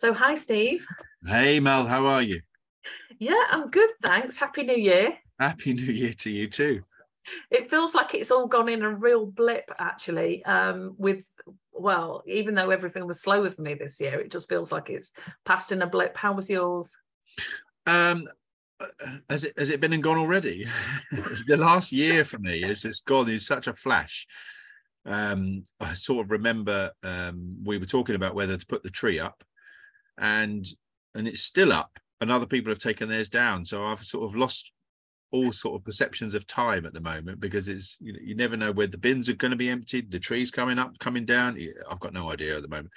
[0.00, 0.86] So, hi, Steve.
[1.26, 2.40] Hey, Mel, how are you?
[3.18, 4.38] Yeah, I'm good, thanks.
[4.38, 5.12] Happy New Year.
[5.38, 6.84] Happy New Year to you too.
[7.50, 10.42] It feels like it's all gone in a real blip, actually.
[10.46, 11.26] Um, with
[11.74, 15.12] well, even though everything was slow with me this year, it just feels like it's
[15.44, 16.16] passed in a blip.
[16.16, 16.90] How was yours?
[17.86, 18.26] Um,
[19.28, 20.66] has it has it been and gone already?
[21.46, 24.26] the last year for me is just gone in such a flash.
[25.04, 29.18] Um, I sort of remember um, we were talking about whether to put the tree
[29.18, 29.44] up,
[30.20, 30.66] and
[31.14, 33.64] and it's still up and other people have taken theirs down.
[33.64, 34.70] So i've sort of lost
[35.32, 38.56] all sort of perceptions of time at the moment because it's you, know, you never
[38.56, 41.58] know where the bins are going to be emptied the trees coming up coming down.
[41.90, 42.90] I've got no idea at the moment.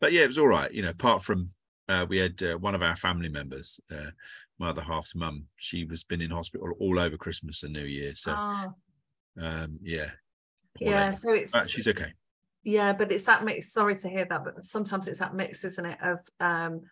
[0.00, 1.50] But yeah it was all right you know apart from
[1.88, 4.10] uh, we had uh, one of our family members uh,
[4.58, 8.14] my other half's mum she was been in hospital all over christmas and new year.
[8.14, 8.74] So oh.
[9.40, 10.10] um, yeah.
[10.80, 12.12] Yeah so it's but she's okay
[12.68, 15.86] yeah but it's that mix sorry to hear that but sometimes it's that mix isn't
[15.86, 16.82] it of um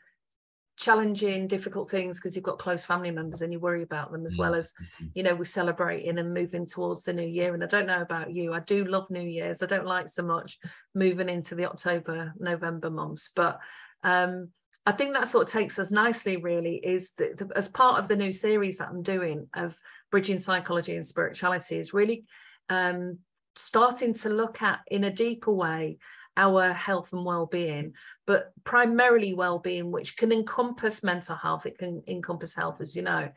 [0.78, 4.37] challenging difficult things because you've got close family members and you worry about them as
[4.37, 5.06] well mm, as mm-hmm.
[5.15, 7.53] you know we're celebrating and moving towards the new year.
[7.53, 9.62] And i don't know about you i do love new year's.
[9.62, 10.59] I don't like so much
[10.95, 13.59] moving into the october november months but
[14.03, 14.48] um
[14.87, 18.17] i think that sort of takes us nicely really is that as part of the
[18.17, 19.78] new series that i'm doing of
[20.11, 22.25] bridging psychology and spirituality is really
[22.69, 23.19] um
[23.57, 25.99] starting to look at in a deeper way
[26.39, 27.95] our health and well-being
[28.27, 33.31] but primarily well-being which can encompass mental health it can encompass health as you know.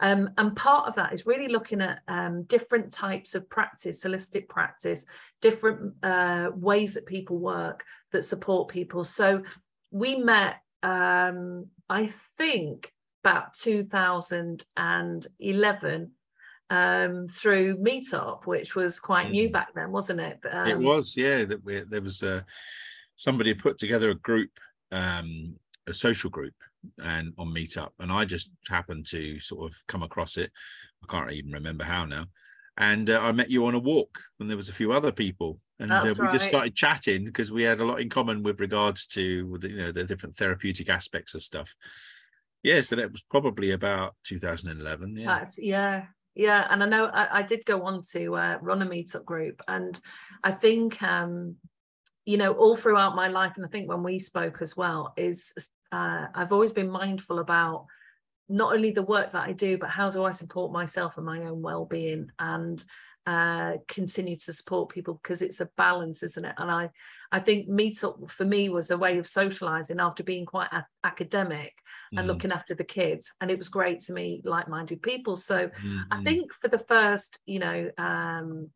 [0.00, 4.48] Um, and part of that is really looking at um, different types of practice holistic
[4.48, 5.04] practice
[5.40, 9.04] different uh, ways that people work that support people.
[9.04, 9.42] So
[9.90, 16.10] we met um, i think about 2011
[16.70, 19.52] um, through Meetup, which was quite new mm.
[19.52, 20.38] back then, wasn't it?
[20.50, 21.44] Um, it was, yeah.
[21.44, 22.44] That we, there was a,
[23.16, 24.50] somebody put together a group,
[24.90, 25.56] um,
[25.86, 26.54] a social group,
[27.02, 30.50] and on Meetup, and I just happened to sort of come across it.
[31.02, 32.26] I can't even remember how now.
[32.76, 35.60] And uh, I met you on a walk, and there was a few other people,
[35.78, 36.32] and uh, we right.
[36.32, 39.92] just started chatting because we had a lot in common with regards to you know
[39.92, 41.74] the different therapeutic aspects of stuff.
[42.64, 45.16] Yeah, so that was probably about 2011.
[45.16, 48.82] Yeah, That's, yeah, yeah and i know i, I did go on to uh, run
[48.82, 49.98] a meetup group and
[50.42, 51.56] i think um
[52.24, 55.52] you know all throughout my life and i think when we spoke as well is
[55.92, 57.86] uh, i've always been mindful about
[58.48, 61.40] not only the work that i do but how do i support myself and my
[61.44, 62.84] own well-being and
[63.26, 66.54] uh, continue to support people because it's a balance isn't it?
[66.58, 66.90] And i
[67.32, 71.72] i think meetup for me was a way of socializing after being quite a- academic
[72.16, 72.26] and mm.
[72.26, 75.98] looking after the kids and it was great to meet like-minded people so mm-hmm.
[76.10, 78.70] i think for the first you know um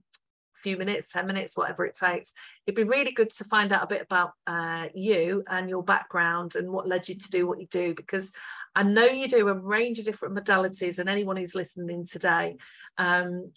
[0.62, 2.34] few minutes 10 minutes whatever it takes
[2.66, 6.56] it'd be really good to find out a bit about uh, you and your background
[6.56, 8.32] and what led you to do what you do because
[8.74, 12.56] i know you do a range of different modalities and anyone who's listening today
[12.98, 13.52] um,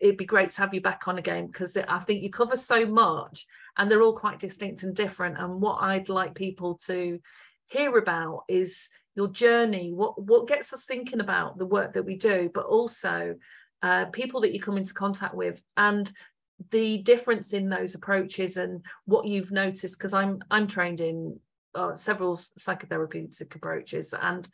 [0.00, 2.86] it'd be great to have you back on again because I think you cover so
[2.86, 3.46] much
[3.76, 5.38] and they're all quite distinct and different.
[5.38, 7.20] And what I'd like people to
[7.66, 12.16] hear about is your journey, what what gets us thinking about the work that we
[12.16, 13.34] do, but also
[13.82, 16.10] uh, people that you come into contact with and
[16.70, 21.38] the difference in those approaches and what you've noticed because I'm I'm trained in
[21.74, 24.48] uh, several psychotherapeutic approaches and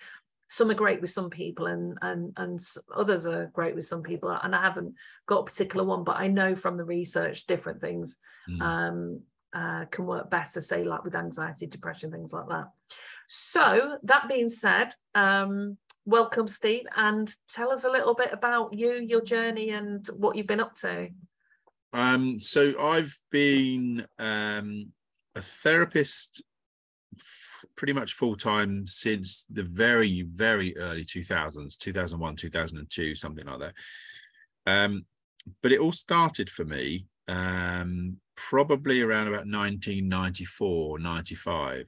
[0.49, 2.61] some are great with some people and and and
[2.95, 4.95] others are great with some people and i haven't
[5.27, 8.17] got a particular one but i know from the research different things
[8.51, 8.61] mm.
[8.61, 9.21] um,
[9.53, 12.67] uh, can work better say like with anxiety depression things like that
[13.33, 18.95] so that being said um, welcome steve and tell us a little bit about you
[18.95, 21.09] your journey and what you've been up to.
[21.93, 24.93] Um, so i've been um,
[25.37, 26.43] a therapist
[27.77, 33.75] pretty much full time since the very very early 2000s 2001 2002 something like that.
[34.67, 35.07] Um,
[35.63, 41.87] but it all started for me um, probably around about 1994 95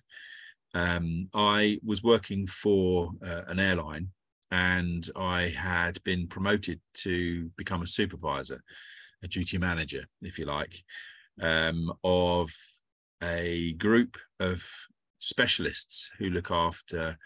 [0.74, 4.08] um, i was working for uh, an airline
[4.50, 8.62] and i had been promoted to become a supervisor
[9.22, 10.82] a duty manager if you like
[11.40, 12.50] um, of
[13.22, 14.64] a group of
[15.18, 17.16] specialists who look after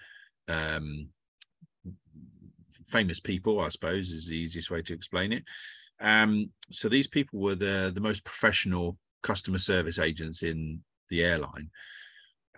[0.48, 1.08] um,
[2.86, 5.44] famous people, I suppose, is the easiest way to explain it.
[6.00, 11.70] Um, so these people were the the most professional customer service agents in the airline.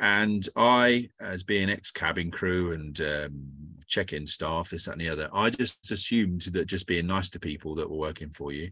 [0.01, 3.51] And I, as being ex cabin crew and um,
[3.87, 7.31] check in staff, this, that, and the other, I just assumed that just being nice
[7.31, 8.71] to people that were working for you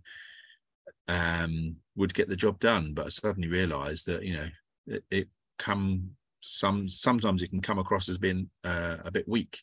[1.09, 2.95] um, would get the job done.
[2.95, 4.49] But I suddenly realized that, you know,
[4.87, 5.29] it, it
[5.59, 9.61] come some sometimes it can come across as being uh, a bit weak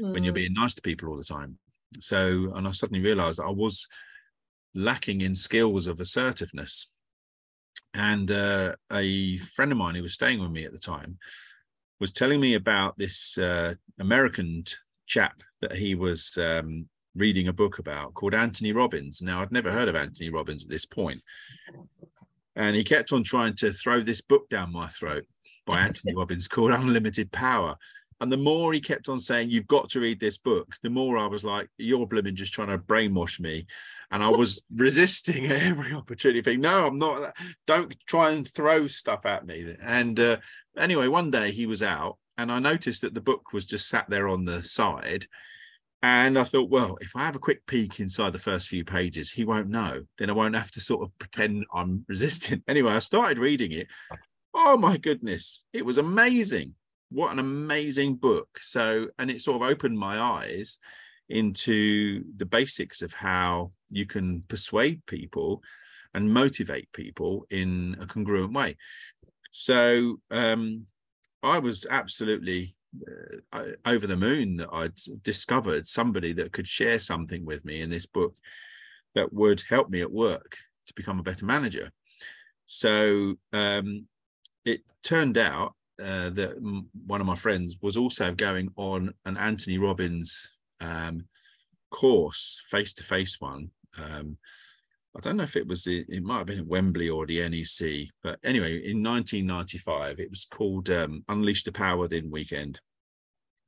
[0.00, 0.12] mm.
[0.12, 1.58] when you're being nice to people all the time.
[2.00, 3.86] So, and I suddenly realised that I was
[4.74, 6.88] lacking in skills of assertiveness.
[7.94, 11.18] And uh, a friend of mine who was staying with me at the time
[12.00, 14.64] was telling me about this uh, American
[15.06, 19.20] chap that he was um, reading a book about called Anthony Robbins.
[19.22, 21.22] Now, I'd never heard of Anthony Robbins at this point.
[22.56, 25.24] And he kept on trying to throw this book down my throat
[25.66, 27.76] by Anthony Robbins called Unlimited Power.
[28.22, 31.18] And the more he kept on saying, You've got to read this book, the more
[31.18, 33.66] I was like, You're blooming just trying to brainwash me.
[34.12, 37.36] And I was resisting every opportunity, No, I'm not.
[37.66, 39.74] Don't try and throw stuff at me.
[39.82, 40.36] And uh,
[40.78, 44.06] anyway, one day he was out and I noticed that the book was just sat
[44.08, 45.26] there on the side.
[46.00, 49.32] And I thought, well, if I have a quick peek inside the first few pages,
[49.32, 50.04] he won't know.
[50.18, 52.62] Then I won't have to sort of pretend I'm resisting.
[52.68, 53.88] Anyway, I started reading it.
[54.54, 56.74] Oh my goodness, it was amazing.
[57.12, 58.58] What an amazing book.
[58.60, 60.78] So, and it sort of opened my eyes
[61.28, 65.62] into the basics of how you can persuade people
[66.14, 68.76] and motivate people in a congruent way.
[69.50, 70.86] So, um,
[71.42, 72.76] I was absolutely
[73.52, 77.90] uh, over the moon that I'd discovered somebody that could share something with me in
[77.90, 78.36] this book
[79.14, 80.56] that would help me at work
[80.86, 81.90] to become a better manager.
[82.66, 84.06] So um,
[84.64, 86.54] it turned out uh, that
[87.06, 90.50] one of my friends was also going on an Anthony Robbins
[90.80, 91.24] um,
[91.90, 93.70] course, face to face one.
[93.98, 94.38] Um,
[95.16, 98.08] I don't know if it was, it might have been at Wembley or the NEC,
[98.22, 102.80] but anyway, in 1995, it was called um, Unleash the Power Within Weekend.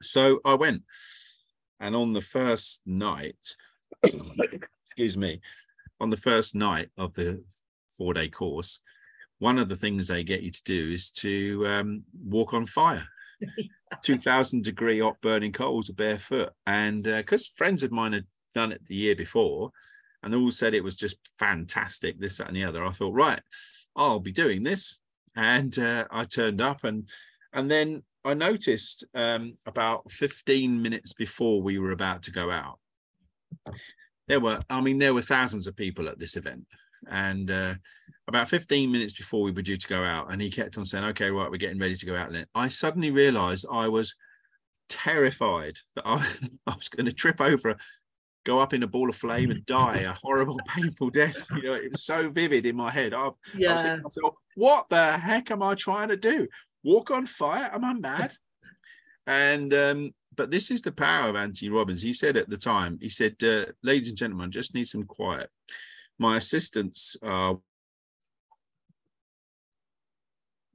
[0.02, 0.82] So I went,
[1.80, 3.56] and on the first night,
[4.02, 5.40] excuse me,
[6.00, 7.44] on the first night of the
[7.96, 8.80] four day course,
[9.44, 13.06] one of the things they get you to do is to um, walk on fire.
[14.02, 16.48] 2000 degree hot burning coals barefoot.
[16.66, 18.24] And because uh, friends of mine had
[18.54, 19.70] done it the year before,
[20.22, 22.82] and they all said it was just fantastic, this, that, and the other.
[22.82, 23.42] I thought, right,
[23.94, 24.98] I'll be doing this.
[25.36, 27.06] And uh, I turned up and
[27.52, 32.78] and then I noticed um, about 15 minutes before we were about to go out,
[34.26, 36.66] there were, I mean, there were thousands of people at this event.
[37.10, 37.74] And uh,
[38.28, 41.04] about 15 minutes before we were due to go out, and he kept on saying,
[41.04, 42.32] okay, right, we're getting ready to go out.
[42.34, 44.14] And I suddenly realized I was
[44.88, 46.26] terrified that I,
[46.66, 47.76] I was going to trip over
[48.44, 51.46] go up in a ball of flame and die a horrible, painful death.
[51.56, 53.14] You know, it was so vivid in my head.
[53.14, 53.70] I've, yeah.
[53.70, 56.46] I was thinking myself, what the heck am I trying to do?
[56.84, 57.70] Walk on fire?
[57.72, 58.34] Am I mad?
[59.26, 62.02] and um, but this is the power of Anthony Robbins.
[62.02, 65.48] He said at the time, he said, uh, ladies and gentlemen, just need some quiet.
[66.18, 67.58] My assistants are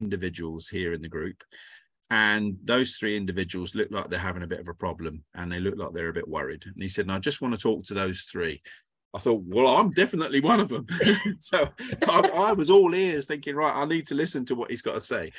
[0.01, 1.43] individuals here in the group
[2.11, 5.59] and those three individuals look like they're having a bit of a problem and they
[5.59, 6.63] look like they're a bit worried.
[6.65, 8.61] And he said, I just want to talk to those three.
[9.13, 10.87] I thought, well, I'm definitely one of them.
[11.39, 11.69] so
[12.07, 14.93] I, I, was all ears thinking, right, I need to listen to what he's got
[14.93, 15.31] to say.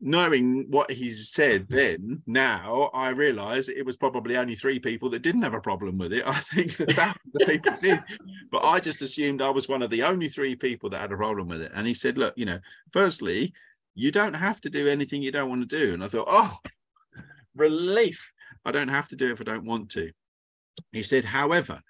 [0.00, 1.76] Knowing what he's said mm-hmm.
[1.76, 5.98] then, now I realize it was probably only three people that didn't have a problem
[5.98, 6.22] with it.
[6.26, 8.02] I think that thousands of people did.
[8.50, 11.16] But I just assumed I was one of the only three people that had a
[11.16, 11.72] problem with it.
[11.74, 12.60] And he said, look, you know,
[12.92, 13.52] firstly,
[13.94, 15.92] you don't have to do anything you don't want to do.
[15.92, 16.56] And I thought, oh,
[17.54, 18.32] relief.
[18.64, 20.12] I don't have to do it if I don't want to.
[20.92, 21.82] He said, however,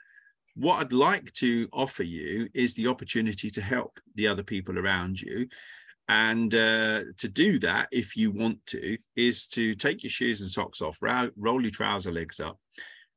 [0.54, 5.20] what I'd like to offer you is the opportunity to help the other people around
[5.20, 5.48] you.
[6.08, 10.48] And uh, to do that, if you want to, is to take your shoes and
[10.48, 12.58] socks off, roll your trouser legs up,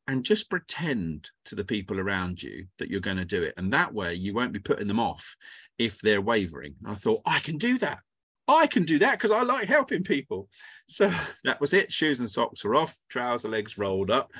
[0.08, 3.54] and just pretend to the people around you that you're going to do it.
[3.56, 5.38] And that way, you won't be putting them off
[5.78, 6.76] if they're wavering.
[6.86, 8.00] I thought, I can do that.
[8.48, 10.50] I can do that because I like helping people.
[10.86, 11.14] So
[11.46, 11.94] that was it.
[11.94, 14.32] Shoes and socks were off, trouser legs rolled up.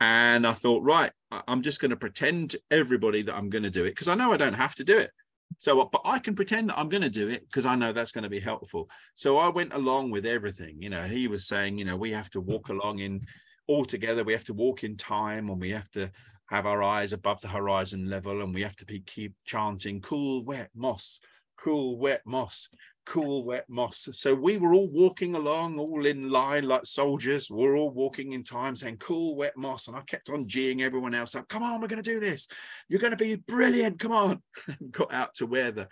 [0.00, 1.10] And I thought, right,
[1.48, 4.14] I'm just going to pretend to everybody that I'm going to do it because I
[4.14, 5.10] know I don't have to do it.
[5.56, 7.92] So, uh, but I can pretend that I'm going to do it because I know
[7.92, 8.88] that's going to be helpful.
[9.14, 10.76] So I went along with everything.
[10.80, 13.22] You know, he was saying, you know, we have to walk along in
[13.66, 14.22] all together.
[14.22, 16.10] We have to walk in time and we have to
[16.50, 20.44] have our eyes above the horizon level and we have to be, keep chanting cool,
[20.44, 21.20] wet moss,
[21.56, 22.68] cool, wet moss
[23.08, 24.06] cool wet moss.
[24.12, 27.50] So we were all walking along, all in line like soldiers.
[27.50, 29.88] We are all walking in time saying cool wet moss.
[29.88, 31.48] And I kept on geeing everyone else up.
[31.48, 32.48] Come on, we're going to do this.
[32.86, 33.98] You're going to be brilliant.
[33.98, 34.42] Come on.
[34.90, 35.88] Got out to where the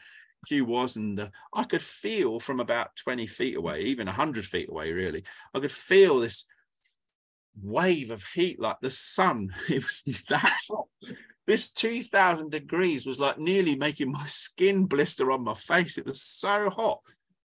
[0.47, 0.97] queue was.
[0.97, 5.25] And uh, I could feel from about 20 feet away, even 100 feet away, really,
[5.55, 6.47] I could feel this
[7.63, 9.55] wave of heat like the sun.
[9.71, 10.89] It was that hot
[11.47, 15.99] this 2000 degrees was like nearly making my skin blister on my face.
[15.99, 17.01] It was so hot.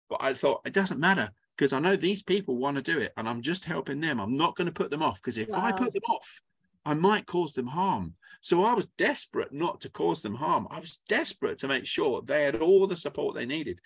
[0.09, 1.31] But I thought, it doesn't matter.
[1.57, 4.19] because I know these people want to do it and I'm just helping them.
[4.19, 5.65] I'm not going to put them off because if wow.
[5.65, 6.41] I put them off,
[6.85, 8.13] I might cause them harm.
[8.41, 10.67] So I was desperate not to cause them harm.
[10.69, 13.79] I was desperate to make sure they had all the support they needed.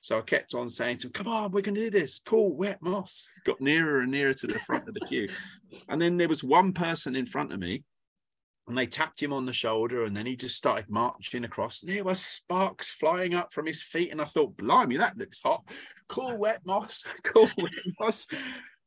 [0.00, 2.20] So I kept on saying to them, come on, we can do this.
[2.24, 3.28] Cool, wet moss.
[3.44, 5.28] Got nearer and nearer to the front of the queue.
[5.88, 7.84] And then there was one person in front of me
[8.68, 11.90] and they tapped him on the shoulder and then he just started marching across and
[11.90, 15.64] there were sparks flying up from his feet and i thought blimey that looks hot.
[16.08, 18.26] Cool wet moss cool wet moss.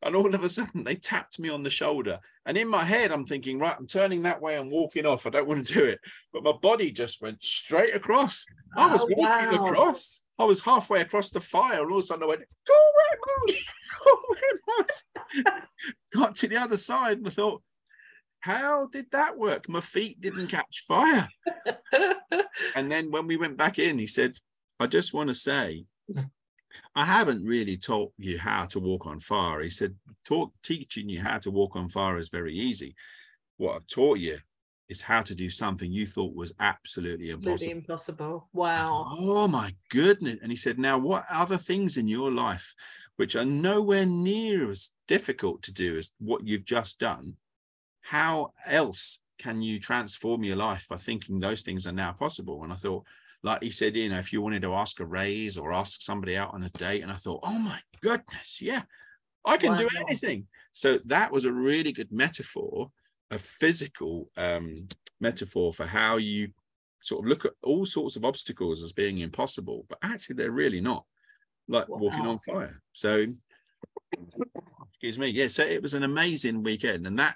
[0.04, 3.12] And all of a sudden they tapped me on the shoulder and in my head
[3.12, 5.26] i'm thinking right i'm turning that way and walking off.
[5.26, 6.00] I don't want to do it.
[6.32, 8.46] But my body just went straight across.
[8.78, 9.66] I was oh, walking wow.
[9.66, 10.22] across.
[10.40, 13.20] I was halfway across the fire and all of a sudden i went go away
[13.48, 13.62] moss
[14.06, 15.64] go away moss.
[16.14, 17.62] Got to the other side and i thought
[18.42, 21.30] how did that work my feet didn't catch fire
[22.76, 24.36] and then when we went back in he said
[24.80, 25.86] i just want to say
[26.96, 29.62] I haven't really taught you how to walk on fire.
[29.62, 29.96] He said,
[30.64, 32.96] teaching you how to walk on fire is very easy.
[33.58, 34.40] What I've taught you
[34.90, 37.54] is how to do something you thought was absolutely impossible.
[37.54, 38.50] Absolutely impossible.
[38.52, 38.88] Wow.
[38.88, 40.40] Thought, oh my goodness.
[40.42, 42.76] And he said, Now, what other things in your life
[43.16, 47.38] which are nowhere near as difficult to do as what you've just done?
[48.01, 52.63] How else can you transform your life by thinking those things are now possible?
[52.63, 53.05] And I thought,
[53.43, 56.38] like he said, you know, if you wanted to ask a raise or ask somebody
[56.38, 58.84] out on a date, and I thought, oh my goodness, yeah,
[59.46, 59.77] I can wow.
[59.77, 60.48] do anything.
[60.72, 62.91] So that was a really good metaphor,
[63.31, 64.75] a physical um,
[65.20, 66.50] metaphor for how you
[67.01, 70.81] sort of look at all sorts of obstacles as being impossible, but actually they're really
[70.81, 71.03] not,
[71.67, 71.98] like wow.
[71.98, 72.79] walking on fire.
[72.93, 73.25] So,
[74.91, 75.48] excuse me, yeah.
[75.48, 77.36] So it was an amazing weekend, and that,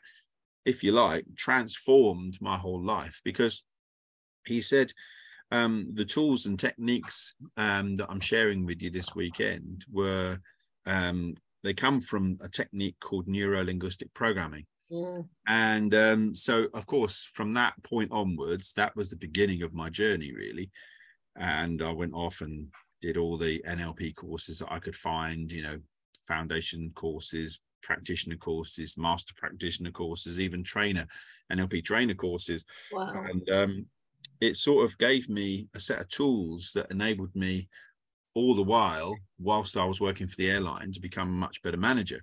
[0.66, 3.64] if you like, transformed my whole life because
[4.46, 4.92] he said
[5.52, 10.40] um, the tools and techniques um, that I'm sharing with you this weekend were
[10.86, 14.66] um, they come from a technique called neuro linguistic programming.
[14.90, 15.22] Yeah.
[15.48, 19.90] And um, so, of course, from that point onwards, that was the beginning of my
[19.90, 20.70] journey, really.
[21.36, 22.68] And I went off and
[23.02, 25.80] did all the NLP courses that I could find, you know,
[26.28, 31.08] foundation courses, practitioner courses, master practitioner courses, even trainer,
[31.54, 32.66] NLP trainer courses.
[32.92, 33.24] Wow.
[33.30, 33.86] And um,
[34.42, 37.70] it sort of gave me a set of tools that enabled me
[38.34, 41.78] all the while whilst I was working for the airline to become a much better
[41.78, 42.22] manager.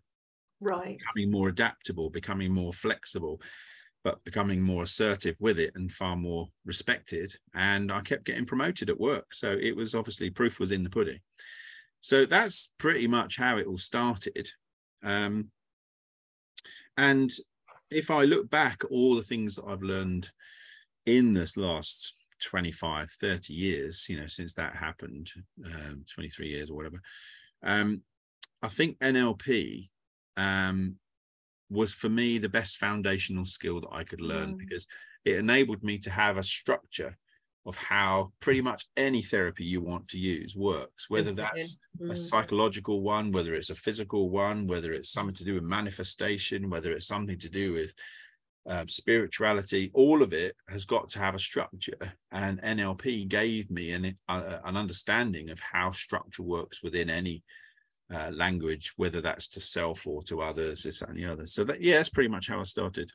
[0.60, 0.98] Right.
[0.98, 3.40] Becoming more adaptable, becoming more flexible,
[4.04, 7.34] but becoming more assertive with it and far more respected.
[7.54, 9.32] And I kept getting promoted at work.
[9.32, 11.20] So it was obviously proof was in the pudding.
[12.00, 14.50] So that's pretty much how it all started.
[15.02, 15.50] Um,
[16.96, 17.30] and
[17.90, 20.30] if I look back all the things that I've learned
[21.06, 25.30] in this last 25 30 years you know since that happened
[25.64, 27.00] um, 23 years or whatever
[27.62, 28.02] um,
[28.62, 29.88] i think nlp
[30.36, 30.96] um,
[31.70, 34.58] was for me the best foundational skill that i could learn mm.
[34.58, 34.86] because
[35.24, 37.16] it enabled me to have a structure
[37.64, 42.10] of how pretty much any therapy you want to use works whether that's mm.
[42.10, 46.70] a psychological one whether it's a physical one whether it's something to do with manifestation
[46.70, 47.94] whether it's something to do with
[48.66, 52.14] um, spirituality, all of it has got to have a structure.
[52.30, 57.42] And NLP gave me an, uh, an understanding of how structure works within any
[58.12, 61.46] uh, language, whether that's to self or to others, this and the other.
[61.46, 63.10] So that yeah, that's pretty much how I started.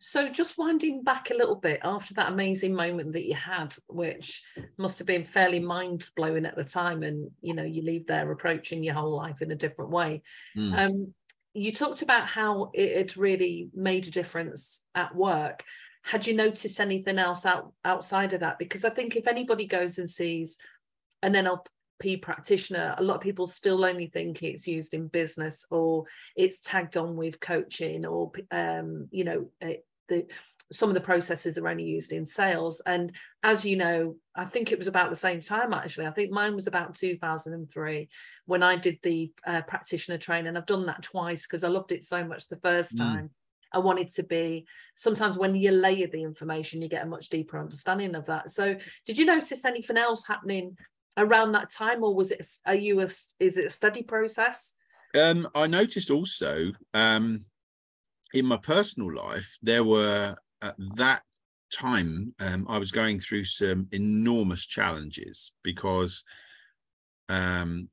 [0.00, 4.42] So just winding back a little bit after that amazing moment that you had, which
[4.76, 8.30] must have been fairly mind blowing at the time, and you know you leave there
[8.30, 10.22] approaching your whole life in a different way.
[10.56, 10.78] Mm.
[10.78, 11.14] Um,
[11.52, 15.64] you talked about how it had really made a difference at work.
[16.02, 18.58] Had you noticed anything else out outside of that?
[18.58, 20.56] Because I think if anybody goes and sees
[21.24, 26.04] an NLP practitioner, a lot of people still only think it's used in business or
[26.36, 30.26] it's tagged on with coaching or um, you know it, the
[30.70, 32.82] some of the processes are only used in sales.
[32.84, 33.12] And
[33.42, 36.06] as you know, I think it was about the same time actually.
[36.06, 38.08] I think mine was about 2003
[38.44, 40.56] when I did the uh, practitioner training.
[40.56, 42.98] I've done that twice because I loved it so much the first mm.
[42.98, 43.30] time.
[43.72, 47.58] I wanted to be sometimes when you layer the information, you get a much deeper
[47.58, 48.50] understanding of that.
[48.50, 50.76] So, did you notice anything else happening
[51.18, 52.46] around that time, or was it?
[52.64, 53.08] Are you a?
[53.38, 54.72] Is it a study process?
[55.14, 57.44] Um, I noticed also um,
[58.34, 61.22] in my personal life there were at that
[61.70, 66.24] time, um, I was going through some enormous challenges because
[67.28, 67.88] um,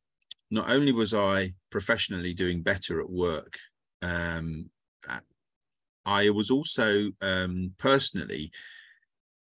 [0.49, 3.57] not only was I professionally doing better at work,
[4.01, 4.69] um,
[6.05, 8.51] I was also um, personally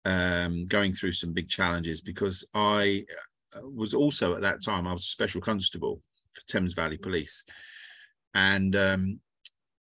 [0.05, 3.05] um, going through some big challenges because I
[3.55, 6.01] uh, was also at that time I was a special constable
[6.33, 7.45] for Thames Valley Police,
[8.35, 8.75] and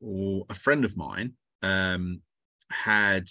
[0.02, 2.22] um, a friend of mine um,
[2.70, 3.28] had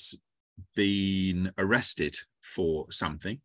[0.76, 3.40] been arrested for something.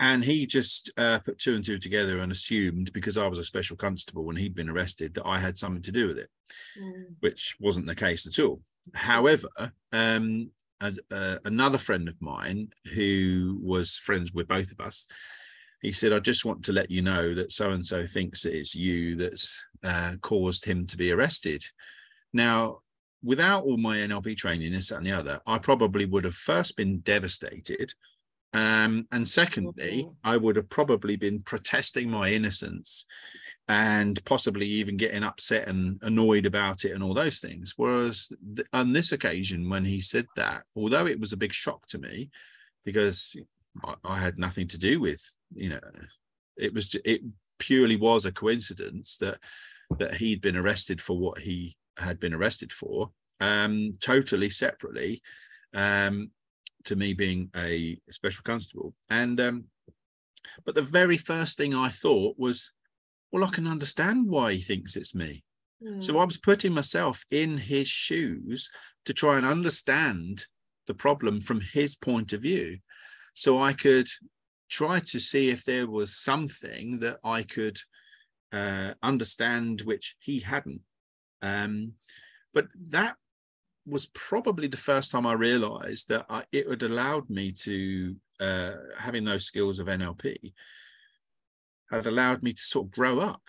[0.00, 3.44] And he just uh, put two and two together and assumed because I was a
[3.44, 6.30] special constable and he'd been arrested that I had something to do with it,
[6.80, 7.04] mm.
[7.20, 8.60] which wasn't the case at all.
[8.92, 9.48] However,
[9.92, 10.50] um,
[10.80, 15.06] a, uh, another friend of mine who was friends with both of us,
[15.84, 18.56] he said, I just want to let you know that so and so thinks that
[18.56, 21.62] it's you that's uh, caused him to be arrested.
[22.32, 22.78] Now,
[23.22, 27.00] without all my NLP training, this, and the other, I probably would have first been
[27.00, 27.92] devastated.
[28.54, 30.08] Um, and secondly.
[30.24, 33.04] I would have probably been protesting my innocence
[33.68, 37.74] and possibly even getting upset and annoyed about it and all those things.
[37.76, 41.86] Whereas th- on this occasion, when he said that, although it was a big shock
[41.88, 42.30] to me
[42.86, 43.36] because
[43.82, 45.22] I, I had nothing to do with,
[45.54, 45.80] you know,
[46.56, 47.22] it was it
[47.58, 49.38] purely was a coincidence that
[49.98, 55.22] that he'd been arrested for what he had been arrested for, um, totally separately
[55.74, 56.30] um,
[56.84, 58.94] to me being a special constable.
[59.10, 59.64] And um,
[60.64, 62.72] but the very first thing I thought was,
[63.32, 65.44] well, I can understand why he thinks it's me.
[65.82, 66.02] Mm.
[66.02, 68.70] So I was putting myself in his shoes
[69.06, 70.46] to try and understand
[70.86, 72.78] the problem from his point of view.
[73.34, 74.08] So I could
[74.70, 77.78] try to see if there was something that I could
[78.52, 80.80] uh, understand which he hadn't.
[81.42, 81.92] Um,
[82.52, 83.16] but that
[83.86, 88.72] was probably the first time I realized that I, it had allowed me to, uh,
[88.98, 90.52] having those skills of NLP,
[91.90, 93.42] had allowed me to sort of grow up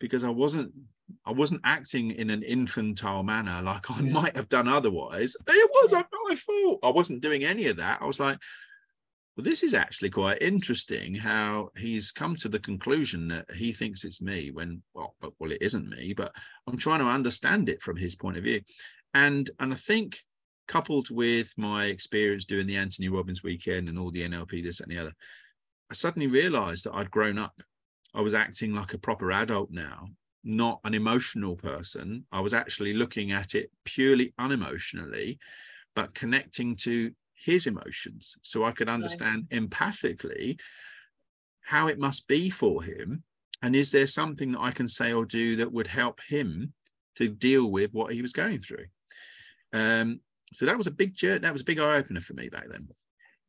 [0.00, 0.72] because I wasn't
[1.26, 5.36] I wasn't acting in an infantile manner like I might have done otherwise.
[5.46, 6.80] It was not my fault.
[6.82, 8.00] I wasn't doing any of that.
[8.00, 8.38] I was like,
[9.36, 14.04] well, this is actually quite interesting how he's come to the conclusion that he thinks
[14.04, 16.32] it's me when, well, but, well, it isn't me, but
[16.66, 18.60] I'm trying to understand it from his point of view.
[19.14, 20.18] And, and I think
[20.68, 24.90] coupled with my experience doing the Anthony Robbins weekend and all the NLP, this and
[24.90, 25.12] the other,
[25.90, 27.62] I suddenly realized that I'd grown up.
[28.14, 30.08] I was acting like a proper adult now,
[30.44, 32.26] not an emotional person.
[32.30, 35.38] I was actually looking at it purely unemotionally,
[35.94, 37.12] but connecting to
[37.44, 39.60] his emotions so I could understand right.
[39.60, 40.58] empathically
[41.62, 43.24] how it must be for him.
[43.62, 46.72] And is there something that I can say or do that would help him
[47.16, 48.86] to deal with what he was going through?
[49.72, 50.20] Um,
[50.52, 51.40] so that was a big journey.
[51.40, 52.88] That was a big eye opener for me back then.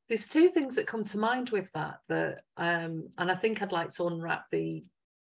[0.08, 2.00] There's two things that come to mind with that.
[2.10, 4.84] That um, and I think I'd like to unwrap the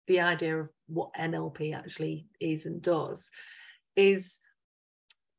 [0.07, 3.29] the idea of what NLP actually is and does.
[3.95, 4.39] Is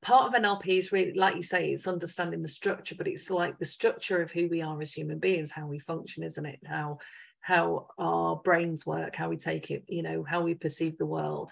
[0.03, 3.59] part of NLP is really, like you say, it's understanding the structure, but it's like
[3.59, 6.61] the structure of who we are as human beings, how we function, isn't it?
[6.67, 6.99] How
[7.41, 11.51] how our brains work, how we take it, you know, how we perceive the world,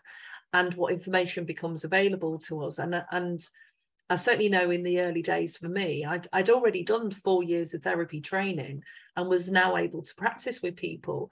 [0.52, 2.78] and what information becomes available to us.
[2.78, 3.44] And and
[4.08, 7.74] I certainly know in the early days for me, I'd, I'd already done four years
[7.74, 8.82] of therapy training
[9.16, 11.30] and was now able to practice with people.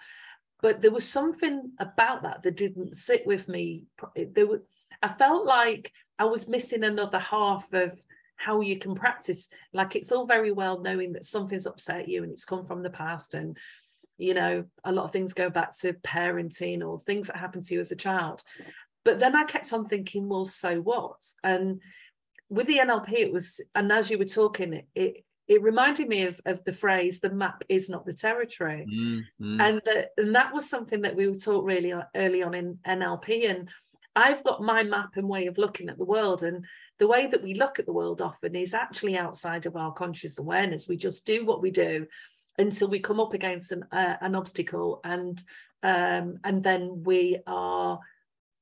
[0.60, 3.84] But there was something about that that didn't sit with me.
[4.16, 4.62] There were,
[5.02, 8.00] I felt like I was missing another half of
[8.36, 9.48] how you can practice.
[9.72, 12.90] Like it's all very well knowing that something's upset you and it's come from the
[12.90, 13.34] past.
[13.34, 13.56] And,
[14.18, 17.74] you know, a lot of things go back to parenting or things that happened to
[17.74, 18.42] you as a child.
[19.04, 21.20] But then I kept on thinking, well, so what?
[21.42, 21.80] And
[22.48, 26.22] with the NLP, it was, and as you were talking, it, it it reminded me
[26.22, 29.60] of, of the phrase the map is not the territory mm-hmm.
[29.60, 33.50] and that and that was something that we were taught really early on in nlp
[33.50, 33.68] and
[34.16, 36.42] I've got my map and way of looking at the world.
[36.42, 36.64] And
[36.98, 40.38] the way that we look at the world often is actually outside of our conscious
[40.38, 40.88] awareness.
[40.88, 42.06] We just do what we do
[42.58, 45.42] until we come up against an, uh, an obstacle and
[45.82, 48.00] um, and then we are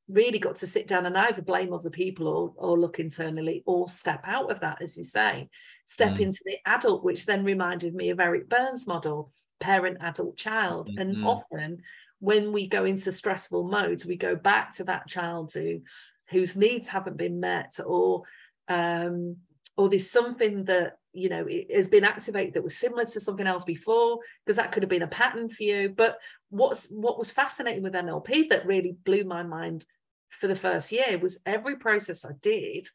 [0.08, 3.88] really got to sit down and either blame other people or, or look internally or
[3.88, 5.48] step out of that, as you say,
[5.86, 6.20] step mm.
[6.20, 10.88] into the adult, which then reminded me of Eric Berne's model, parent, adult, child.
[10.88, 10.98] Mm-hmm.
[10.98, 11.82] And often
[12.22, 15.80] when we go into stressful modes, we go back to that child who
[16.30, 18.22] whose needs haven't been met or
[18.68, 19.36] um,
[19.76, 23.64] or there's something that you know has been activated that was similar to something else
[23.64, 25.88] before because that could have been a pattern for you.
[25.88, 26.18] But
[26.52, 29.86] what's what was fascinating with nlp that really blew my mind
[30.28, 32.86] for the first year was every process i did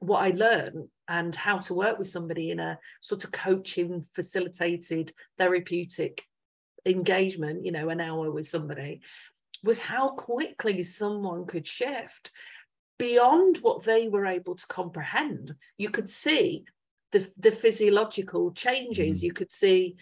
[0.00, 5.12] what i learned and how to work with somebody in a sort of coaching facilitated
[5.38, 6.24] therapeutic
[6.86, 9.00] engagement, you know, an hour with somebody,
[9.62, 12.30] was how quickly someone could shift
[12.98, 15.54] beyond what they were able to comprehend.
[15.76, 16.64] You could see
[17.12, 19.22] the, the physiological changes, mm.
[19.24, 19.96] you could see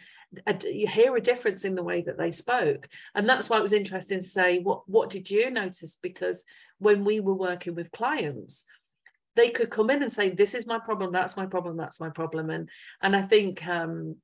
[0.47, 3.63] a, you hear a difference in the way that they spoke and that's why it
[3.63, 6.45] was interesting to say what what did you notice because
[6.79, 8.65] when we were working with clients
[9.37, 12.09] they could come in and say this is my problem that's my problem that's my
[12.09, 12.69] problem and
[13.03, 14.17] and i think um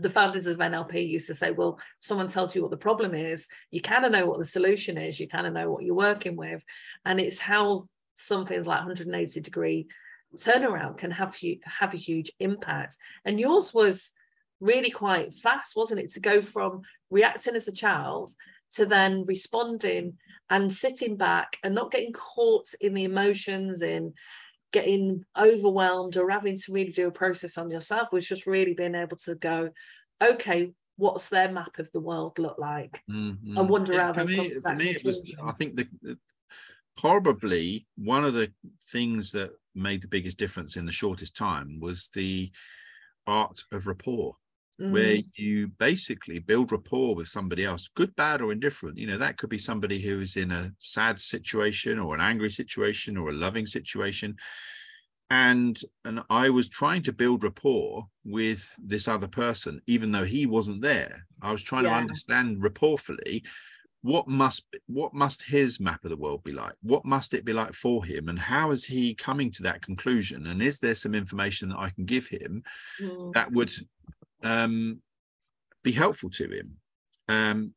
[0.00, 3.46] the founders of NLP used to say, well, someone tells you what the problem is,
[3.70, 6.36] you kind of know what the solution is, you kind of know what you're working
[6.36, 6.62] with.
[7.04, 9.86] And it's how something's like 180 degree
[10.36, 12.96] turnaround can have you have a huge impact.
[13.24, 14.12] And yours was
[14.60, 16.12] really quite fast, wasn't it?
[16.12, 18.32] To go from reacting as a child
[18.74, 20.14] to then responding
[20.50, 24.12] and sitting back and not getting caught in the emotions, in
[24.76, 28.94] getting overwhelmed or having to really do a process on yourself, was just really being
[28.94, 29.70] able to go,
[30.22, 33.00] okay, what's their map of the world look like?
[33.10, 33.56] Mm-hmm.
[33.56, 36.18] And wonder how they me, For me, it was, I think the, the
[36.94, 42.10] probably one of the things that made the biggest difference in the shortest time was
[42.12, 42.50] the
[43.26, 44.36] art of rapport
[44.80, 44.90] mm.
[44.90, 49.36] where you basically build rapport with somebody else good bad or indifferent you know that
[49.36, 53.34] could be somebody who is in a sad situation or an angry situation or a
[53.34, 54.36] loving situation
[55.30, 60.46] and and i was trying to build rapport with this other person even though he
[60.46, 61.90] wasn't there i was trying yeah.
[61.90, 63.42] to understand rapportfully
[64.02, 67.52] what must what must his map of the world be like what must it be
[67.52, 71.14] like for him and how is he coming to that conclusion and is there some
[71.14, 72.62] information that i can give him
[73.02, 73.32] mm.
[73.32, 73.72] that would
[74.46, 75.00] um,
[75.82, 76.76] be helpful to him
[77.28, 77.72] um,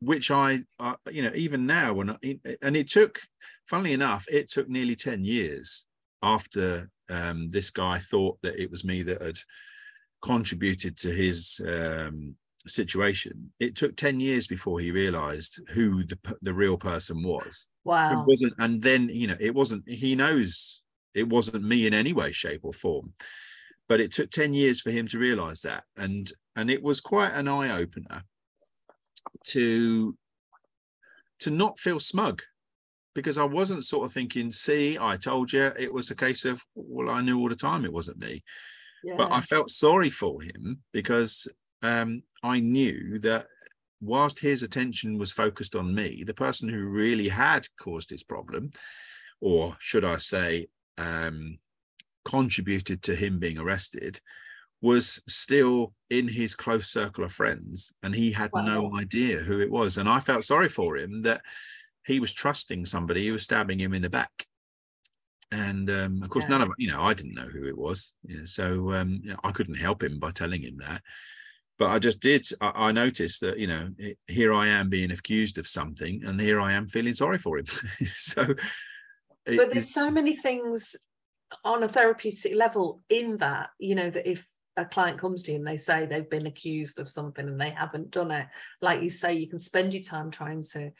[0.00, 2.16] which I, I, you know even now when I,
[2.62, 3.18] and it took
[3.66, 5.86] funnily enough it took nearly 10 years
[6.22, 9.38] after um, this guy thought that it was me that had
[10.22, 12.34] contributed to his um,
[12.66, 17.68] situation, it took 10 years before he realized who the, the real person was.
[17.84, 18.22] Wow.
[18.22, 20.82] It wasn't, and then, you know, it wasn't, he knows
[21.14, 23.12] it wasn't me in any way, shape, or form.
[23.88, 25.84] But it took 10 years for him to realize that.
[25.96, 28.22] And and it was quite an eye-opener
[29.48, 30.16] to
[31.40, 32.42] to not feel smug
[33.14, 36.62] because I wasn't sort of thinking, see, I told you it was a case of,
[36.74, 38.42] well, I knew all the time it wasn't me.
[39.02, 39.14] Yeah.
[39.16, 41.48] But I felt sorry for him because
[41.82, 43.46] um, I knew that
[44.00, 48.70] whilst his attention was focused on me, the person who really had caused his problem,
[49.40, 50.68] or should I say,
[50.98, 51.58] um,
[52.26, 54.20] contributed to him being arrested,
[54.82, 58.62] was still in his close circle of friends, and he had wow.
[58.62, 59.96] no idea who it was.
[59.96, 61.40] And I felt sorry for him that
[62.04, 64.46] he was trusting somebody who was stabbing him in the back.
[65.52, 66.50] And um, of course, yeah.
[66.58, 69.30] none of you know, I didn't know who it was, you know, so um, you
[69.30, 71.02] know, I couldn't help him by telling him that
[71.78, 72.46] but I just did.
[72.60, 76.40] I, I noticed that you know it, here I am being accused of something, and
[76.40, 77.66] here I am feeling sorry for him.
[78.14, 78.54] so,
[79.44, 80.96] but there's so many things
[81.64, 85.58] on a therapeutic level in that you know that if a client comes to you
[85.58, 88.46] and they say they've been accused of something and they haven't done it,
[88.82, 90.92] like you say, you can spend your time trying to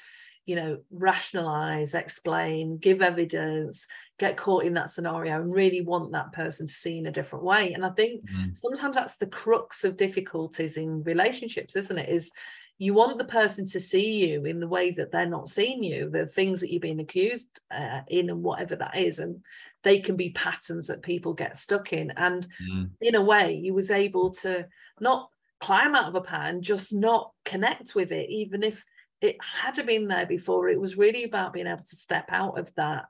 [0.47, 3.87] you know, rationalize, explain, give evidence,
[4.19, 7.45] get caught in that scenario and really want that person to see in a different
[7.45, 7.73] way.
[7.73, 8.55] And I think mm-hmm.
[8.55, 12.09] sometimes that's the crux of difficulties in relationships, isn't it?
[12.09, 12.31] Is
[12.79, 16.11] you want the person to see you in the way that they're not seeing you,
[16.11, 19.19] the things that you're being accused uh, in, and whatever that is.
[19.19, 19.43] And
[19.87, 22.11] they can be patterns that people get stuck in.
[22.17, 22.91] And mm.
[23.01, 24.67] in a way, you was able to
[24.99, 28.85] not climb out of a pan, just not connect with it, even if
[29.23, 30.69] it had been there before.
[30.69, 33.05] It was really about being able to step out of that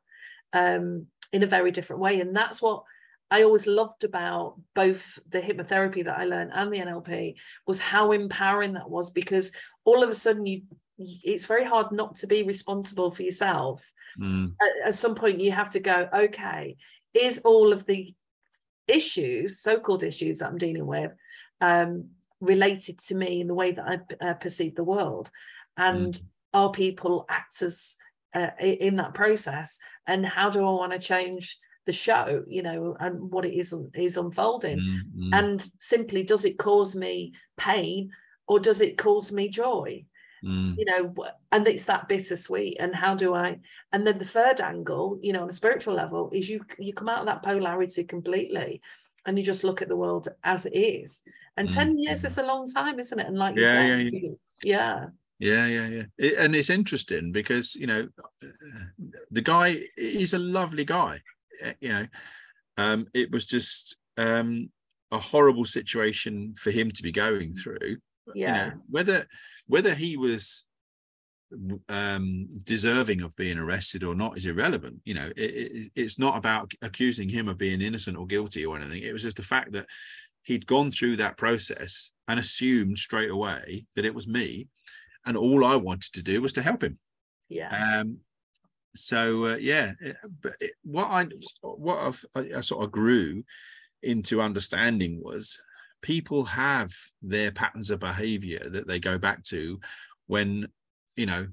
[0.52, 2.20] um, in a very different way.
[2.20, 2.82] And that's what
[3.30, 7.36] I always loved about both the hypnotherapy that I learned and the NLP
[7.66, 9.50] was how empowering that was because
[9.86, 10.60] all of a sudden you
[10.98, 13.82] it's very hard not to be responsible for yourself.
[14.20, 14.52] Mm.
[14.60, 16.76] At, at some point you have to go, okay,
[17.14, 18.14] is all of the
[18.88, 21.12] issues, so-called issues that I'm dealing with,
[21.60, 23.84] um, related to me in the way that
[24.20, 25.30] I uh, perceive the world?
[25.76, 26.20] and mm.
[26.52, 27.96] are people actors
[28.34, 32.96] uh, in that process and how do i want to change the show you know
[33.00, 35.38] and what it is is unfolding mm, mm.
[35.38, 38.10] and simply does it cause me pain
[38.48, 40.04] or does it cause me joy
[40.46, 40.76] mm.
[40.78, 41.14] you know
[41.52, 43.58] and it's that bittersweet and how do i
[43.92, 47.08] and then the third angle you know on a spiritual level is you you come
[47.08, 48.80] out of that polarity completely
[49.24, 51.22] and you just look at the world as it is
[51.56, 53.98] and mm, 10 years is a long time isn't it and like you yeah, said
[53.98, 54.30] yeah, yeah.
[54.62, 55.06] yeah
[55.38, 56.02] yeah, yeah, yeah.
[56.16, 58.08] It, and it's interesting because you know
[59.30, 61.20] the guy is a lovely guy.
[61.60, 62.06] Eh, you know,
[62.78, 64.70] um, it was just um,
[65.10, 67.98] a horrible situation for him to be going through.
[68.34, 68.64] Yeah.
[68.64, 69.26] You know, whether
[69.66, 70.66] whether he was
[71.88, 75.00] um, deserving of being arrested or not is irrelevant.
[75.04, 78.76] You know, it, it, it's not about accusing him of being innocent or guilty or
[78.76, 79.02] anything.
[79.02, 79.86] It was just the fact that
[80.42, 84.68] he'd gone through that process and assumed straight away that it was me.
[85.24, 86.98] And all I wanted to do was to help him.
[87.48, 88.00] Yeah.
[88.00, 88.18] Um,
[88.94, 89.92] so uh, yeah,
[90.40, 91.26] but it, what I
[91.60, 93.44] what I've, I, I sort of grew
[94.02, 95.60] into understanding was
[96.02, 99.80] people have their patterns of behavior that they go back to
[100.26, 100.66] when
[101.16, 101.46] you know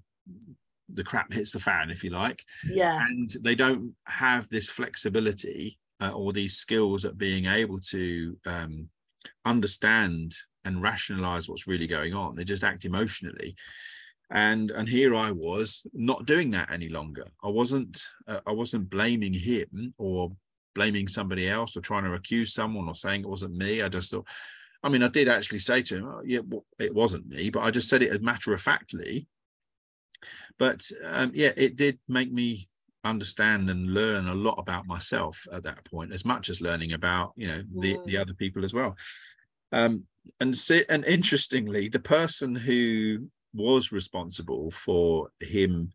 [0.93, 2.43] the crap hits the fan if you like.
[2.69, 3.05] Yeah.
[3.05, 8.89] and they don't have this flexibility uh, or these skills at being able to um,
[9.45, 12.35] understand and rationalize what's really going on.
[12.35, 13.55] They just act emotionally.
[14.31, 17.27] And and here i was not doing that any longer.
[17.43, 20.31] I wasn't uh, i wasn't blaming him or
[20.73, 23.81] blaming somebody else or trying to accuse someone or saying it wasn't me.
[23.81, 24.27] I just thought
[24.83, 27.63] i mean i did actually say to him oh, yeah well, it wasn't me but
[27.63, 29.27] i just said it as matter of factly
[30.59, 32.67] but um, yeah it did make me
[33.03, 37.33] understand and learn a lot about myself at that point as much as learning about
[37.35, 38.21] you know the the Mm.
[38.21, 38.95] other people as well.
[39.71, 40.05] Um
[40.39, 40.55] and
[40.89, 45.91] and interestingly the person who was responsible for him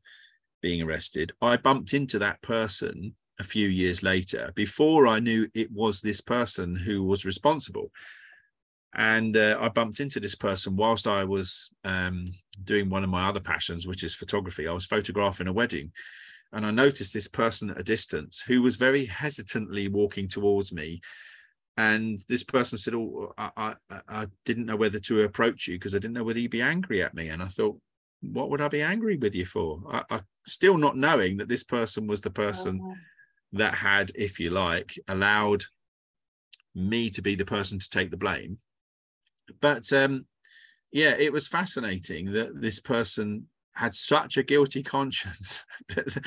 [0.60, 5.70] being arrested i bumped into that person a few years later before i knew it
[5.70, 7.90] was this person who was responsible
[8.94, 12.26] and uh, i bumped into this person whilst i was um,
[12.64, 15.92] doing one of my other passions which is photography i was photographing a wedding
[16.52, 21.00] and I noticed this person at a distance who was very hesitantly walking towards me.
[21.76, 25.94] And this person said, "Oh, I, I, I didn't know whether to approach you because
[25.94, 27.78] I didn't know whether you'd be angry at me." And I thought,
[28.20, 31.62] "What would I be angry with you for?" I, I still not knowing that this
[31.62, 32.96] person was the person Oh,
[33.52, 35.64] that had, if you like, allowed
[36.74, 38.58] me to be the person to take the blame.
[39.60, 40.26] But um,
[40.92, 46.22] yeah, it was fascinating that this person had such a guilty conscience that,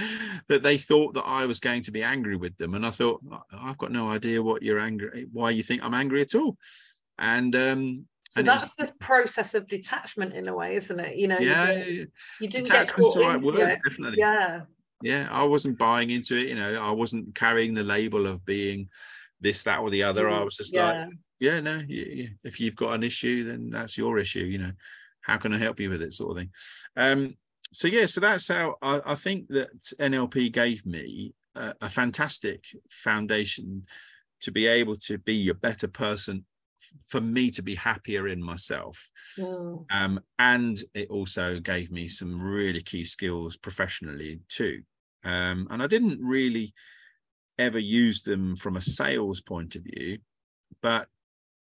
[0.47, 2.73] that they thought that I was going to be angry with them.
[2.73, 6.21] And I thought, I've got no idea what you're angry, why you think I'm angry
[6.21, 6.57] at all.
[7.19, 10.99] And um, So and it was- that's the process of detachment in a way, isn't
[10.99, 11.17] it?
[11.17, 13.79] You know, you yeah, didn't- you didn't get caught the right into word, it.
[13.87, 14.17] definitely.
[14.19, 14.61] Yeah.
[15.01, 18.89] Yeah i wasn't buying into it you know i wasn't carrying the label of being
[19.39, 21.09] this that or the other i Mm, was just like yeah.
[21.39, 24.71] yeah no if you've got an issue then that's your issue you know
[25.21, 26.51] how can i help you with it sort of thing
[26.95, 27.35] um
[27.73, 32.65] so yeah so that's how i, I think that nlp gave me a, a fantastic
[32.89, 33.85] foundation
[34.41, 36.45] to be able to be a better person
[37.07, 42.41] for me to be happier in myself Mm, um, and it also gave me some
[42.41, 44.83] really key skills professionally too.
[45.23, 46.73] Um, and I didn't really
[47.57, 50.19] ever use them from a sales point of view,
[50.81, 51.07] but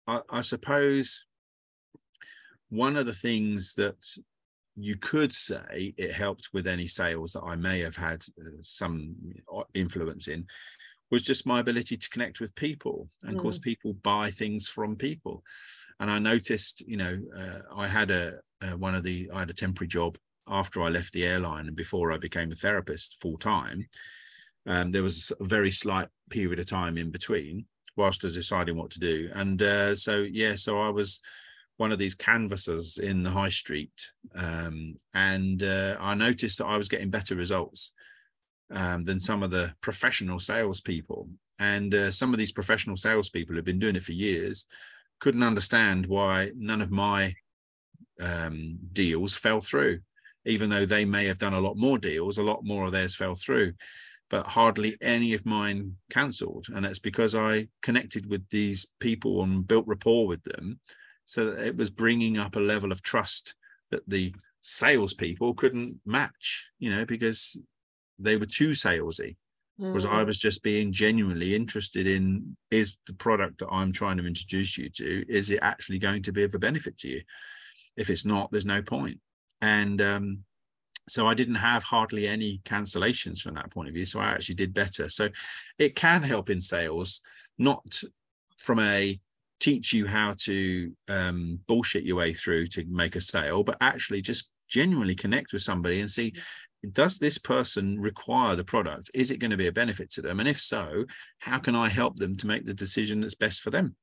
[0.06, 1.26] I, I suppose
[2.70, 3.96] one of the things that
[4.74, 9.14] you could say it helped with any sales that I may have had uh, some
[9.74, 10.46] influence in
[11.10, 13.10] was just my ability to connect with people.
[13.22, 15.44] And of course, people buy things from people
[16.02, 19.50] and I noticed, you know, uh, I had a uh, one of the I had
[19.50, 23.38] a temporary job after I left the airline and before I became a therapist full
[23.38, 23.88] time.
[24.66, 28.76] Um, there was a very slight period of time in between whilst I was deciding
[28.76, 31.20] what to do, and uh, so yeah, so I was
[31.76, 36.78] one of these canvassers in the high street, um, and uh, I noticed that I
[36.78, 37.92] was getting better results
[38.70, 41.28] um, than some of the professional salespeople.
[41.58, 44.66] And uh, some of these professional salespeople have been doing it for years
[45.20, 47.34] couldn't understand why none of my
[48.20, 50.00] um, deals fell through,
[50.44, 53.14] even though they may have done a lot more deals, a lot more of theirs
[53.14, 53.72] fell through,
[54.30, 56.66] but hardly any of mine cancelled.
[56.74, 60.80] And that's because I connected with these people and built rapport with them.
[61.24, 63.54] So that it was bringing up a level of trust
[63.90, 67.56] that the salespeople couldn't match, you know, because
[68.18, 69.36] they were too salesy
[69.76, 70.26] whereas I mm.
[70.26, 74.88] was just being genuinely interested in is the product that I'm trying to introduce you
[74.90, 77.22] to is it actually going to be of a benefit to you?
[77.96, 79.18] If it's not, there's no point.
[79.62, 80.38] And um,
[81.08, 84.04] so I didn't have hardly any cancellations from that point of view.
[84.04, 85.08] So I actually did better.
[85.08, 85.30] So
[85.78, 87.22] it can help in sales,
[87.58, 88.02] not
[88.58, 89.18] from a
[89.60, 94.20] teach you how to um, bullshit your way through to make a sale, but actually
[94.20, 96.32] just genuinely connect with somebody and see
[96.90, 99.08] does this person require the product?
[99.14, 100.40] Is it going to be a benefit to them?
[100.40, 101.04] And if so,
[101.38, 103.94] how can I help them to make the decision that's best for them?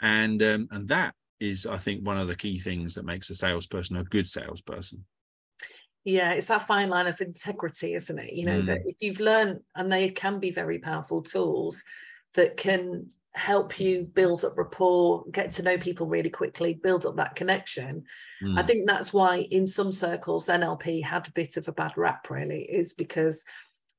[0.00, 3.34] And um, and that is, I think, one of the key things that makes a
[3.34, 5.04] salesperson a good salesperson.
[6.04, 8.34] Yeah, it's that fine line of integrity, isn't it?
[8.34, 11.82] You know, that if you've learned, and they can be very powerful tools
[12.34, 17.16] that can help you build up rapport, get to know people really quickly, build up
[17.16, 18.04] that connection.
[18.56, 21.92] I Mm, think that's why in some circles NLP had a bit of a bad
[21.96, 23.44] rap, really, is because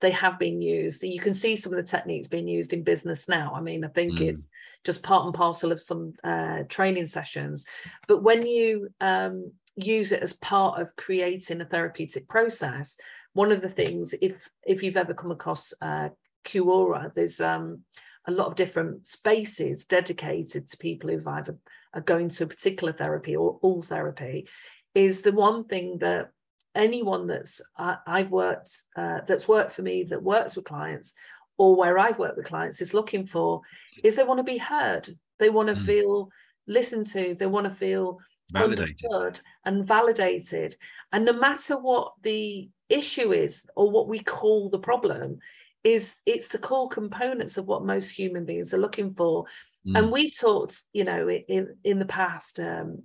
[0.06, 1.02] they have been used.
[1.02, 3.54] You can see some of the techniques being used in business now.
[3.56, 4.28] I mean, I think mm.
[4.30, 4.50] it's
[4.84, 7.66] just part and parcel of some uh, training sessions.
[8.08, 12.98] But when you um, use it as part of creating a therapeutic process,
[13.34, 16.10] one of the things, if if you've ever come across uh,
[16.46, 17.82] Quora, there's um,
[18.28, 21.58] a lot of different spaces dedicated to people who've either
[21.96, 24.48] are going to a particular therapy or all therapy.
[24.94, 26.30] Is the one thing that
[26.76, 31.14] anyone that's uh, I've worked uh, that's worked for me that works with clients
[31.58, 33.62] or where I've worked with clients is looking for
[34.04, 35.10] is they want to be heard.
[35.40, 35.86] They want to mm.
[35.86, 36.30] feel
[36.68, 37.36] listened to.
[37.40, 38.20] They want to feel
[38.52, 40.76] validated and validated.
[41.12, 45.40] And no matter what the issue is or what we call the problem,
[45.84, 49.46] is it's the core components of what most human beings are looking for.
[49.88, 50.00] Mm.
[50.00, 53.04] And we've talked, you know, in in the past um,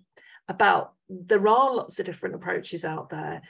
[0.50, 3.40] about there are lots of different approaches out there,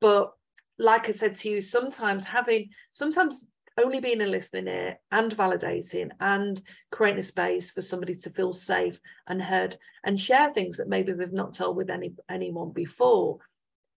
[0.00, 0.32] but
[0.78, 3.44] like I said to you, sometimes having sometimes
[3.78, 6.60] only being a listening ear and validating and
[6.90, 11.12] creating a space for somebody to feel safe and heard and share things that maybe
[11.12, 13.38] they've not told with any anyone before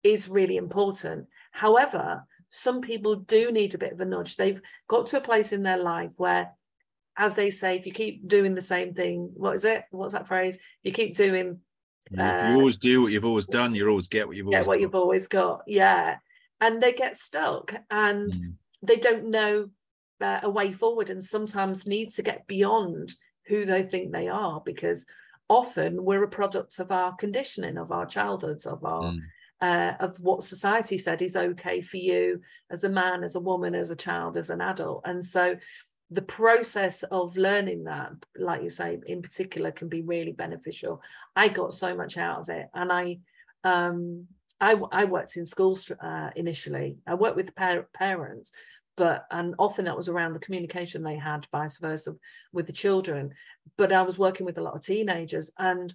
[0.02, 1.26] is really important.
[1.50, 4.36] However, some people do need a bit of a nudge.
[4.36, 6.52] They've got to a place in their life where,
[7.16, 9.84] as they say, if you keep doing the same thing, what is it?
[9.90, 10.56] What's that phrase?
[10.82, 11.60] You keep doing.
[12.10, 14.54] If you uh, always do what you've always done, you always get what you've get
[14.54, 14.80] always what got.
[14.80, 15.62] you've always got.
[15.66, 16.18] Yeah,
[16.60, 18.52] and they get stuck and mm.
[18.82, 19.70] they don't know
[20.20, 23.12] uh, a way forward, and sometimes need to get beyond
[23.46, 25.04] who they think they are because
[25.48, 29.20] often we're a product of our conditioning, of our childhoods, of our mm
[29.64, 32.40] uh, of what society said is okay for you
[32.70, 35.02] as a man, as a woman, as a child, as an adult.
[35.06, 35.56] And so
[36.14, 41.02] the process of learning that, like you say, in particular, can be really beneficial.
[41.34, 42.68] I got so much out of it.
[42.72, 43.18] And I,
[43.64, 44.28] um,
[44.60, 46.98] I, I worked in schools uh, initially.
[47.06, 48.52] I worked with par- parents,
[48.96, 52.14] but and often that was around the communication they had, vice versa,
[52.52, 53.32] with the children.
[53.76, 55.92] But I was working with a lot of teenagers, and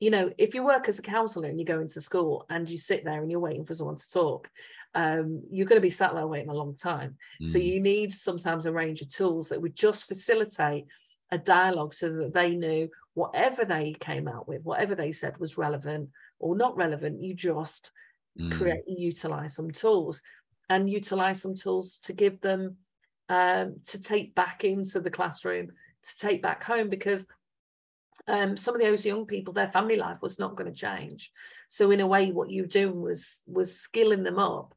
[0.00, 2.78] you know, if you work as a counsellor and you go into school and you
[2.78, 4.48] sit there and you're waiting for someone to talk,
[4.94, 7.16] um, you're going to be sat there waiting a long time.
[7.42, 7.48] Mm.
[7.48, 10.86] So you need sometimes a range of tools that would just facilitate
[11.30, 15.58] a dialogue so that they knew whatever they came out with, whatever they said was
[15.58, 17.92] relevant or not relevant, you just
[18.38, 18.50] mm.
[18.52, 20.22] create, utilize some tools
[20.68, 22.76] and utilize some tools to give them
[23.28, 27.26] um, to take back into the classroom, to take back home because
[28.26, 31.30] um, some of those young people, their family life was not going to change.
[31.68, 34.74] So in a way, what you were doing was was skilling them up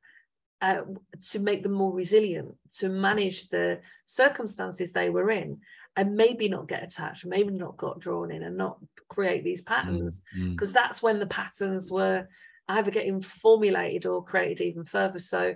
[0.63, 0.82] uh,
[1.30, 5.60] to make them more resilient, to manage the circumstances they were in,
[5.97, 8.78] and maybe not get attached, maybe not got drawn in, and not
[9.10, 10.73] create these patterns, because mm, mm.
[10.73, 12.30] that's when the patterns were
[12.69, 15.19] either getting formulated or created even further.
[15.19, 15.54] So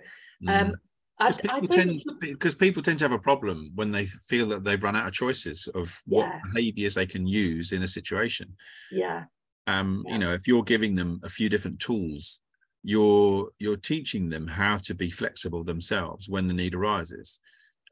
[0.47, 0.73] um, mm.
[1.19, 4.95] Because people, tend, people tend to have a problem when they feel that they've run
[4.95, 6.39] out of choices of what yeah.
[6.53, 8.55] behaviors they can use in a situation.
[8.91, 9.23] Yeah.
[9.65, 10.13] Um, yeah.
[10.13, 12.39] you know, if you're giving them a few different tools,
[12.83, 17.39] you're you're teaching them how to be flexible themselves when the need arises.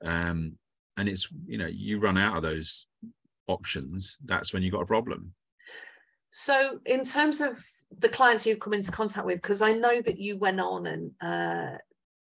[0.04, 0.58] Um,
[0.98, 2.88] and it's you know, you run out of those
[3.48, 5.34] options, that's when you've got a problem.
[6.32, 7.64] So in terms of
[8.00, 11.12] the clients you've come into contact with, because I know that you went on and
[11.22, 11.78] uh,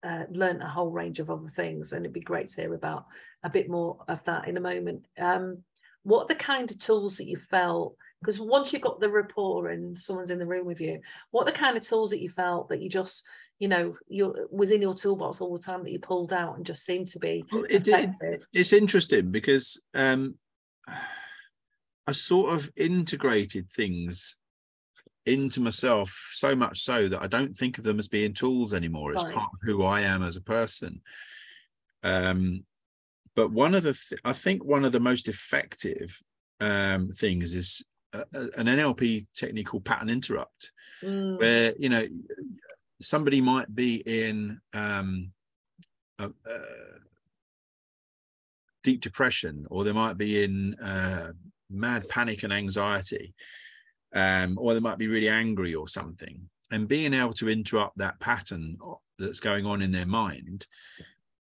[0.07, 3.05] uh, learned a whole range of other things, and it'd be great to hear about
[3.43, 5.05] a bit more of that in a moment.
[5.17, 5.63] Um,
[6.03, 7.95] what are the kind of tools that you felt?
[8.21, 10.99] Because once you've got the rapport and someone's in the room with you,
[11.31, 13.23] what the kind of tools that you felt that you just,
[13.59, 16.65] you know, you was in your toolbox all the time that you pulled out and
[16.65, 20.35] just seemed to be well, it, it, it's interesting because um,
[22.07, 24.35] I sort of integrated things
[25.25, 29.13] into myself so much so that I don't think of them as being tools anymore.
[29.13, 29.33] It's right.
[29.33, 31.01] part of who I am as a person.
[32.03, 32.65] Um,
[33.35, 36.19] but one of the, th- I think one of the most effective
[36.59, 38.23] um, things is a,
[38.57, 40.71] an NLP technique called pattern interrupt,
[41.03, 41.39] mm.
[41.39, 42.07] where you know
[43.01, 45.31] somebody might be in um,
[46.17, 46.59] a, a
[48.83, 51.31] deep depression, or they might be in uh,
[51.69, 53.33] mad panic and anxiety
[54.13, 56.49] um, or they might be really angry or something.
[56.71, 58.77] And being able to interrupt that pattern
[59.17, 60.67] that's going on in their mind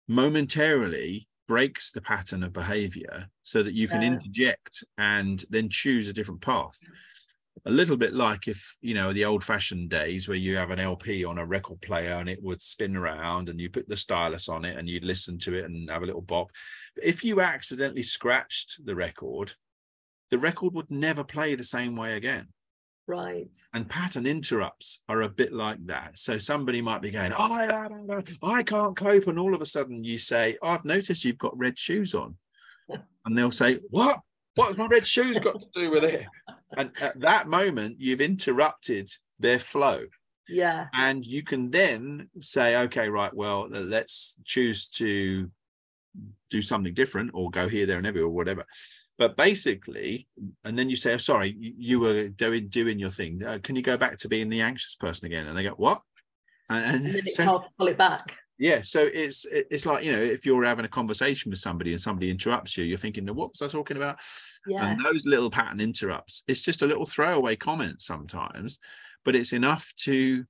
[0.08, 4.10] momentarily breaks the pattern of behavior so that you can yeah.
[4.10, 6.78] interject and then choose a different path
[7.66, 10.80] a little bit like if you know the old fashioned days where you have an
[10.80, 14.48] lp on a record player and it would spin around and you put the stylus
[14.48, 16.52] on it and you'd listen to it and have a little bop
[16.96, 19.52] but if you accidentally scratched the record
[20.30, 22.48] the record would never play the same way again.
[23.10, 23.50] Right.
[23.74, 26.20] And pattern interrupts are a bit like that.
[26.20, 27.88] So somebody might be going, oh, I,
[28.44, 29.26] I can't cope.
[29.26, 32.38] And all of a sudden you say, oh, I've noticed you've got red shoes on.
[33.26, 34.22] And they'll say, What?
[34.56, 36.26] What's my red shoes got to do with it?
[36.76, 40.06] And at that moment, you've interrupted their flow.
[40.48, 40.88] Yeah.
[40.94, 45.52] And you can then say, okay, right, well, let's choose to
[46.50, 48.66] do something different or go here, there, and everywhere, or whatever.
[49.20, 50.30] But basically,
[50.64, 53.44] and then you say, oh, sorry, you were doing doing your thing.
[53.44, 55.46] Uh, can you go back to being the anxious person again?
[55.46, 56.02] And they go, what?
[56.70, 58.32] And, and, it's so, hard to pull it back.
[58.58, 62.02] Yeah, so it's it's like you know if you're having a conversation with somebody and
[62.02, 64.20] somebody interrupts you, you're thinking, "What was I talking about?"
[64.66, 64.86] Yeah.
[64.86, 68.80] And those little pattern interrupts, it's just a little throwaway comment sometimes,
[69.26, 70.46] but it's enough to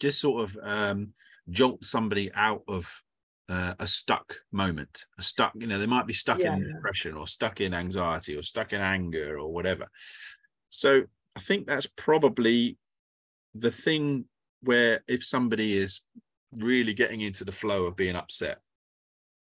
[0.00, 1.14] just sort of um,
[1.50, 3.02] jolt somebody out of
[3.48, 6.54] uh, a stuck moment, a stuck, you know, they might be stuck yeah.
[6.54, 9.86] in depression or stuck in anxiety or stuck in anger or whatever.
[10.70, 11.02] So
[11.36, 12.78] I think that's probably
[13.54, 14.26] the thing
[14.62, 16.02] where if somebody is
[16.52, 18.58] really getting into the flow of being upset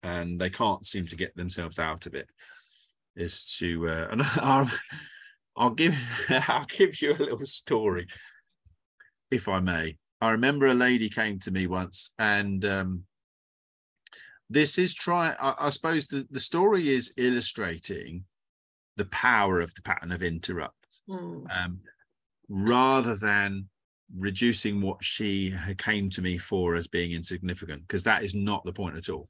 [0.01, 2.27] and they can't seem to get themselves out of it
[3.15, 4.71] is to uh, and I'll,
[5.55, 5.95] I'll give
[6.29, 8.07] I'll give you a little story
[9.31, 9.97] if I may.
[10.21, 13.03] I remember a lady came to me once and um,
[14.53, 18.25] this is try I, I suppose the, the story is illustrating
[18.95, 21.45] the power of the pattern of interrupt mm.
[21.57, 21.79] um,
[22.47, 23.69] rather than
[24.15, 28.73] reducing what she came to me for as being insignificant because that is not the
[28.73, 29.27] point at all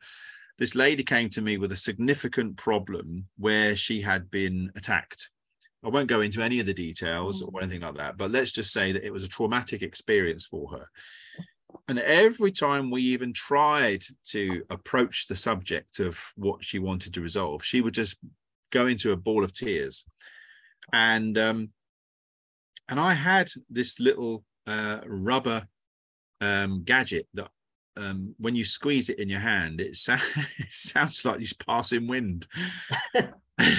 [0.59, 5.29] this lady came to me with a significant problem where she had been attacked
[5.85, 7.61] i won't go into any of the details or mm.
[7.61, 10.85] anything like that but let's just say that it was a traumatic experience for her
[11.87, 17.21] and every time we even tried to approach the subject of what she wanted to
[17.21, 18.17] resolve she would just
[18.71, 20.05] go into a ball of tears
[20.91, 21.69] and um
[22.89, 25.67] and i had this little uh, rubber
[26.41, 27.49] um, gadget that
[27.95, 30.13] um, when you squeeze it in your hand, it, so-
[30.57, 32.47] it sounds like you're passing wind.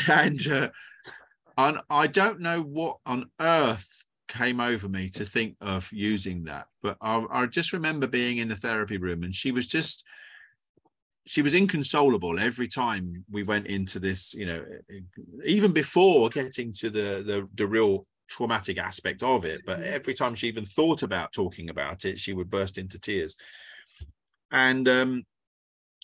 [0.08, 0.68] and, uh,
[1.56, 4.03] and I don't know what on earth
[4.34, 8.48] came over me to think of using that, but I, I just remember being in
[8.48, 10.04] the therapy room and she was just
[11.26, 14.62] she was inconsolable every time we went into this you know
[15.46, 19.60] even before getting to the the, the real traumatic aspect of it.
[19.66, 19.94] But mm-hmm.
[19.94, 23.36] every time she even thought about talking about it she would burst into tears.
[24.50, 25.24] And um,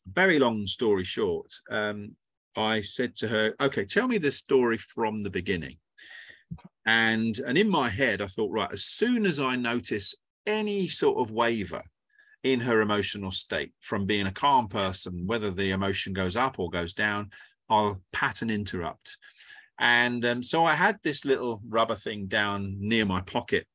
[0.06, 2.16] very long story short um,
[2.56, 5.76] i said to her okay tell me the story from the beginning
[6.86, 10.14] and and in my head i thought right as soon as i notice
[10.46, 11.82] any sort of waver
[12.42, 16.70] in her emotional state from being a calm person whether the emotion goes up or
[16.70, 17.30] goes down
[17.68, 19.18] i'll pattern interrupt
[19.80, 23.66] and um, so I had this little rubber thing down near my pocket,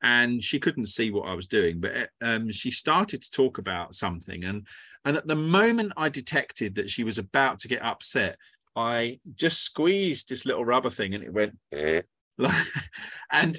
[0.00, 3.58] and she couldn't see what I was doing, but uh, um, she started to talk
[3.58, 4.44] about something.
[4.44, 4.68] And,
[5.04, 8.38] and at the moment I detected that she was about to get upset,
[8.76, 11.56] I just squeezed this little rubber thing and it went.
[11.72, 12.02] Eh.
[13.32, 13.58] and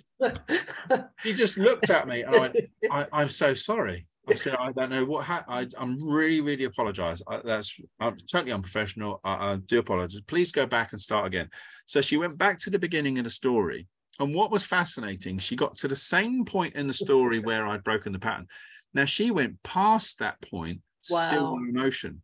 [1.23, 2.57] he just looked at me and I went,
[2.91, 4.05] I, I'm so sorry.
[4.29, 7.23] I said, I don't know what ha- I, am really, really apologize.
[7.27, 9.21] I, that's I'm totally unprofessional.
[9.23, 10.19] I, I do apologize.
[10.27, 11.49] Please go back and start again.
[11.85, 13.87] So she went back to the beginning of the story.
[14.19, 17.83] And what was fascinating, she got to the same point in the story where I'd
[17.83, 18.47] broken the pattern.
[18.93, 21.29] Now she went past that point, wow.
[21.29, 22.21] still in emotion.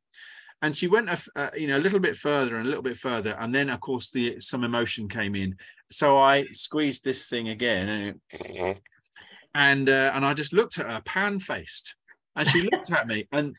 [0.64, 3.36] And she went, a, you know, a little bit further and a little bit further,
[3.38, 5.58] and then, of course, the some emotion came in.
[5.92, 8.82] So I squeezed this thing again, and it,
[9.54, 11.98] and uh, and I just looked at her, pan faced,
[12.38, 13.58] and she looked at me, and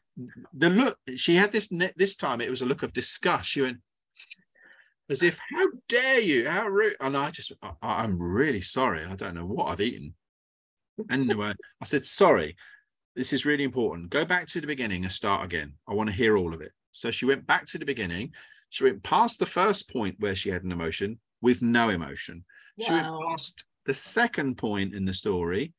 [0.55, 3.51] the look she had this this time it was a look of disgust.
[3.51, 3.81] She went
[5.11, 6.49] as if, "How dare you?
[6.49, 7.53] How rude!" And I just,
[7.83, 9.05] I, am really sorry.
[9.05, 10.15] I don't know what I've eaten.
[11.11, 11.53] Anyway,
[11.83, 12.57] I said, "Sorry,
[13.15, 14.09] this is really important.
[14.09, 15.75] Go back to the beginning and start again.
[15.87, 18.33] I want to hear all of it." So she went back to the beginning.
[18.71, 22.45] She went past the first point where she had an emotion with no emotion.
[22.79, 22.87] Wow.
[22.87, 25.75] She went past the second point in the story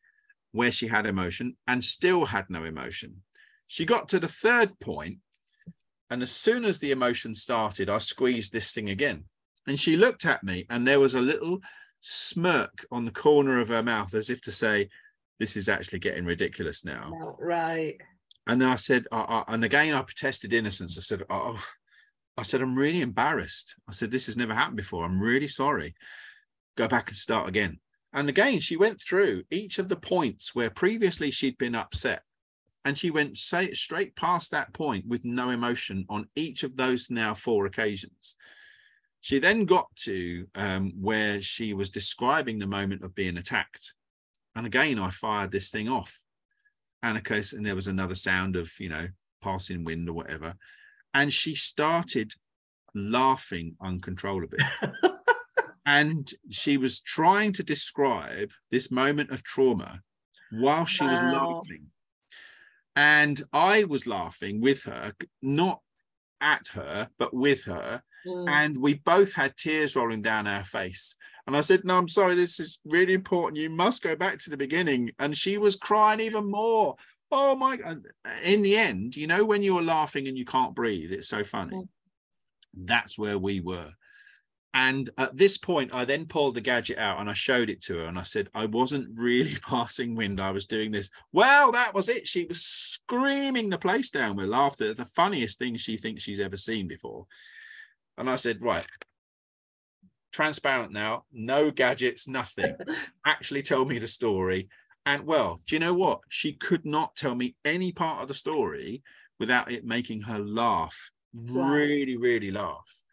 [0.52, 3.24] where she had emotion and still had no emotion.
[3.68, 5.20] She got to the third point,
[6.10, 9.26] and as soon as the emotion started, I squeezed this thing again.
[9.68, 11.60] And she looked at me, and there was a little
[12.00, 14.90] smirk on the corner of her mouth as if to say,
[15.40, 17.12] This is actually getting ridiculous now.
[17.40, 18.00] Right.
[18.48, 20.98] And then I said, I, I, and again, I protested innocence.
[20.98, 21.64] I said, Oh,
[22.38, 23.76] I said, I'm really embarrassed.
[23.88, 25.06] I said, This has never happened before.
[25.06, 25.96] I'm really sorry.
[26.78, 27.80] Go back and start again.
[28.14, 32.22] And again, she went through each of the points where previously she'd been upset.
[32.86, 37.34] And she went straight past that point with no emotion on each of those now
[37.34, 38.36] four occasions.
[39.22, 43.96] She then got to um, where she was describing the moment of being attacked.
[44.56, 46.22] And again, I fired this thing off.
[47.24, 49.08] Course, and there was another sound of, you know,
[49.42, 50.56] passing wind or whatever.
[51.14, 52.34] And she started
[52.94, 54.60] laughing uncontrollably.
[55.86, 60.02] and she was trying to describe this moment of trauma
[60.52, 61.12] while she wow.
[61.12, 61.88] was laughing.
[62.96, 65.82] And I was laughing with her, not
[66.42, 68.04] at her, but with her.
[68.26, 68.50] Mm.
[68.50, 71.16] And we both had tears rolling down our face.
[71.48, 73.62] And I said, No, I'm sorry, this is really important.
[73.62, 75.12] You must go back to the beginning.
[75.20, 76.96] And she was crying even more.
[77.32, 78.04] Oh my God.
[78.44, 81.76] In the end, you know, when you're laughing and you can't breathe, it's so funny.
[81.76, 81.88] Mm.
[82.74, 83.92] That's where we were.
[84.74, 88.00] And at this point, I then pulled the gadget out and I showed it to
[88.00, 88.06] her.
[88.06, 90.42] And I said, I wasn't really passing wind.
[90.42, 91.10] I was doing this.
[91.32, 92.28] Well, that was it.
[92.28, 94.94] She was screaming the place down with laughter.
[94.94, 97.26] The funniest thing she thinks she's ever seen before.
[98.18, 98.86] And I said, right,
[100.36, 102.76] transparent now, no gadgets, nothing.
[103.26, 104.68] Actually tell me the story.
[105.06, 106.20] And well, do you know what?
[106.28, 109.02] She could not tell me any part of the story
[109.40, 111.70] without it making her laugh, wow.
[111.70, 113.04] really, really laugh.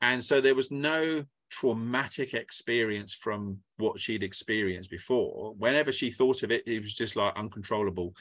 [0.00, 5.54] And so there was no traumatic experience from what she'd experienced before.
[5.58, 8.14] Whenever she thought of it, it was just like uncontrollable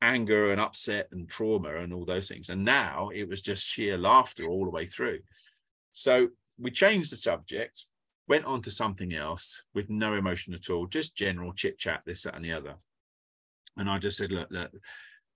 [0.00, 2.48] anger and upset and trauma and all those things.
[2.48, 5.20] And now it was just sheer laughter all the way through.
[5.92, 6.28] So
[6.58, 7.86] we changed the subject,
[8.28, 12.22] went on to something else with no emotion at all, just general chit chat, this,
[12.22, 12.76] that, and the other.
[13.76, 14.70] And I just said, look, look,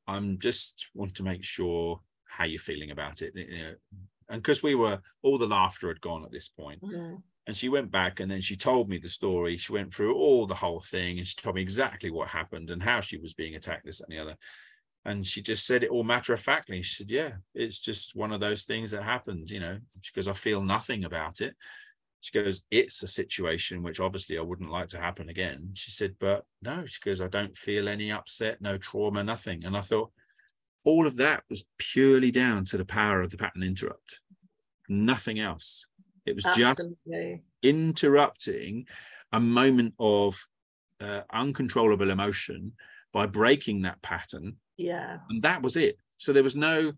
[0.06, 3.32] I'm just want to make sure how you're feeling about it.
[3.34, 3.74] You know,
[4.28, 6.82] and because we were all the laughter had gone at this point.
[6.82, 7.16] Mm-hmm.
[7.48, 9.56] And she went back and then she told me the story.
[9.56, 12.82] She went through all the whole thing and she told me exactly what happened and
[12.82, 14.36] how she was being attacked, this and the other.
[15.06, 16.82] And she just said it all matter of factly.
[16.82, 19.78] She said, Yeah, it's just one of those things that happened, you know.
[20.00, 21.54] She goes, I feel nothing about it.
[22.20, 25.70] She goes, It's a situation which obviously I wouldn't like to happen again.
[25.74, 29.64] She said, But no, she goes, I don't feel any upset, no trauma, nothing.
[29.64, 30.10] And I thought,
[30.82, 34.20] all of that was purely down to the power of the pattern interrupt,
[34.88, 35.86] nothing else.
[36.24, 36.96] It was Absolutely.
[37.06, 38.86] just interrupting
[39.32, 40.40] a moment of
[41.00, 42.72] uh, uncontrollable emotion
[43.12, 45.18] by breaking that pattern yeah.
[45.28, 45.98] And that was it.
[46.18, 46.92] So there was no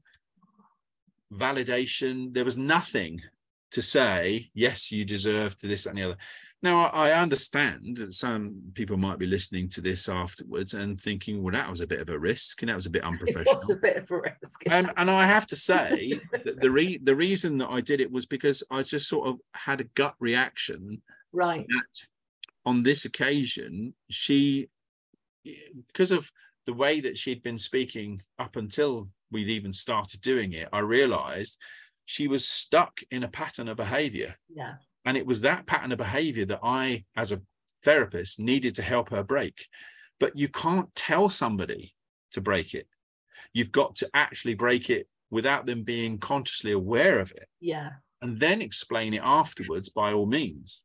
[1.32, 3.20] validation, there was nothing
[3.70, 6.16] to say, yes, you deserve to this and the other.
[6.60, 11.52] Now, I understand that some people might be listening to this afterwards and thinking, well,
[11.52, 13.52] that was a bit of a risk and that was a bit unprofessional.
[13.52, 14.62] It was a bit of a risk.
[14.66, 18.10] and, and I have to say, that the, re- the reason that I did it
[18.10, 21.02] was because I just sort of had a gut reaction.
[21.30, 21.66] Right.
[22.64, 24.70] on this occasion, she,
[25.86, 26.32] because of
[26.68, 31.56] the way that she'd been speaking up until we'd even started doing it, I realized
[32.04, 34.36] she was stuck in a pattern of behavior.
[34.54, 34.74] Yeah.
[35.06, 37.40] And it was that pattern of behavior that I, as a
[37.82, 39.66] therapist, needed to help her break.
[40.20, 41.94] But you can't tell somebody
[42.32, 42.86] to break it.
[43.54, 47.48] You've got to actually break it without them being consciously aware of it.
[47.62, 47.92] Yeah.
[48.20, 50.82] And then explain it afterwards by all means.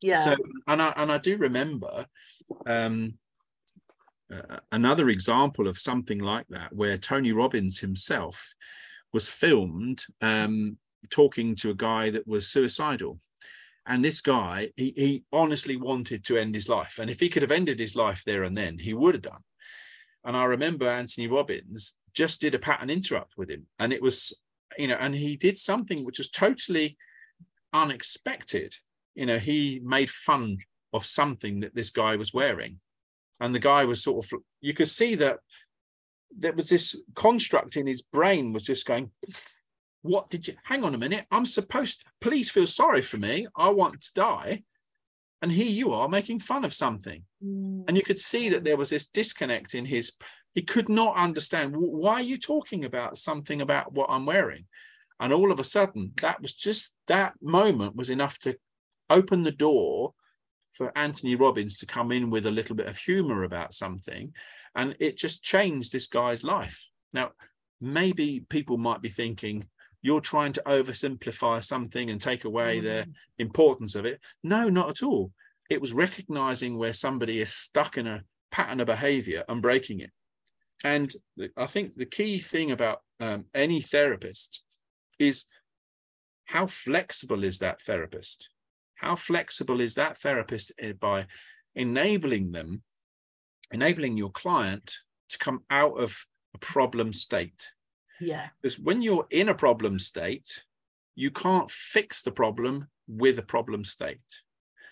[0.00, 0.14] Yeah.
[0.14, 0.36] So
[0.68, 2.06] and I and I do remember
[2.66, 3.14] um
[4.72, 8.54] another example of something like that, where Tony Robbins himself
[9.12, 10.76] was filmed um,
[11.10, 13.20] talking to a guy that was suicidal.
[13.86, 16.98] And this guy, he, he honestly wanted to end his life.
[16.98, 19.42] And if he could have ended his life there and then, he would have done.
[20.24, 23.66] And I remember Anthony Robbins just did a pattern interrupt with him.
[23.78, 24.38] And it was,
[24.76, 26.98] you know, and he did something which was totally
[27.72, 28.74] unexpected.
[29.14, 30.58] You know, he made fun
[30.92, 32.80] of something that this guy was wearing
[33.40, 35.38] and the guy was sort of you could see that
[36.36, 39.10] there was this construct in his brain was just going
[40.02, 43.46] what did you hang on a minute i'm supposed to, please feel sorry for me
[43.56, 44.62] i want to die.
[45.40, 47.22] And here you are making fun of something.
[47.44, 47.84] Mm.
[47.86, 50.12] and you could see that there was this disconnect in his
[50.54, 54.64] he could not understand why are you talking about something about what i'm wearing?
[55.20, 58.56] And all of a sudden that was just that moment was enough to
[59.08, 60.14] open the door
[60.72, 64.32] for Anthony Robbins to come in with a little bit of humor about something.
[64.74, 66.88] And it just changed this guy's life.
[67.12, 67.32] Now,
[67.80, 69.66] maybe people might be thinking,
[70.02, 72.82] you're trying to oversimplify something and take away mm.
[72.84, 73.06] the
[73.38, 74.20] importance of it.
[74.44, 75.32] No, not at all.
[75.68, 80.10] It was recognizing where somebody is stuck in a pattern of behavior and breaking it.
[80.84, 81.12] And
[81.56, 84.62] I think the key thing about um, any therapist
[85.18, 85.46] is
[86.44, 88.48] how flexible is that therapist?
[88.98, 91.26] How flexible is that therapist eh, by
[91.74, 92.82] enabling them,
[93.72, 94.92] enabling your client
[95.30, 97.72] to come out of a problem state?
[98.20, 98.48] Yeah.
[98.60, 100.64] Because when you're in a problem state,
[101.14, 104.20] you can't fix the problem with a problem state.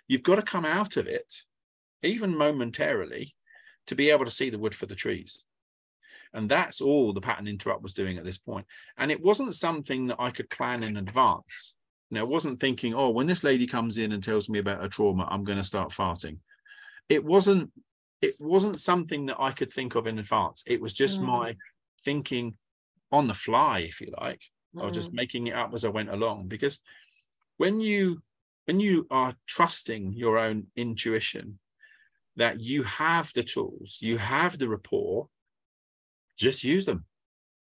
[0.09, 1.43] You've got to come out of it,
[2.03, 3.35] even momentarily,
[3.87, 5.45] to be able to see the wood for the trees.
[6.33, 8.67] And that's all the pattern interrupt was doing at this point.
[8.99, 11.76] And it wasn't something that I could plan in advance.
[12.11, 14.81] You know, I wasn't thinking, oh, when this lady comes in and tells me about
[14.81, 16.39] her trauma, I'm going to start farting.
[17.09, 17.73] It wasn't,
[18.23, 20.63] it wasn't something that I could think of in advance.
[20.67, 21.27] It was just mm.
[21.27, 21.57] my
[22.05, 22.57] thinking
[23.11, 24.43] on the fly, if you like.
[24.75, 24.83] Mm.
[24.83, 25.15] I was just mm.
[25.15, 26.49] making it up as I went along.
[26.49, 26.81] Because
[27.57, 28.23] when you
[28.67, 31.59] when you are trusting your own intuition
[32.35, 35.29] that you have the tools, you have the rapport,
[36.37, 37.05] just use them.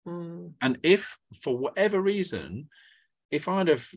[0.08, 0.54] Mm.
[0.62, 2.70] And if for whatever reason,
[3.32, 3.88] if I'd have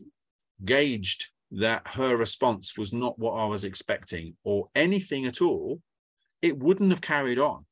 [0.63, 5.81] gauged that her response was not what I was expecting or anything at all,
[6.41, 7.65] it wouldn't have carried on.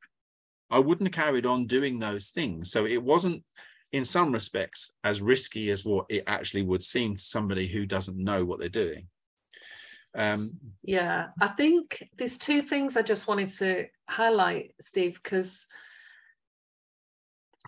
[0.69, 2.71] I wouldn't have carried on doing those things.
[2.71, 3.43] So it wasn't,
[3.91, 8.17] in some respects, as risky as what it actually would seem to somebody who doesn't
[8.17, 9.07] know what they're doing.
[10.15, 15.67] Um, yeah, I think there's two things I just wanted to highlight, Steve, because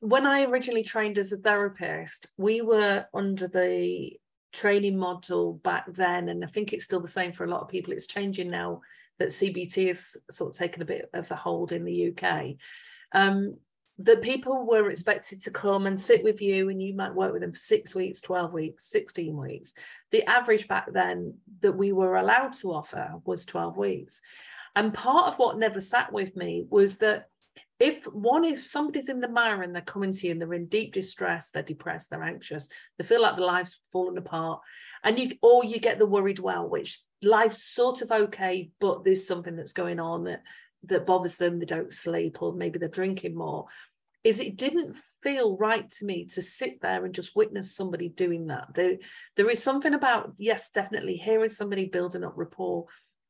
[0.01, 4.17] when I originally trained as a therapist, we were under the
[4.51, 7.69] training model back then, and I think it's still the same for a lot of
[7.69, 7.93] people.
[7.93, 8.81] It's changing now
[9.19, 12.55] that CBT has sort of taken a bit of a hold in the UK.
[13.11, 13.57] Um,
[14.01, 17.41] that people were expected to come and sit with you and you might work with
[17.41, 19.73] them for six weeks 12 weeks 16 weeks
[20.11, 24.21] the average back then that we were allowed to offer was 12 weeks
[24.75, 27.28] and part of what never sat with me was that
[27.79, 30.65] if one if somebody's in the mire and they're coming to you and they're in
[30.67, 34.59] deep distress they're depressed they're anxious they feel like their life's fallen apart
[35.03, 39.27] and you or you get the worried well which life's sort of okay but there's
[39.27, 40.41] something that's going on that
[40.83, 43.65] that bothers them they don't sleep or maybe they're drinking more
[44.23, 48.47] is it didn't feel right to me to sit there and just witness somebody doing
[48.47, 48.67] that.
[48.73, 48.97] There,
[49.35, 52.85] there is something about yes definitely hearing somebody building up rapport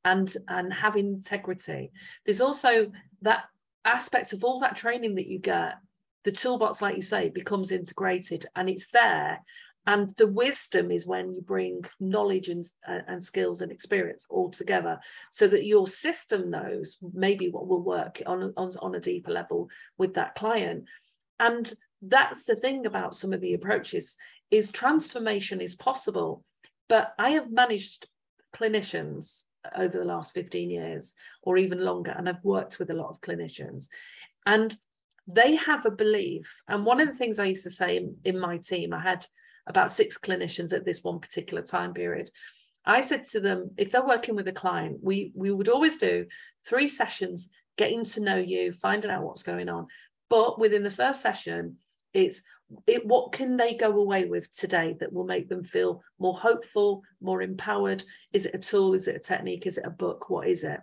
[0.05, 1.91] and and having integrity.
[2.25, 2.91] There's also
[3.21, 3.45] that
[3.85, 5.75] aspects of all that training that you get,
[6.23, 9.39] the toolbox, like you say, becomes integrated and it's there.
[9.87, 14.51] And the wisdom is when you bring knowledge and, uh, and skills and experience all
[14.51, 14.99] together
[15.31, 19.69] so that your system knows maybe what will work on, on, on a deeper level
[19.97, 20.83] with that client.
[21.39, 21.71] And
[22.01, 24.15] that's the thing about some of the approaches
[24.51, 26.43] is transformation is possible.
[26.87, 28.07] But I have managed
[28.55, 29.45] clinicians
[29.75, 32.11] over the last 15 years or even longer.
[32.11, 33.87] And I've worked with a lot of clinicians.
[34.45, 34.75] And
[35.27, 36.51] they have a belief.
[36.67, 39.25] And one of the things I used to say in, in my team, I had
[39.67, 42.29] about six clinicians at this one particular time period.
[42.85, 46.25] I said to them, if they're working with a client, we we would always do
[46.65, 49.87] three sessions, getting to know you, finding out what's going on.
[50.29, 51.77] But within the first session,
[52.13, 52.41] it's
[52.85, 57.03] it, what can they go away with today that will make them feel more hopeful,
[57.21, 58.03] more empowered?
[58.31, 58.93] Is it a tool?
[58.93, 59.65] Is it a technique?
[59.65, 60.29] Is it a book?
[60.29, 60.79] What is it?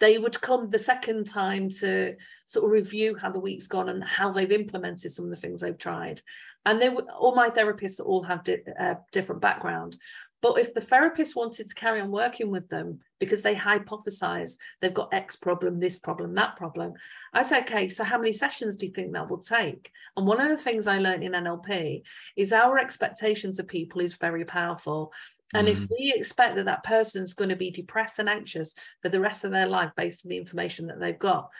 [0.00, 4.02] They would come the second time to sort of review how the week's gone and
[4.02, 6.22] how they've implemented some of the things they've tried.
[6.66, 9.96] And they all my therapists all have di- uh, different background,
[10.42, 14.94] but if the therapist wanted to carry on working with them because they hypothesize they've
[14.94, 16.94] got X problem, this problem, that problem,
[17.34, 19.90] I say, okay, so how many sessions do you think that will take?
[20.16, 22.02] And one of the things I learned in NLP
[22.36, 25.12] is our expectations of people is very powerful.
[25.52, 25.82] And mm-hmm.
[25.82, 29.44] if we expect that that person's going to be depressed and anxious for the rest
[29.44, 31.50] of their life based on the information that they've got,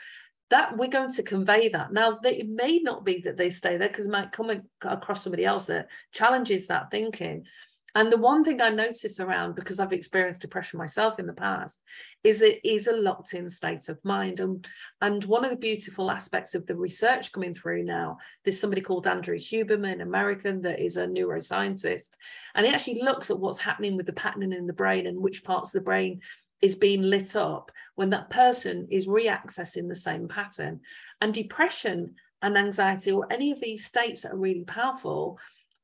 [0.49, 1.93] that we're going to convey that.
[1.93, 4.51] Now, it may not be that they stay there because might come
[4.81, 7.45] across somebody else that challenges that thinking.
[7.93, 11.79] And the one thing I notice around, because I've experienced depression myself in the past,
[12.23, 14.39] is it is a locked in state of mind.
[14.39, 14.65] And,
[15.01, 19.07] and one of the beautiful aspects of the research coming through now, there's somebody called
[19.07, 22.09] Andrew Huberman, American, that is a neuroscientist.
[22.55, 25.43] And he actually looks at what's happening with the patterning in the brain and which
[25.43, 26.21] parts of the brain
[26.61, 30.79] is being lit up when that person is reaccessing the same pattern.
[31.19, 35.37] And depression and anxiety, or any of these states that are really powerful,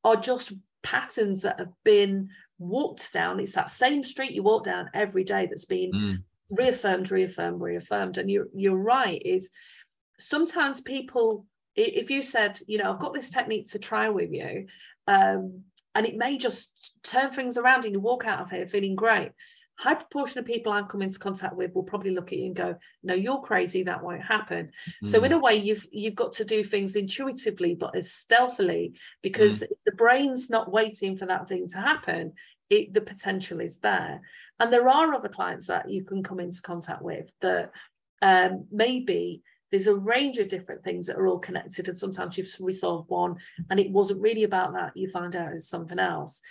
[0.03, 0.53] are just
[0.87, 2.29] patterns that have been
[2.59, 3.39] walked down.
[3.39, 6.17] It's that same street you walk down every day that's been mm.
[6.49, 8.17] reaffirmed, reaffirmed, reaffirmed.
[8.17, 9.49] And you're you're right, is
[10.19, 14.67] sometimes people, if you said, you know, I've got this technique to try with you,
[15.07, 15.63] um,
[15.93, 16.71] and it may just
[17.03, 19.31] turn things around and you walk out of here feeling great
[19.77, 22.55] high proportion of people I come into contact with will probably look at you and
[22.55, 23.83] go, "No, you're crazy.
[23.83, 24.71] That won't happen."
[25.03, 25.07] Mm.
[25.07, 29.61] So in a way, you've you've got to do things intuitively, but as stealthily, because
[29.61, 29.67] mm.
[29.85, 32.33] the brain's not waiting for that thing to happen.
[32.69, 34.21] It, the potential is there,
[34.59, 37.71] and there are other clients that you can come into contact with that
[38.21, 42.53] um, maybe there's a range of different things that are all connected and sometimes you've
[42.59, 43.35] resolved one
[43.69, 46.41] and it wasn't really about that you find out it's something else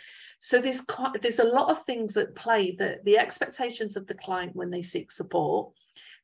[0.40, 4.14] so there's quite, there's a lot of things at play that the expectations of the
[4.14, 5.72] client when they seek support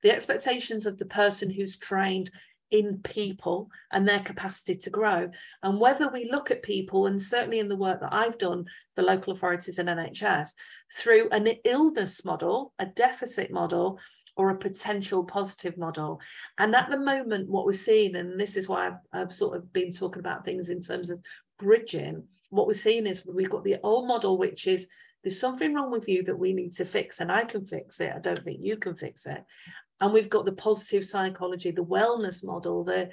[0.03, 2.31] the expectations of the person who's trained
[2.71, 5.31] in people and their capacity to grow
[5.63, 9.03] and whether we look at people and certainly in the work that I've done for
[9.03, 10.51] local authorities and NHS
[10.97, 13.99] through an illness model a deficit model
[14.37, 16.21] or a potential positive model.
[16.59, 19.73] And at the moment, what we're seeing, and this is why I've, I've, sort of
[19.73, 21.21] been talking about things in terms of
[21.59, 24.87] bridging, what we're seeing is we've got the old model, which is
[25.25, 28.13] there's something wrong with you that we need to fix, and I can fix it.
[28.15, 29.43] I don't think you can fix it.
[30.01, 33.09] And we've got the positive psychology, the wellness model, the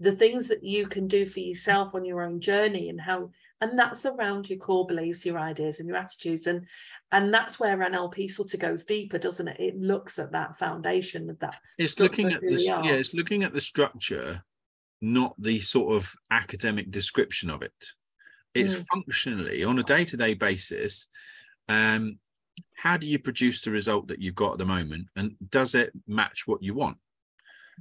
[0.00, 3.30] the things that you can do for yourself on your own journey and how
[3.60, 6.66] and that's around your core beliefs your ideas and your attitudes and
[7.12, 9.60] and that's where NLP sort of goes deeper, doesn't it?
[9.60, 11.60] It looks at that foundation of that.
[11.76, 14.42] It's looking at the yeah, it's looking at the structure,
[15.00, 17.94] not the sort of academic description of it.
[18.54, 18.86] It's mm.
[18.92, 21.08] functionally on a day-to-day basis.
[21.68, 22.18] Um,
[22.76, 25.92] how do you produce the result that you've got at the moment, and does it
[26.06, 26.96] match what you want?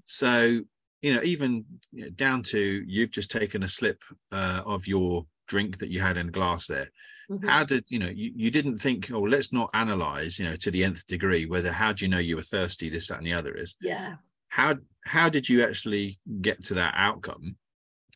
[0.06, 0.62] So
[1.02, 5.26] you know, even you know, down to you've just taken a slip uh, of your
[5.48, 6.90] drink that you had in a glass there
[7.30, 7.48] Mm-hmm.
[7.48, 8.10] How did you know?
[8.10, 11.72] You, you didn't think, oh, let's not analyze, you know, to the nth degree whether
[11.72, 13.76] how do you know you were thirsty, this, that, and the other is.
[13.82, 14.16] Yeah.
[14.48, 17.58] How how did you actually get to that outcome?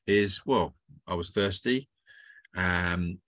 [0.07, 0.73] Is well,
[1.07, 1.89] I was thirsty.
[2.55, 3.19] Um,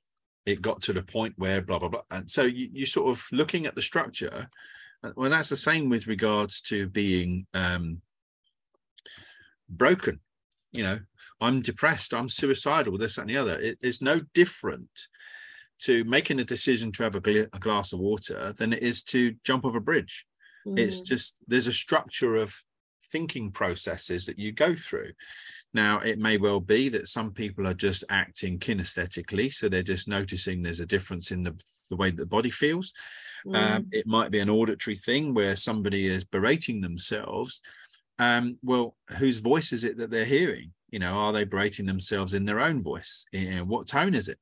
[0.46, 3.26] it got to the point where blah blah blah, and so you you sort of
[3.32, 4.50] looking at the structure.
[5.04, 8.02] Uh, well, that's the same with regards to being um,
[9.70, 10.20] broken.
[10.72, 11.00] You know,
[11.42, 13.60] I'm depressed, I'm suicidal, this and the other.
[13.60, 14.90] It is no different
[15.80, 19.04] to making a decision to have a, gl- a glass of water than it is
[19.04, 20.26] to jump off a bridge.
[20.66, 20.80] Mm.
[20.80, 22.56] It's just there's a structure of
[23.16, 25.14] thinking processes that you go through.
[25.74, 30.10] Now, it may well be that some people are just acting kinesthetically, so they're just
[30.10, 31.58] noticing there's a difference in the,
[31.90, 32.92] the way the body feels.
[33.48, 33.76] Um, mm.
[33.76, 37.62] Um, it might be an auditory thing where somebody is berating themselves.
[38.20, 40.74] Um, well, whose voice is it that they're hearing?
[40.90, 43.26] You know, are they berating themselves in their own voice?
[43.32, 44.40] You know, what tone is it?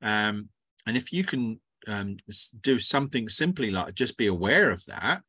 [0.00, 0.48] Um,
[0.86, 2.18] and if you can um,
[2.60, 5.22] do something simply like just be aware of that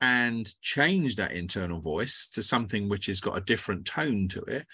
[0.00, 4.66] and change that internal voice to something which has got a different tone to it,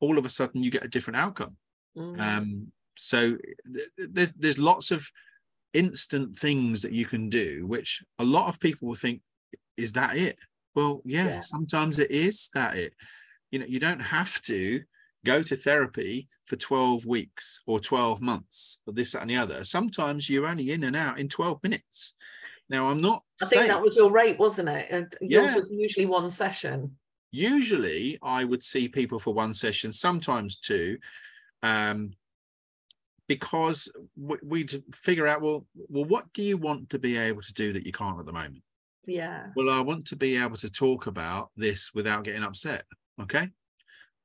[0.00, 1.56] all of a sudden you get a different outcome.
[1.96, 2.20] Mm.
[2.20, 3.36] Um, so
[3.72, 5.08] th- there's, there's lots of
[5.72, 9.20] instant things that you can do, which a lot of people will think,
[9.76, 10.38] is that it?
[10.74, 12.94] Well, yeah, yeah, sometimes it is that it.
[13.52, 14.82] You know, you don't have to
[15.24, 19.64] go to therapy for 12 weeks or 12 months or this that, and the other
[19.64, 22.14] sometimes you're only in and out in 12 minutes
[22.68, 25.56] now i'm not i saying, think that was your rate wasn't it yours yeah.
[25.56, 26.90] was usually one session
[27.30, 30.96] usually i would see people for one session sometimes two
[31.62, 32.12] um,
[33.26, 33.90] because
[34.42, 37.86] we'd figure out well well what do you want to be able to do that
[37.86, 38.62] you can't at the moment
[39.06, 42.84] yeah well i want to be able to talk about this without getting upset
[43.20, 43.48] okay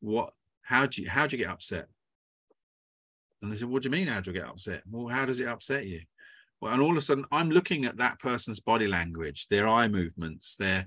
[0.01, 0.33] what
[0.69, 1.87] how do you how do you get upset?
[3.41, 4.07] And they said, What do you mean?
[4.07, 4.83] How do you get upset?
[4.87, 6.01] Well, how does it upset you?
[6.61, 9.87] Well, and all of a sudden, I'm looking at that person's body language, their eye
[9.87, 10.85] movements, their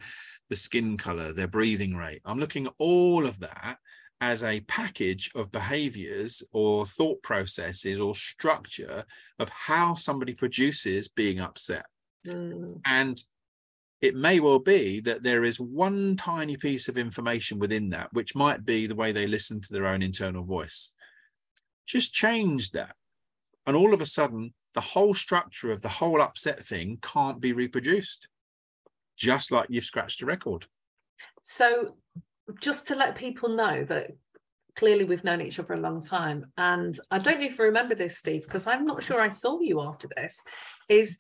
[0.51, 2.21] the skin color, their breathing rate.
[2.25, 3.79] I'm looking at all of that
[4.21, 9.05] as a package of behaviors or thought processes or structure
[9.39, 11.87] of how somebody produces being upset.
[12.27, 12.81] Mm.
[12.85, 13.23] And
[14.01, 18.35] it may well be that there is one tiny piece of information within that, which
[18.35, 20.93] might be the way they listen to their own internal voice.
[21.87, 22.95] Just change that.
[23.67, 27.53] And all of a sudden, the whole structure of the whole upset thing can't be
[27.53, 28.29] reproduced,
[29.17, 30.67] just like you've scratched a record.
[31.43, 31.97] So,
[32.61, 34.13] just to let people know that
[34.77, 37.95] clearly we've known each other a long time, and I don't know if you remember
[37.95, 40.41] this, Steve, because I'm not sure I saw you after this,
[40.89, 41.19] is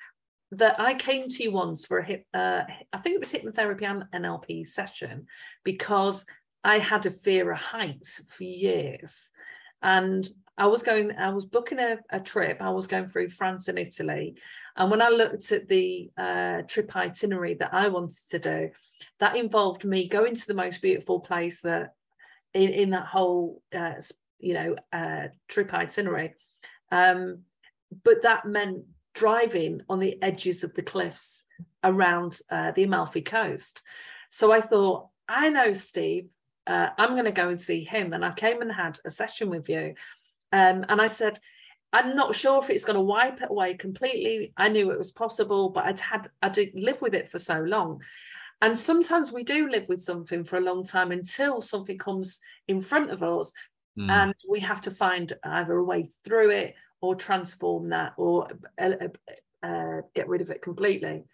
[0.53, 3.84] that I came to you once for a hip, uh, I think it was hypnotherapy
[3.84, 5.26] and NLP session
[5.64, 6.24] because
[6.62, 9.30] I had a fear of heights for years.
[9.82, 10.28] And
[10.62, 12.58] I was going, I was booking a, a, trip.
[12.60, 14.36] I was going through France and Italy.
[14.76, 18.70] And when I looked at the uh, trip itinerary that I wanted to do,
[19.18, 21.94] that involved me going to the most beautiful place that
[22.54, 23.94] in, in that whole, uh,
[24.38, 26.34] you know, uh, trip itinerary.
[26.92, 27.40] Um,
[28.04, 28.84] but that meant
[29.14, 31.42] driving on the edges of the cliffs
[31.82, 33.82] around uh, the Amalfi Coast.
[34.30, 36.28] So I thought, I know Steve,
[36.68, 38.12] uh, I'm going to go and see him.
[38.12, 39.94] And I came and had a session with you.
[40.53, 41.38] Um, and I said,
[41.92, 44.53] I'm not sure if it's going to wipe it away completely.
[44.57, 47.61] I knew it was possible, but I'd had I did live with it for so
[47.61, 48.00] long.
[48.62, 52.38] And sometimes we do live with something for a long time until something comes
[52.68, 53.53] in front of us
[53.98, 54.09] mm.
[54.09, 58.48] and we have to find either a way through it or transform that or
[58.80, 58.92] uh,
[59.62, 61.24] uh, uh, get rid of it completely.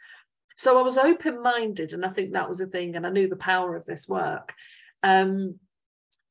[0.57, 3.29] So I was open minded, and I think that was a thing, and I knew
[3.29, 4.53] the power of this work.
[5.05, 5.61] Um,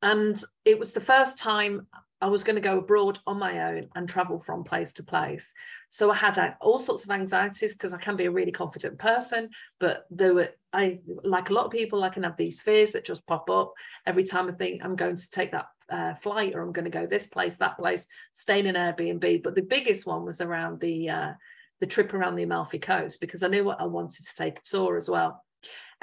[0.01, 1.87] and it was the first time
[2.19, 5.53] I was going to go abroad on my own and travel from place to place.
[5.89, 9.49] So I had all sorts of anxieties because I can be a really confident person,
[9.79, 13.05] but there were I like a lot of people, I can have these fears that
[13.05, 13.73] just pop up
[14.05, 16.91] every time I think I'm going to take that uh, flight or I'm going to
[16.91, 19.43] go this place, that place, staying in Airbnb.
[19.43, 21.33] But the biggest one was around the uh,
[21.79, 24.63] the trip around the Amalfi Coast because I knew what I wanted to take a
[24.63, 25.43] tour as well.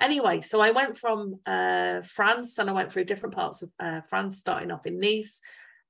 [0.00, 4.00] Anyway, so I went from uh, France and I went through different parts of uh,
[4.02, 5.40] France, starting off in Nice,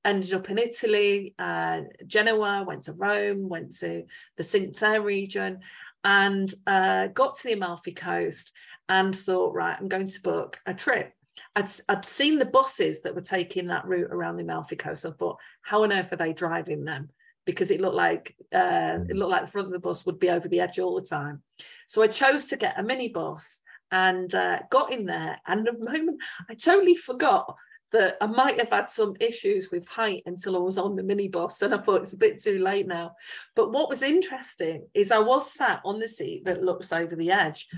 [0.04, 4.04] ended up in Italy, uh, Genoa, went to Rome, went to
[4.36, 5.60] the Cinque Terre region,
[6.04, 8.52] and uh, got to the Amalfi Coast
[8.88, 11.12] and thought, right, I'm going to book a trip.
[11.56, 15.06] I'd, I'd seen the buses that were taking that route around the Amalfi Coast.
[15.06, 17.08] I thought, how on earth are they driving them?
[17.46, 20.30] Because it looked like uh, it looked like the front of the bus would be
[20.30, 21.42] over the edge all the time.
[21.88, 23.58] So I chose to get a minibus
[23.90, 25.38] and uh, got in there.
[25.46, 27.54] And the moment I totally forgot
[27.94, 31.62] that I might have had some issues with height until I was on the minibus,
[31.62, 33.14] and I thought it's a bit too late now.
[33.54, 37.30] But what was interesting is I was sat on the seat that looks over the
[37.30, 37.68] edge,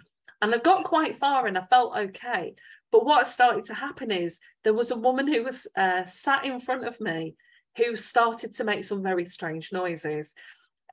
[0.41, 2.55] and I got quite far and I felt okay.
[2.91, 6.61] But what started to happen is there was a woman who was uh, sat in
[6.61, 7.35] front of me
[7.77, 10.33] who started to make some very strange noises.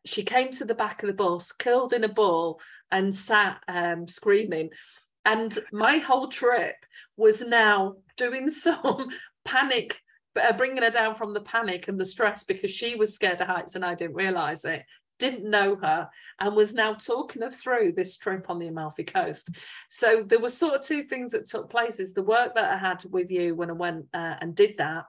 [0.05, 2.59] She came to the back of the bus, curled in a ball,
[2.91, 4.71] and sat um, screaming.
[5.24, 6.76] And my whole trip
[7.18, 9.09] was now doing some
[9.45, 9.99] panic,
[10.41, 13.47] uh, bringing her down from the panic and the stress because she was scared of
[13.47, 14.84] heights and I didn't realize it
[15.20, 16.09] didn't know her
[16.39, 19.49] and was now talking her through this trip on the Amalfi Coast.
[19.89, 22.78] So there were sort of two things that took place: is the work that I
[22.78, 25.05] had with you when I went uh, and did that,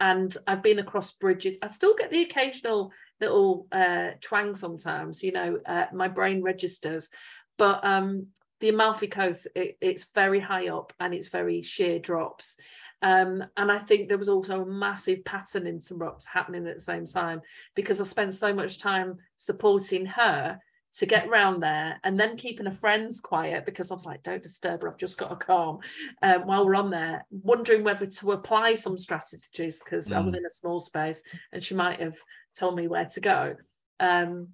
[0.00, 1.56] and I've been across bridges.
[1.62, 5.22] I still get the occasional little uh, twang sometimes.
[5.22, 7.10] You know, uh, my brain registers,
[7.58, 8.28] but um,
[8.60, 12.56] the Amalfi Coast, it, it's very high up and it's very sheer drops.
[13.00, 17.06] Um, and I think there was also a massive pattern interrupt happening at the same
[17.06, 17.40] time
[17.74, 20.58] because I spent so much time supporting her
[20.94, 24.42] to get round there and then keeping her friends quiet because I was like, don't
[24.42, 25.78] disturb her, I've just got to calm
[26.22, 30.16] um, while we're on there, wondering whether to apply some strategies because mm.
[30.16, 30.38] I was mm.
[30.38, 32.16] in a small space and she might have
[32.58, 33.54] told me where to go.
[34.00, 34.48] Um,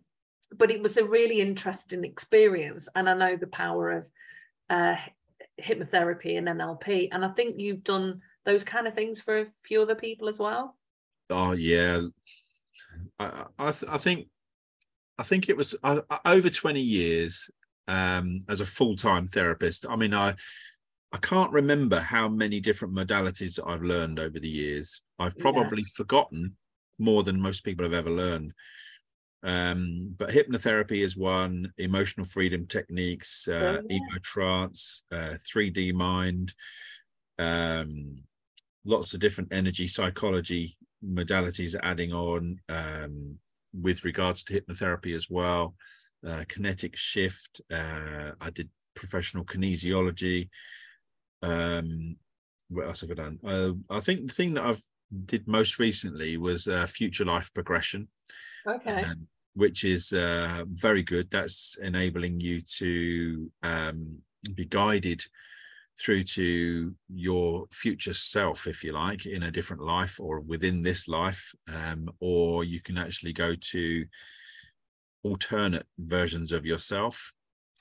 [0.56, 4.06] but it was a really interesting experience and i know the power of
[4.70, 4.96] uh,
[5.60, 9.82] hypnotherapy and nlp and i think you've done those kind of things for a few
[9.82, 10.76] other people as well
[11.30, 12.00] oh yeah
[13.18, 14.28] i i, th- I think
[15.18, 17.50] i think it was uh, over 20 years
[17.86, 20.34] um, as a full-time therapist i mean i
[21.14, 25.00] I can't remember how many different modalities I've learned over the years.
[25.20, 25.94] I've probably yeah.
[25.94, 26.56] forgotten
[26.98, 28.52] more than most people have ever learned.
[29.44, 33.98] Um, but hypnotherapy is one, emotional freedom techniques, uh, yeah.
[33.98, 36.54] EmoTrance, uh, 3D mind,
[37.38, 38.22] um,
[38.86, 40.76] lots of different energy psychology
[41.06, 43.38] modalities adding on um,
[43.78, 45.74] with regards to hypnotherapy as well.
[46.26, 47.60] Uh, kinetic shift.
[47.70, 50.48] Uh, I did professional kinesiology.
[51.42, 52.16] Um,
[52.68, 53.38] what else have I done?
[53.46, 54.82] Uh, I think the thing that I've
[55.26, 58.08] did most recently was uh, future life progression.
[58.66, 59.04] Okay.
[59.04, 61.30] Um, which is uh, very good.
[61.30, 64.18] That's enabling you to um,
[64.54, 65.24] be guided
[65.98, 71.06] through to your future self, if you like, in a different life or within this
[71.06, 74.04] life, um, or you can actually go to
[75.22, 77.32] alternate versions of yourself.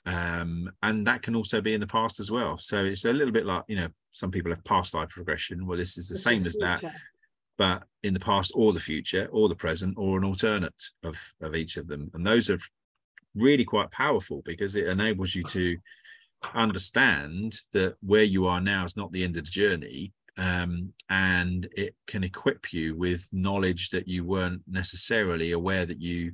[0.06, 2.58] Um, and that can also be in the past as well.
[2.58, 5.66] So it's a little bit like, you know, some people have past life regression.
[5.66, 6.84] Well, this is the this same is as that,
[7.56, 11.54] but in the past or the future or the present or an alternate of of
[11.54, 12.10] each of them.
[12.14, 12.58] And those are
[13.34, 15.76] really quite powerful because it enables you to
[16.54, 21.68] understand that where you are now is not the end of the journey um, and
[21.72, 26.32] it can equip you with knowledge that you weren't necessarily aware that you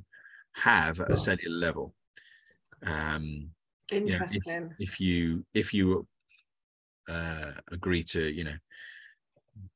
[0.53, 1.93] have at a cellular level.
[2.85, 3.51] Um
[3.91, 6.07] interesting you know, if, if, you if you
[7.09, 8.55] uh, agree to you know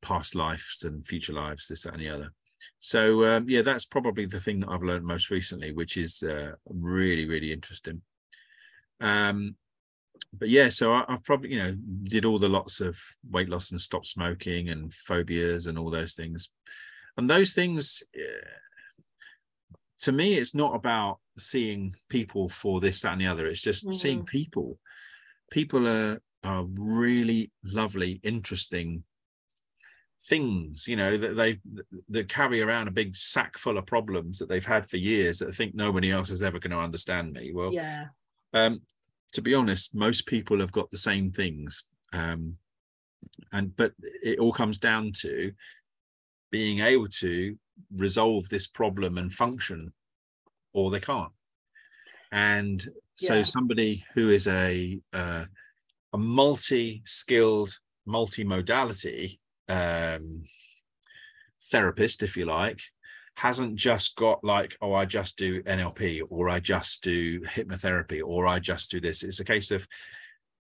[0.02, 2.32] past lives and future lives, this, that, and the other.
[2.80, 6.54] So um, yeah, that's probably the thing that I've learned most recently, which is uh,
[6.68, 8.02] really, really interesting.
[9.00, 9.56] Um,
[10.34, 12.98] but yeah, so I, have probably you know did all the lots of
[13.30, 16.50] weight loss and stop smoking and phobias and all those things,
[17.18, 18.04] and those things.
[18.18, 18.48] Uh,
[20.00, 23.48] to me, it's not about seeing people for this, that, and the other.
[23.48, 23.96] It's just mm-hmm.
[23.96, 24.78] seeing people
[25.52, 29.04] people are are really lovely, interesting
[30.22, 31.60] things you know that they
[32.10, 35.50] that carry around a big sack full of problems that they've had for years that
[35.50, 37.52] I think nobody else is ever going to understand me.
[37.54, 38.06] Well yeah.
[38.54, 38.82] um
[39.34, 42.56] to be honest most people have got the same things um
[43.52, 43.94] and but
[44.24, 45.52] it all comes down to
[46.52, 47.58] being able to
[47.96, 49.92] resolve this problem and function
[50.74, 51.32] or they can't.
[52.32, 52.82] And
[53.18, 53.44] so Yeah.
[53.44, 55.46] somebody who is a uh,
[56.14, 59.40] a multi-skilled multi-modality
[59.70, 60.44] um
[61.62, 62.80] therapist if you like
[63.38, 68.48] hasn't just got like oh i just do nlp or i just do hypnotherapy or
[68.48, 69.24] i just do this.
[69.24, 69.88] It's a case of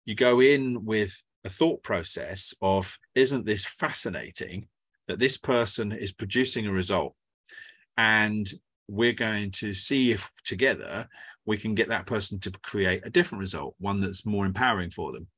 [0.04, 4.68] you go in with a thought process of isn't this fascinating
[5.08, 7.14] that this person is producing a result?
[7.96, 8.50] And
[8.88, 11.08] we're going to see if together
[11.46, 15.12] we can get that person to create a different result one that's more empowering for
[15.12, 15.28] them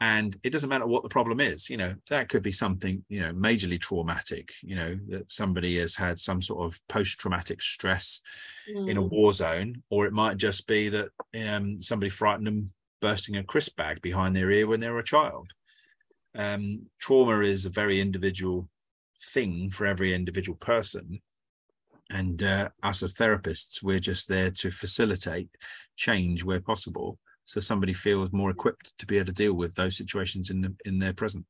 [0.00, 3.20] and it doesn't matter what the problem is you know that could be something you
[3.20, 8.22] know majorly traumatic you know that somebody has had some sort of post-traumatic stress
[8.66, 9.10] in a Mm.
[9.10, 11.08] war zone or it might just be that
[11.46, 15.04] um, somebody frightened them bursting a crisp bag behind their ear when they were a
[15.04, 15.50] child
[16.34, 18.68] um, trauma is a very individual
[19.20, 21.20] thing for every individual person
[22.10, 25.48] and uh, us as therapists we're just there to facilitate
[25.96, 27.18] change where possible
[27.50, 30.74] so somebody feels more equipped to be able to deal with those situations in the,
[30.84, 31.44] in their present.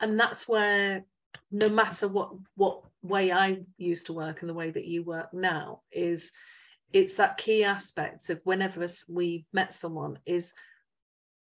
[0.00, 1.04] And that's where
[1.52, 5.32] no matter what what way i used to work and the way that you work
[5.32, 6.32] now is
[6.92, 10.52] it's that key aspect of whenever we met someone is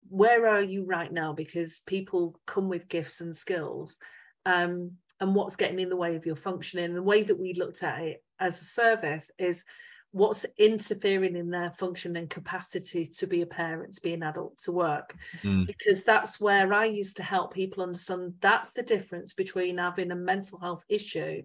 [0.09, 1.33] where are you right now?
[1.33, 3.97] Because people come with gifts and skills
[4.45, 6.93] um, and what's getting in the way of your functioning.
[6.93, 9.63] The way that we looked at it as a service is
[10.11, 14.59] what's interfering in their function and capacity to be a parent to be an adult
[14.59, 15.15] to work?
[15.43, 15.65] Mm.
[15.67, 20.15] because that's where I used to help people understand that's the difference between having a
[20.15, 21.43] mental health issue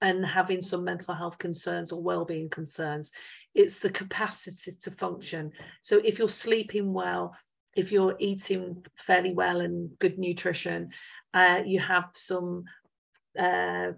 [0.00, 3.12] and having some mental health concerns or well-being concerns.
[3.54, 5.52] It's the capacity to function.
[5.80, 7.34] So if you're sleeping well
[7.74, 10.90] if you're eating fairly well and good nutrition
[11.34, 12.64] uh, you have some
[13.38, 13.92] uh,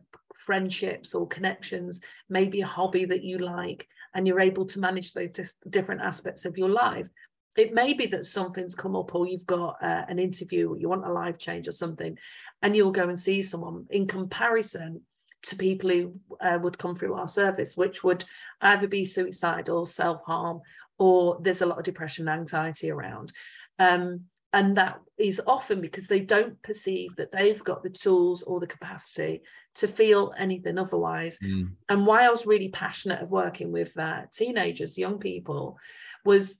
[0.46, 5.54] friendships or connections maybe a hobby that you like and you're able to manage those
[5.68, 7.08] different aspects of your life.
[7.56, 10.88] It may be that something's come up or you've got uh, an interview or you
[10.88, 12.16] want a life change or something
[12.62, 15.02] and you'll go and see someone in comparison
[15.44, 18.24] to people who uh, would come through our service which would
[18.60, 20.60] either be suicidal self-harm
[20.98, 23.32] or there's a lot of depression and anxiety around.
[23.78, 24.24] Um,
[24.54, 28.66] and that is often because they don't perceive that they've got the tools or the
[28.76, 29.42] capacity
[29.74, 31.72] to feel anything otherwise Mm.
[31.88, 35.76] and why I was really passionate of working with uh, teenagers, young people,
[36.24, 36.58] was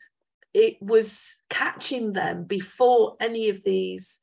[0.53, 4.21] it was catching them before any of these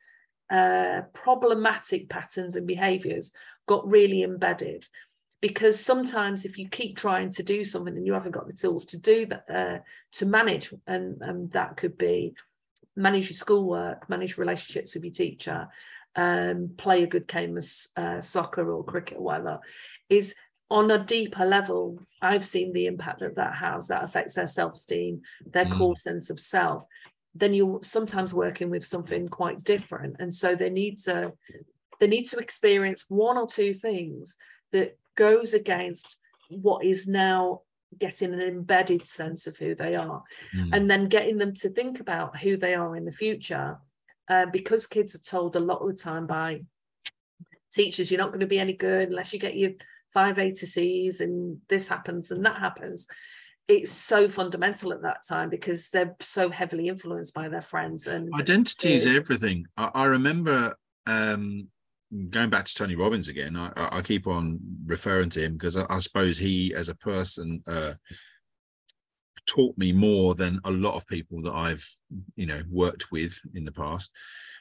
[0.49, 3.31] uh, problematic patterns and behaviors
[3.67, 4.85] got really embedded.
[5.41, 8.85] Because sometimes, if you keep trying to do something and you haven't got the tools
[8.87, 9.79] to do that, uh,
[10.17, 12.33] to manage, and, and that could be
[13.01, 15.67] manage your schoolwork, manage relationships with your teacher,
[16.15, 17.65] um, play a good game of
[17.97, 19.59] uh, soccer or cricket or whatever,
[20.09, 20.35] is
[20.69, 21.99] on a deeper level.
[22.21, 23.87] I've seen the impact that that has.
[23.87, 25.77] That affects their self-esteem, their Mm.
[25.77, 26.83] core sense of self.
[27.33, 31.33] Then you're sometimes working with something quite different, and so they need to
[31.99, 34.35] they need to experience one or two things
[34.71, 36.17] that goes against
[36.49, 37.61] what is now
[37.99, 40.23] getting an embedded sense of who they are
[40.55, 40.69] Mm.
[40.73, 43.77] and then getting them to think about who they are in the future
[44.29, 46.61] uh, because kids are told a lot of the time by
[47.73, 49.71] teachers you're not going to be any good unless you get your
[50.13, 53.07] five A to C's and this happens and that happens.
[53.67, 58.29] It's so fundamental at that time because they're so heavily influenced by their friends and
[58.37, 59.67] identity is everything.
[59.77, 60.75] I, I remember
[61.07, 61.69] um
[62.29, 65.85] going back to tony robbins again i, I keep on referring to him because I,
[65.89, 67.93] I suppose he as a person uh
[69.47, 71.87] taught me more than a lot of people that i've
[72.35, 74.11] you know worked with in the past.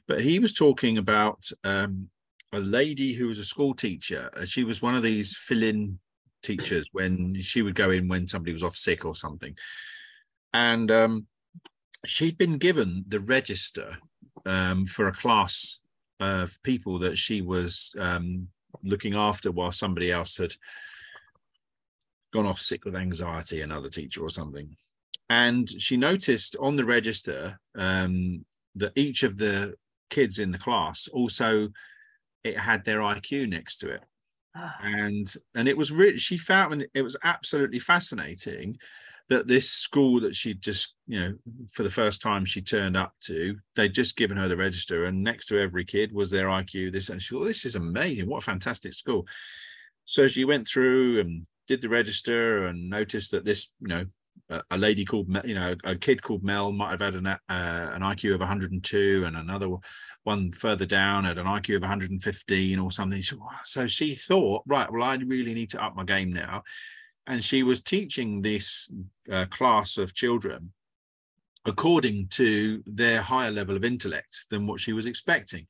[0.07, 2.09] But he was talking about um
[2.53, 4.29] a lady who was a school teacher.
[4.37, 6.01] Uh, she was one of these fill-in
[6.43, 9.57] teachers when she would go in when somebody was off sick or something.
[10.53, 11.27] And um
[12.05, 13.99] she'd been given the register
[14.47, 15.81] um, for a class
[16.21, 18.49] of people that she was um,
[18.83, 20.53] looking after while somebody else had
[22.33, 24.77] gone off sick with anxiety, another teacher or something.
[25.29, 28.45] And she noticed on the register um,
[28.77, 29.75] that each of the
[30.11, 31.69] kids in the class also
[32.43, 34.03] it had their IQ next to it
[34.55, 38.77] Ah, and and it was really she found it was absolutely fascinating
[39.31, 41.35] that this school that she just, you know,
[41.73, 45.23] for the first time she turned up to, they'd just given her the register, and
[45.23, 46.93] next to every kid was their IQ.
[46.93, 48.29] This and she thought, this is amazing.
[48.29, 49.27] What a fantastic school.
[50.05, 54.05] So she went through and did the register and noticed that this, you know,
[54.71, 58.03] a lady called you know a kid called Mel might have had an uh, an
[58.03, 59.69] IQ of 102 and another
[60.25, 63.23] one further down had an IQ of 115 or something
[63.65, 66.65] so she thought right well I really need to up my game now
[67.27, 68.91] and she was teaching this
[69.31, 70.73] uh, class of children
[71.67, 75.67] according to their higher level of intellect than what she was expecting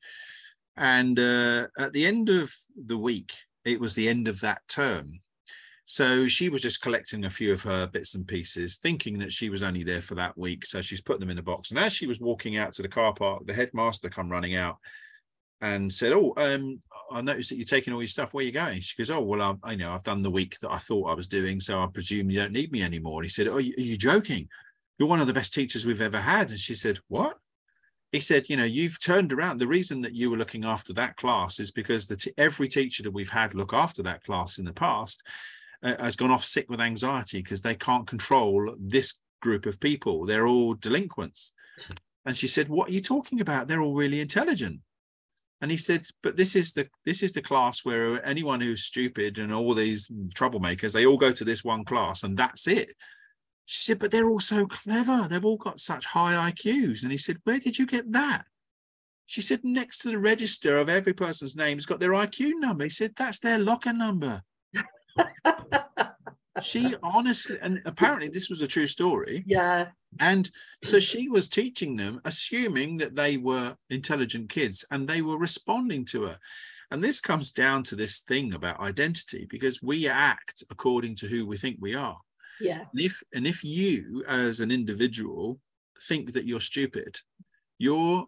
[0.77, 2.53] and uh, at the end of
[2.85, 3.33] the week
[3.65, 5.19] it was the end of that term
[5.91, 9.49] so she was just collecting a few of her bits and pieces, thinking that she
[9.49, 10.65] was only there for that week.
[10.65, 11.71] So she's put them in a box.
[11.71, 14.77] And as she was walking out to the car park, the headmaster come running out
[15.59, 16.81] and said, "Oh, um,
[17.11, 18.33] I noticed that you're taking all your stuff.
[18.33, 20.59] Where are you going?" She goes, "Oh, well, I, I know I've done the week
[20.59, 23.25] that I thought I was doing, so I presume you don't need me anymore." And
[23.25, 24.47] he said, "Oh, are you joking?
[24.97, 27.37] You're one of the best teachers we've ever had." And she said, "What?"
[28.11, 29.57] He said, "You know, you've turned around.
[29.57, 33.03] The reason that you were looking after that class is because the t- every teacher
[33.03, 35.23] that we've had look after that class in the past
[35.83, 40.25] uh, has gone off sick with anxiety because they can't control this group of people.
[40.25, 41.53] They're all delinquents.
[42.25, 43.67] And she said, "What are you talking about?
[43.67, 44.81] They're all really intelligent."
[45.61, 49.37] And he said, "But this is the this is the class where anyone who's stupid
[49.37, 52.95] and all these troublemakers, they all go to this one class, and that's it."
[53.65, 55.27] She said, "But they're all so clever.
[55.29, 58.45] They've all got such high IQs." And he said, "Where did you get that?"
[59.27, 62.85] She said, "Next to the register of every person's name has got their IQ number."
[62.85, 64.43] He said, "That's their locker number."
[66.61, 69.43] she honestly, and apparently this was a true story.
[69.45, 69.89] Yeah.
[70.19, 70.49] And
[70.83, 76.05] so she was teaching them, assuming that they were intelligent kids and they were responding
[76.05, 76.39] to her.
[76.91, 81.45] And this comes down to this thing about identity because we act according to who
[81.45, 82.17] we think we are.
[82.59, 82.81] Yeah.
[82.91, 85.59] And if and if you as an individual
[86.01, 87.17] think that you're stupid,
[87.79, 88.25] you're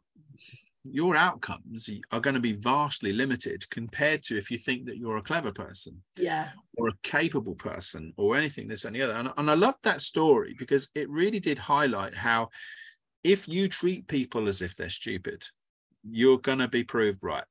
[0.84, 5.18] your outcomes are going to be vastly limited compared to if you think that you're
[5.18, 6.50] a clever person yeah.
[6.78, 9.14] or a capable person or anything this and the other.
[9.14, 12.50] And, and i love that story because it really did highlight how
[13.24, 15.46] if you treat people as if they're stupid
[16.10, 17.46] you're going to be proved right.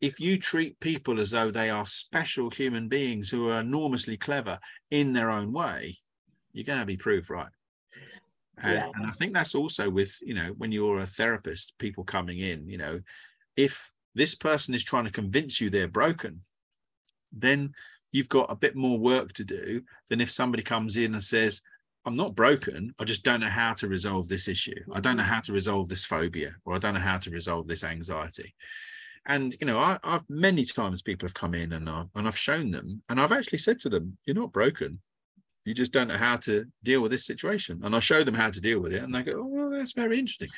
[0.00, 4.58] If you treat people as though they are special human beings who are enormously clever
[4.90, 5.98] in their own way
[6.52, 7.48] you're going to be proved right
[8.62, 8.90] and, yeah.
[8.94, 12.68] and I think that's also with, you know, when you're a therapist, people coming in,
[12.68, 13.00] you know,
[13.56, 16.42] if this person is trying to convince you they're broken,
[17.32, 17.72] then
[18.12, 21.60] you've got a bit more work to do than if somebody comes in and says,
[22.06, 22.94] I'm not broken.
[22.98, 24.80] I just don't know how to resolve this issue.
[24.92, 25.32] I don't know mm-hmm.
[25.32, 28.54] how to resolve this phobia, or I don't know how to resolve this anxiety.
[29.26, 32.38] And you know, I, have many times people have come in and I've, and I've
[32.38, 35.00] shown them, and I've actually said to them, "You're not broken
[35.66, 37.80] you just don't know how to deal with this situation.
[37.82, 39.92] And I show them how to deal with it, and they go, "Oh, well, that's
[39.92, 40.48] very interesting."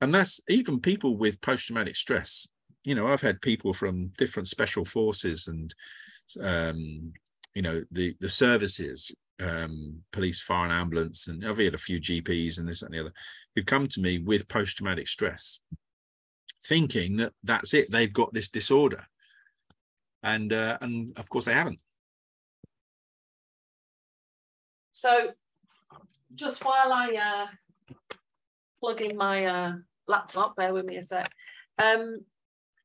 [0.00, 2.46] And that's even people with post-traumatic stress.
[2.84, 5.74] You know, I've had people from different special forces and,
[6.40, 7.14] um,
[7.54, 9.10] you know, the the services,
[9.40, 13.00] um, police, fire, and ambulance, and I've had a few GPs and this and the
[13.00, 13.12] other,
[13.54, 15.60] who've come to me with post-traumatic stress,
[16.62, 19.06] thinking that that's it, they've got this disorder,
[20.22, 21.80] and uh, and of course they haven't
[24.96, 25.32] So
[26.34, 27.48] just while I
[27.92, 27.96] uh,
[28.80, 29.72] plug in my uh,
[30.08, 31.30] laptop, bear with me a sec.
[31.76, 32.20] Um,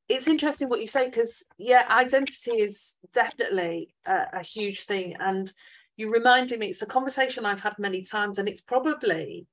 [0.10, 5.50] it's interesting what you say because yeah, identity is definitely a, a huge thing, and
[5.96, 9.48] you reminded me it's a conversation I've had many times, and it's probably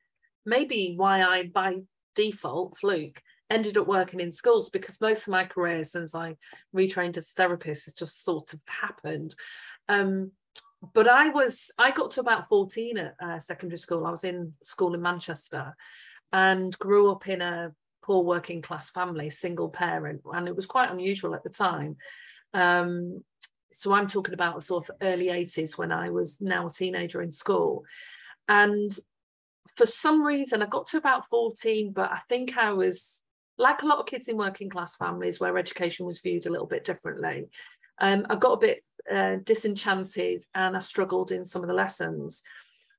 [0.45, 1.77] maybe why I by
[2.17, 6.35] default fluke ended up working in schools because most of my career since I
[6.75, 9.37] retrained as a therapist has just sort of happened.
[9.89, 10.33] Um,
[10.95, 14.07] but I was I got to about 14 at uh, secondary school.
[14.07, 15.75] I was in school in Manchester
[16.33, 17.73] and grew up in a
[18.03, 21.97] poor working class family, single parent, and it was quite unusual at the time.
[22.55, 23.25] Um,
[23.73, 27.31] so I'm talking about sort of early 80s when I was now a teenager in
[27.31, 27.85] school.
[28.49, 28.97] And
[29.77, 33.21] for some reason, I got to about 14, but I think I was
[33.59, 36.67] like a lot of kids in working class families where education was viewed a little
[36.67, 37.49] bit differently.
[38.01, 42.43] Um, I got a bit uh, disenchanted and I struggled in some of the lessons.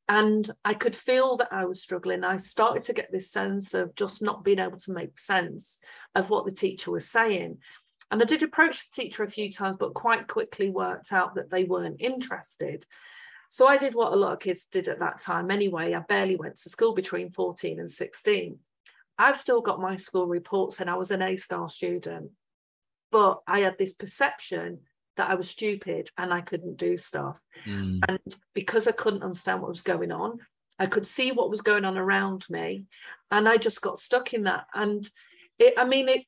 [0.08, 2.24] And I could feel that I was struggling.
[2.24, 5.78] I started to get this sense of just not being able to make sense
[6.16, 7.60] of what the teacher was saying.
[8.10, 11.52] And I did approach the teacher a few times, but quite quickly worked out that
[11.52, 12.86] they weren't interested.
[13.50, 15.94] So I did what a lot of kids did at that time anyway.
[15.94, 18.58] I barely went to school between 14 and 16.
[19.18, 22.32] I've still got my school reports and I was an A star student.
[23.12, 24.80] But I had this perception
[25.20, 27.38] that I was stupid and I couldn't do stuff.
[27.66, 28.00] Mm.
[28.08, 28.20] And
[28.54, 30.40] because I couldn't understand what was going on,
[30.80, 32.86] I could see what was going on around me,
[33.30, 34.66] and I just got stuck in that.
[34.74, 35.08] And
[35.60, 36.26] it, I mean, it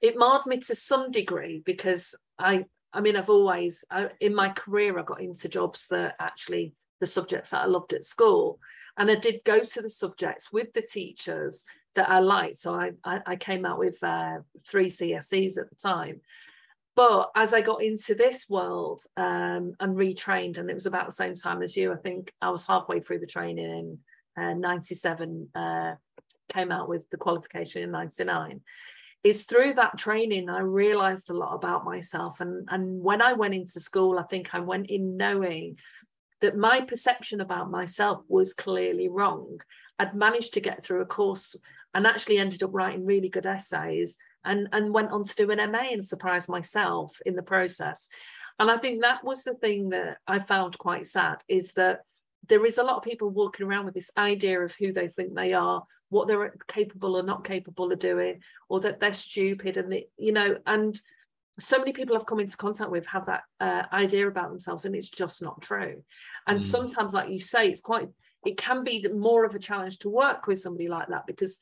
[0.00, 2.64] it marred me to some degree because I,
[2.94, 7.06] I mean, I've always I, in my career I got into jobs that actually the
[7.06, 8.58] subjects that I loved at school,
[8.96, 12.56] and I did go to the subjects with the teachers that I liked.
[12.56, 16.22] So I I, I came out with uh, three CSEs at the time.
[16.98, 21.12] But as I got into this world um, and retrained, and it was about the
[21.12, 23.98] same time as you, I think I was halfway through the training
[24.36, 25.92] in uh, 97, uh,
[26.52, 28.62] came out with the qualification in 99
[29.22, 33.52] is through that training I realized a lot about myself and and when I went
[33.52, 35.78] into school I think I went in knowing
[36.40, 39.60] that my perception about myself was clearly wrong.
[39.98, 41.56] I'd managed to get through a course
[41.92, 45.72] and actually ended up writing really good essays and and went on to do an
[45.72, 48.08] MA and surprised myself in the process
[48.58, 52.00] and I think that was the thing that I found quite sad is that
[52.48, 55.34] there is a lot of people walking around with this idea of who they think
[55.34, 59.92] they are what they're capable or not capable of doing or that they're stupid and
[59.92, 61.00] they, you know and
[61.60, 64.94] so many people I've come into contact with have that uh, idea about themselves and
[64.94, 66.02] it's just not true
[66.46, 66.62] and mm.
[66.62, 68.08] sometimes like you say it's quite
[68.46, 71.58] it can be more of a challenge to work with somebody like that because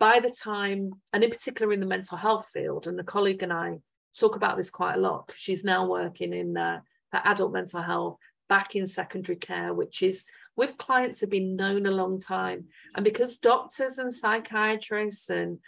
[0.00, 3.52] by the time and in particular in the mental health field and the colleague and
[3.52, 3.78] I
[4.18, 6.80] talk about this quite a lot she's now working in uh,
[7.12, 8.16] adult mental health
[8.48, 10.24] back in secondary care which is
[10.60, 12.66] with clients have been known a long time.
[12.94, 15.58] And because doctors and psychiatrists and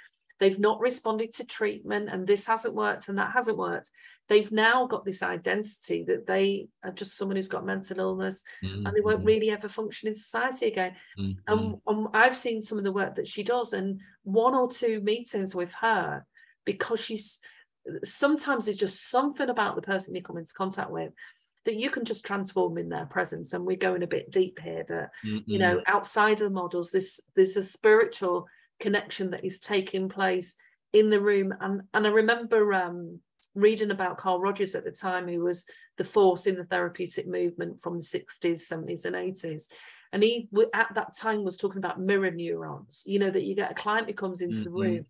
[0.43, 3.89] they've not responded to treatment and this hasn't worked and that hasn't worked,
[4.29, 8.85] they've now got this identity that they are just someone who's got mental illness mm-hmm.
[8.85, 9.29] and they won't mm-hmm.
[9.29, 10.97] really ever function in society again.
[11.17, 11.39] Mm-hmm.
[11.47, 15.01] And, and I've seen some of the work that she does and one or two
[15.01, 16.27] meetings with her
[16.65, 17.39] because she's
[18.03, 21.13] sometimes it's just something about the person you come into contact with
[21.67, 24.85] that you can just transform in their presence and we're going a bit deep here
[24.89, 28.47] but mm you know outside of the models this there's a spiritual
[28.83, 30.57] connection that is taking place
[30.93, 31.55] in the room.
[31.61, 33.21] And and i remember um,
[33.55, 35.65] reading about carl rogers at the time who was
[35.99, 39.65] the force in the therapeutic movement from the 60s 70s and 80s
[40.13, 43.71] and he at that time was talking about mirror neurons you know that you get
[43.71, 45.07] a client who comes into mm the room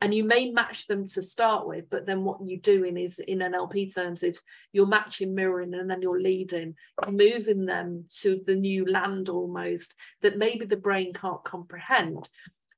[0.00, 3.38] and you may match them to start with but then what you're doing is in
[3.38, 4.36] NLP terms if
[4.72, 9.94] you're matching mirroring and then you're leading you're moving them to the new land almost
[10.22, 12.28] that maybe the brain can't comprehend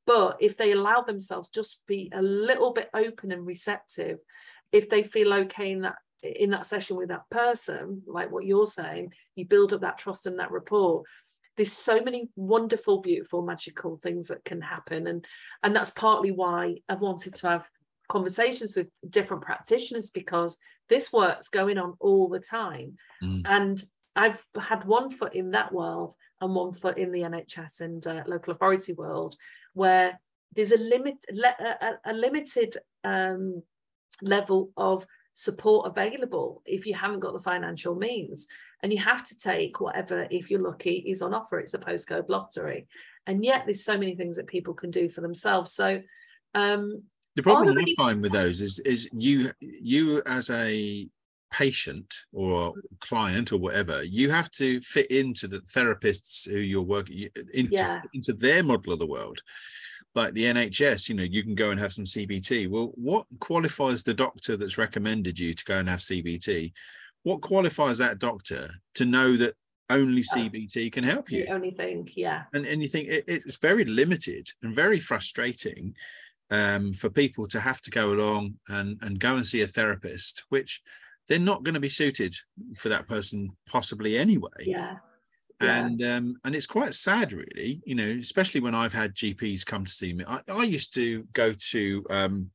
[0.06, 4.18] but if they allow themselves just be a little bit open and receptive
[4.72, 8.66] if they feel okay in that in that session with that person like what you're
[8.66, 11.02] saying you build up that trust and that rapport
[11.56, 15.06] there's so many wonderful beautiful magical things that can happen.
[15.06, 15.24] And
[15.62, 17.64] and that's partly why i've wanted to have
[18.08, 20.58] conversations with different practitioners because
[20.88, 22.96] this work's going on all the time.
[23.22, 23.42] Mm.
[23.46, 23.84] and
[24.16, 28.22] i've had one foot in that world and one foot in the nhs and uh,
[28.26, 29.36] local authority world
[29.74, 30.18] where
[30.54, 33.62] there's a limit a, a limited um,
[34.22, 38.46] level of support available if you haven't got the financial means.
[38.82, 41.58] And you have to take whatever, if you're lucky, is on offer.
[41.58, 42.86] It's a postcode lottery.
[43.26, 45.72] And yet there's so many things that people can do for themselves.
[45.72, 46.00] So
[46.54, 47.02] um
[47.36, 51.08] the problem I find with those is is you you as a
[51.54, 57.28] patient or client or whatever, you have to fit into the therapists who you're working
[57.52, 58.00] into, yeah.
[58.12, 59.40] into their model of the world
[60.14, 62.70] like the NHS, you know, you can go and have some CBT.
[62.70, 66.72] Well, what qualifies the doctor that's recommended you to go and have CBT?
[67.24, 69.54] What qualifies that doctor to know that
[69.90, 71.46] only CBT can help you?
[71.46, 72.44] The only thing, yeah.
[72.52, 75.94] And, and you think it, it's very limited and very frustrating
[76.50, 80.44] um, for people to have to go along and, and go and see a therapist,
[80.48, 80.80] which
[81.28, 82.34] they're not going to be suited
[82.76, 84.50] for that person possibly anyway.
[84.60, 84.96] Yeah
[85.60, 85.78] yeah.
[85.78, 89.84] and um, and it's quite sad really you know especially when i've had gps come
[89.84, 92.50] to see me i, I used to go to um,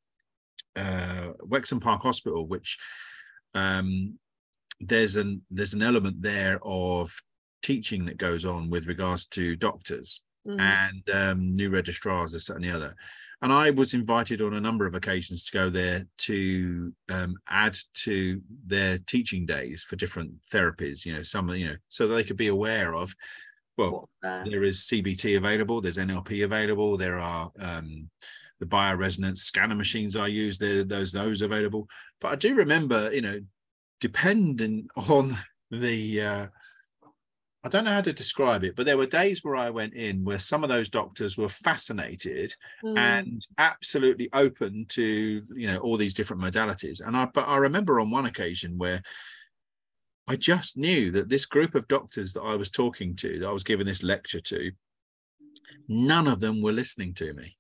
[0.75, 2.77] uh, wexham park hospital which
[3.55, 4.17] um,
[4.79, 7.13] there's an there's an element there of
[7.61, 10.59] teaching that goes on with regards to doctors mm.
[10.59, 12.95] and um, new registrars this and the other
[13.41, 17.77] and I was invited on a number of occasions to go there to um, add
[18.03, 21.05] to their teaching days for different therapies.
[21.05, 23.15] You know, some you know, so they could be aware of.
[23.77, 25.79] Well, uh, there is CBT available.
[25.79, 26.97] There's NLP available.
[26.97, 28.09] There are um,
[28.59, 30.57] the bioresonance scanner machines I use.
[30.57, 31.87] There, those those available.
[32.19, 33.39] But I do remember, you know,
[34.01, 35.37] depending on
[35.71, 36.47] the uh,
[37.69, 40.23] I don't know how to describe it, but there were days where I went in
[40.23, 42.97] where some of those doctors were fascinated mm.
[42.97, 46.99] and absolutely open to you know all these different modalities.
[47.05, 49.03] And I but I remember on one occasion where
[50.27, 53.51] I just knew that this group of doctors that I was talking to, that I
[53.51, 54.71] was giving this lecture to,
[55.87, 57.55] none of them were listening to me.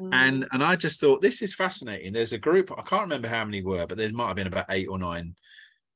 [0.00, 0.10] Mm.
[0.12, 2.12] And and I just thought this is fascinating.
[2.12, 4.66] There's a group, I can't remember how many were, but there might have been about
[4.70, 5.34] eight or nine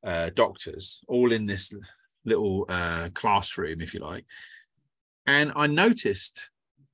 [0.02, 1.72] uh, doctors all in this
[2.24, 4.24] little uh, classroom, if you like.
[5.26, 6.50] And I noticed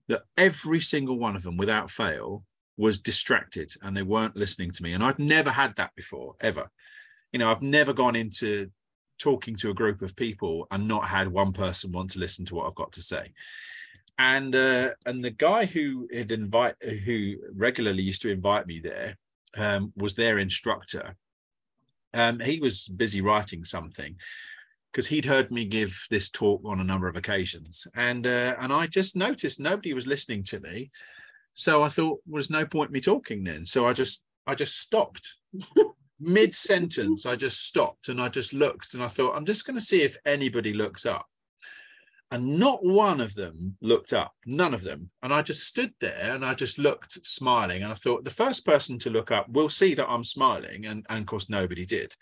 [0.08, 2.44] that every single one of them, without fail,
[2.76, 4.92] was distracted and they weren't listening to me.
[4.92, 6.70] And I'd never had that before, ever.
[7.32, 8.70] You know, I've never gone into
[9.18, 12.54] talking to a group of people and not had one person want to listen to
[12.54, 13.32] what I've got to say.
[14.18, 19.16] And uh, and the guy who had invite who regularly used to invite me there
[19.56, 21.16] um, was their instructor.
[22.12, 24.16] Um, he was busy writing something,
[24.92, 28.72] because he'd heard me give this talk on a number of occasions, and uh, and
[28.72, 30.90] I just noticed nobody was listening to me,
[31.54, 33.64] so I thought well, there's no point me talking then.
[33.64, 35.36] So I just I just stopped
[36.20, 37.26] mid sentence.
[37.26, 40.02] I just stopped and I just looked and I thought I'm just going to see
[40.02, 41.26] if anybody looks up,
[42.30, 45.10] and not one of them looked up, none of them.
[45.22, 48.64] And I just stood there and I just looked smiling, and I thought the first
[48.64, 52.14] person to look up will see that I'm smiling, and and of course nobody did.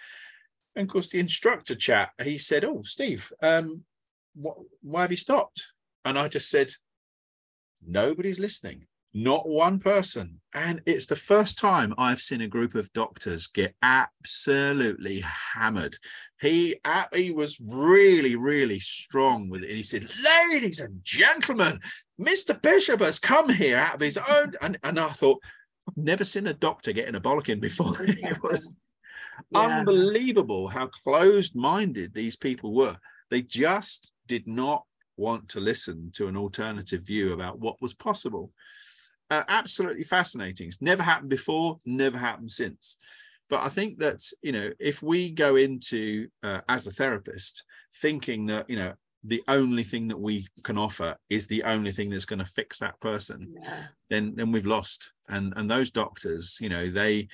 [0.77, 3.85] And of course, the instructor chat, he said, "Oh, Steve, um,
[4.35, 5.73] what, why have you stopped?"
[6.05, 6.71] And I just said,
[7.85, 12.93] "Nobody's listening, not one person." And it's the first time I've seen a group of
[12.93, 15.99] doctors get absolutely hammered.
[16.41, 16.77] He
[17.13, 19.71] he was really, really strong with it.
[19.71, 20.09] He said,
[20.53, 21.81] "Ladies and gentlemen,
[22.21, 22.61] Mr.
[22.61, 25.43] Bishop has come here out of his own." And, and I thought,
[25.89, 27.97] I've never seen a doctor getting a bollocking before.
[28.03, 28.73] it was
[29.51, 29.79] yeah.
[29.79, 32.97] unbelievable how closed minded these people were.
[33.31, 34.85] They just did not
[35.17, 38.53] want to listen to an alternative view about what was possible.
[39.31, 40.69] Uh, absolutely fascinating.
[40.69, 42.97] It's never happened before, never happened since.
[43.51, 48.47] But I think that, you know, if we go into, uh, as a therapist, thinking
[48.47, 48.95] that, you know,
[49.25, 52.79] the only thing that we can offer is the only thing that's going to fix
[52.79, 53.83] that person, yeah.
[54.11, 55.13] then then we've lost.
[55.29, 57.29] And and those doctors, you know, they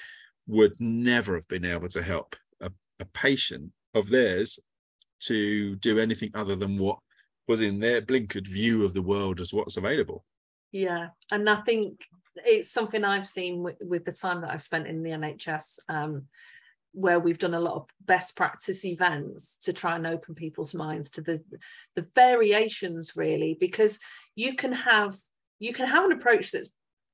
[0.47, 4.59] would never have been able to help a, a patient of theirs
[5.21, 6.99] to do anything other than what
[7.47, 10.25] was in their blinkered view of the world as what's available.
[10.73, 12.01] Yeah, and I think
[12.37, 16.25] it's something I've seen with, with the time that I've spent in the NHS, um,
[16.93, 21.11] where we've done a lot of best practice events to try and open people's minds
[21.11, 21.43] to the
[21.97, 23.99] the variations, really, because
[24.35, 25.15] you can have
[25.59, 26.71] you can have an approach that's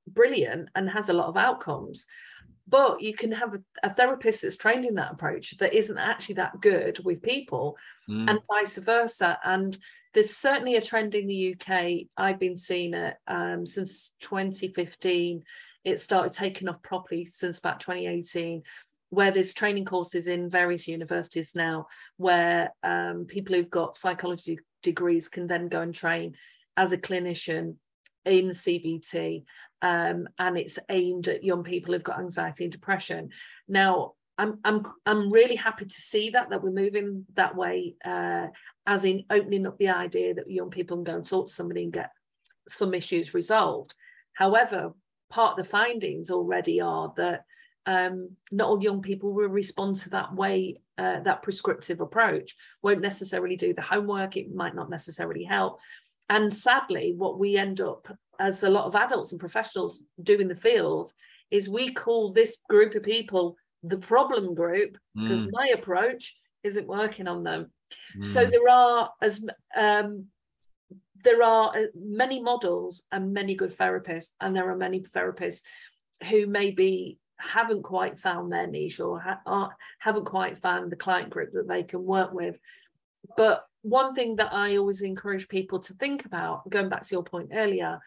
[0.07, 2.05] brilliant and has a lot of outcomes
[2.71, 6.35] but you can have a, a, therapist that's trained in that approach that isn't actually
[6.35, 7.77] that good with people
[8.09, 8.27] mm.
[8.29, 9.37] and vice versa.
[9.43, 9.77] And
[10.13, 11.81] there's certainly a trend in the uk
[12.17, 15.43] i've been seeing it um, since 2015
[15.83, 18.61] it started taking off properly since about 2018
[19.09, 21.87] where there's training courses in various universities now
[22.17, 26.35] where um, people who've got psychology degrees can then go and train
[26.77, 27.75] as a clinician
[28.23, 29.43] in CBT
[29.81, 33.29] um, and it's aimed at young people who've got anxiety and depression.
[33.67, 38.47] Now, I'm I'm I'm really happy to see that that we're moving that way, uh,
[38.87, 41.83] as in opening up the idea that young people can go and talk to somebody
[41.83, 42.11] and get
[42.67, 43.93] some issues resolved.
[44.33, 44.93] However,
[45.29, 47.45] part of the findings already are that
[47.85, 52.55] um, not all young people will respond to that way, uh, that prescriptive approach.
[52.81, 54.37] Won't necessarily do the homework.
[54.37, 55.79] It might not necessarily help.
[56.29, 58.07] And sadly, what we end up
[58.41, 61.11] as a lot of adults and professionals do in the field,
[61.51, 65.49] is we call this group of people the problem group because mm.
[65.51, 67.71] my approach isn't working on them.
[68.17, 68.23] Mm.
[68.23, 69.43] So there are as
[69.75, 70.27] um,
[71.23, 75.61] there are uh, many models and many good therapists, and there are many therapists
[76.29, 79.69] who maybe haven't quite found their niche or ha-
[79.99, 82.55] haven't quite found the client group that they can work with.
[83.35, 87.23] But one thing that I always encourage people to think about, going back to your
[87.23, 87.99] point earlier,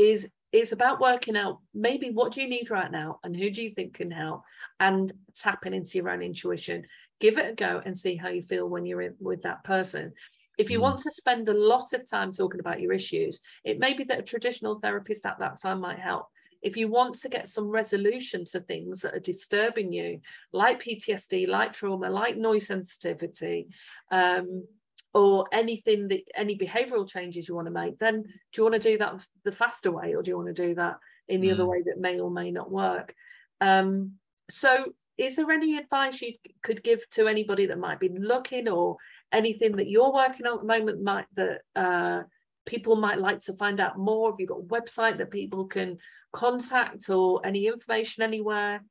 [0.00, 3.62] is it's about working out maybe what do you need right now and who do
[3.62, 4.42] you think can help
[4.80, 6.86] and tapping into your own intuition.
[7.20, 10.12] Give it a go and see how you feel when you're in, with that person.
[10.58, 10.82] If you mm.
[10.82, 14.20] want to spend a lot of time talking about your issues it may be that
[14.20, 16.26] a traditional therapist at that time might help.
[16.62, 20.20] If you want to get some resolution to things that are disturbing you
[20.52, 23.68] like ptsd like trauma like noise sensitivity
[24.10, 24.64] um,
[25.12, 28.90] or anything that any behavioral changes you want to make, then do you want to
[28.90, 29.14] do that
[29.44, 31.52] the faster way or do you want to do that in the mm.
[31.52, 33.14] other way that may or may not work?
[33.60, 34.12] Um,
[34.50, 38.96] so is there any advice you could give to anybody that might be looking or
[39.32, 42.22] anything that you're working on at the moment might that uh,
[42.66, 44.30] people might like to find out more?
[44.30, 45.98] Have you got a website that people can
[46.32, 48.82] contact or any information anywhere?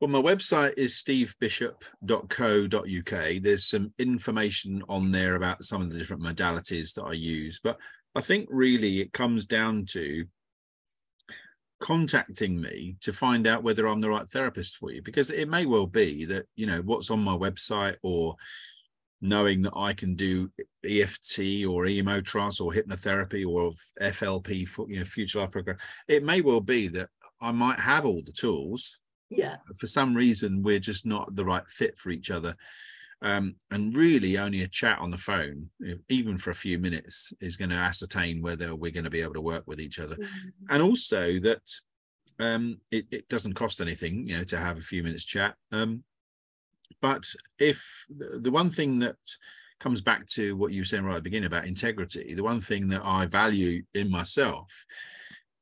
[0.00, 3.42] Well, my website is stevebishop.co.uk.
[3.42, 7.60] There's some information on there about some of the different modalities that I use.
[7.64, 7.78] But
[8.14, 10.26] I think really it comes down to
[11.80, 15.64] contacting me to find out whether I'm the right therapist for you because it may
[15.66, 18.34] well be that you know what's on my website or
[19.20, 20.50] knowing that I can do
[20.84, 25.76] EFT or EmoTrance or hypnotherapy or FLP for you know future life program
[26.08, 27.10] it may well be that
[27.42, 28.98] I might have all the tools
[29.28, 29.56] yeah.
[29.78, 32.56] For some reason we're just not the right fit for each other.
[33.22, 35.70] Um, and really only a chat on the phone
[36.10, 39.32] even for a few minutes is going to ascertain whether we're going to be able
[39.34, 40.16] to work with each other.
[40.16, 40.66] Mm-hmm.
[40.68, 41.62] and also that
[42.38, 45.54] um, it, it, doesn't cost anything you know to have a few minutes chat.
[45.72, 46.04] Um,
[47.00, 47.24] but
[47.58, 49.16] if the one thing that
[49.80, 52.60] comes back to what you were saying right at the beginning about integrity the one
[52.60, 54.86] thing that i value in myself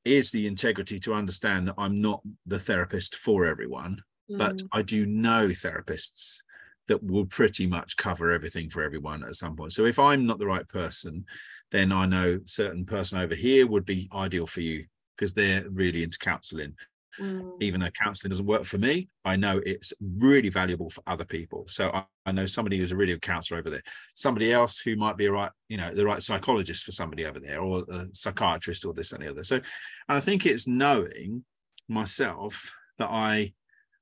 [0.05, 4.39] is the integrity to understand that i'm not the therapist for everyone mm.
[4.39, 6.41] but i do know therapists
[6.87, 9.73] that will pretty much cover everything for everyone at some point.
[9.73, 11.25] So if I'm not the right person,
[11.71, 14.85] then I know certain person over here would be ideal for you
[15.17, 16.75] because they're really into counseling.
[17.21, 17.53] Mm.
[17.61, 21.65] Even though counseling doesn't work for me, I know it's really valuable for other people.
[21.69, 23.83] So I, I, know somebody who's a really good counselor over there,
[24.15, 27.39] somebody else who might be a right, you know, the right psychologist for somebody over
[27.39, 29.45] there, or a psychiatrist, or this and the other.
[29.45, 29.65] So, and
[30.09, 31.45] I think it's knowing
[31.89, 33.53] myself that I,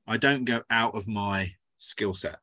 [0.06, 2.39] I don't go out of my skill set.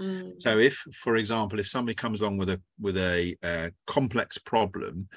[0.00, 0.40] Mm.
[0.40, 5.08] So if, for example, if somebody comes along with a with a, a complex problem,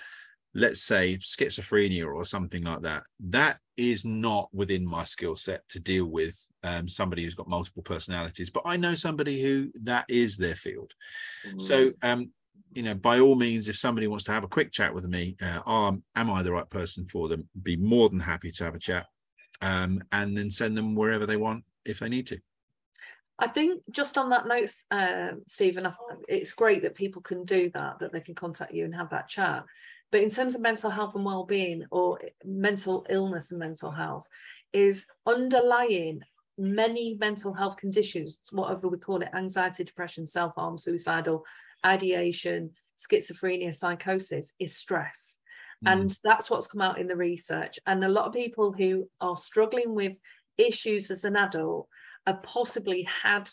[0.56, 5.80] let's say schizophrenia or something like that, that is not within my skill set to
[5.80, 8.50] deal with um, somebody who's got multiple personalities.
[8.50, 10.94] But I know somebody who that is their field.
[11.48, 11.62] Mm.
[11.62, 12.32] So um,
[12.76, 15.36] you know, by all means, if somebody wants to have a quick chat with me,
[15.42, 17.48] uh, um, am I the right person for them?
[17.62, 19.06] Be more than happy to have a chat,
[19.62, 22.40] um, and then send them wherever they want if they need to.
[23.40, 25.92] I think just on that note, uh, Stephen,
[26.28, 29.28] it's great that people can do that, that they can contact you and have that
[29.28, 29.66] chat.
[30.14, 34.28] But in terms of mental health and well-being, or mental illness and mental health,
[34.72, 36.22] is underlying
[36.56, 41.44] many mental health conditions, whatever we call it, anxiety, depression, self-harm, suicidal,
[41.84, 45.40] ideation, schizophrenia, psychosis, is stress.
[45.84, 45.92] Mm.
[45.92, 47.80] And that's what's come out in the research.
[47.88, 50.14] And a lot of people who are struggling with
[50.60, 51.88] issues as an adult
[52.28, 53.50] have possibly had,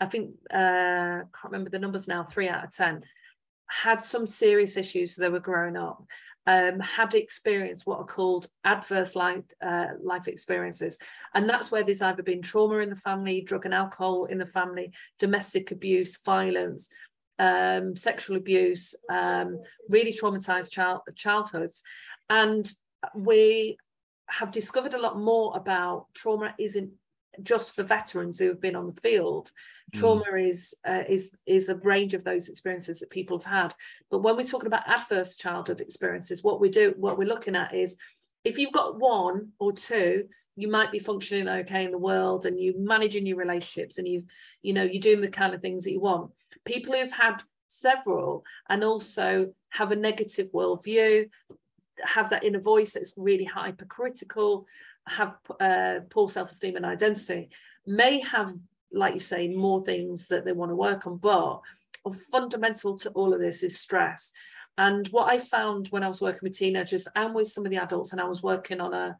[0.00, 3.04] I think, uh, can't remember the numbers now, three out of 10,
[3.82, 6.04] had some serious issues they were growing up.
[6.44, 10.98] Um, had experienced what are called adverse life uh, life experiences,
[11.34, 14.46] and that's where there's either been trauma in the family, drug and alcohol in the
[14.46, 16.88] family, domestic abuse, violence,
[17.38, 21.80] um, sexual abuse, um, really traumatized child childhoods,
[22.28, 22.72] and
[23.14, 23.76] we
[24.26, 26.90] have discovered a lot more about trauma isn't
[27.42, 29.50] just for veterans who have been on the field
[29.94, 29.98] mm.
[29.98, 30.48] trauma mm.
[30.48, 33.74] is uh, is is a range of those experiences that people have had
[34.10, 37.74] but when we're talking about adverse childhood experiences what we do what we're looking at
[37.74, 37.96] is
[38.44, 40.24] if you've got one or two
[40.56, 44.24] you might be functioning okay in the world and you're managing your relationships and you
[44.60, 46.30] you know you're doing the kind of things that you want
[46.64, 51.28] people who've had several and also have a negative worldview
[52.04, 54.66] have that inner voice that's really hypercritical
[55.06, 57.48] have uh, poor self-esteem and identity
[57.86, 58.54] may have
[58.92, 61.60] like you say more things that they want to work on but
[62.30, 64.32] fundamental to all of this is stress.
[64.78, 67.76] And what i found when i was working with teenagers and with some of the
[67.76, 69.16] adults and i was working on a,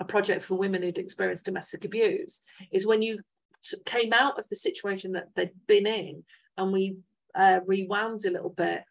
[0.00, 2.42] a project for women who'd experienced domestic abuse
[2.72, 3.20] is when you
[3.64, 6.24] t- came out of the situation that they'd been in
[6.56, 6.96] and we
[7.34, 8.82] uh, rewound a little bit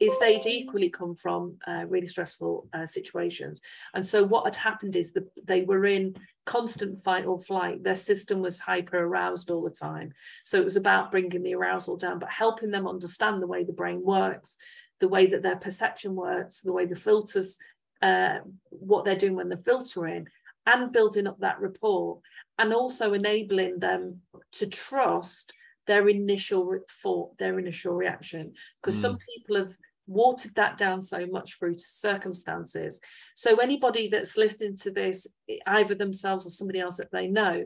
[0.00, 3.60] is they'd equally come from uh, really stressful uh, situations.
[3.92, 6.16] And so what had happened is that they were in
[6.46, 7.84] constant fight or flight.
[7.84, 10.12] Their system was hyper aroused all the time.
[10.42, 13.74] So it was about bringing the arousal down, but helping them understand the way the
[13.74, 14.56] brain works,
[15.00, 17.58] the way that their perception works, the way the filters,
[18.00, 18.38] uh,
[18.70, 20.26] what they're doing when they're filtering,
[20.66, 22.20] and building up that rapport,
[22.58, 24.22] and also enabling them
[24.52, 25.52] to trust
[25.86, 28.52] their initial thought, their initial reaction.
[28.82, 29.02] Because mm.
[29.02, 29.76] some people have
[30.10, 33.00] watered that down so much through circumstances.
[33.36, 35.28] So anybody that's listening to this,
[35.66, 37.64] either themselves or somebody else that they know,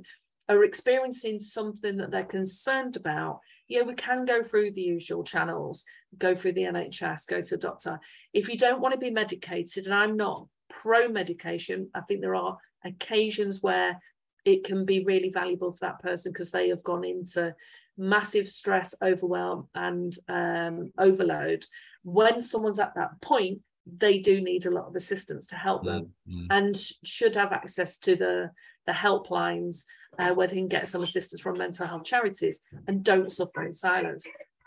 [0.50, 5.84] are experiencing something that they're concerned about, yeah, we can go through the usual channels,
[6.18, 7.98] go through the NHS, go to a doctor.
[8.34, 12.34] If you don't want to be medicated, and I'm not pro medication, I think there
[12.34, 13.98] are occasions where
[14.44, 17.54] it can be really valuable for that person because they have gone into
[17.96, 21.64] massive stress, overwhelm, and um, overload,
[22.02, 26.10] when someone's at that point, they do need a lot of assistance to help them
[26.28, 26.46] mm-hmm.
[26.50, 28.50] and sh- should have access to the
[28.86, 29.84] the helplines
[30.18, 33.72] uh, where they can get some assistance from mental health charities and don't suffer in
[33.72, 34.26] silence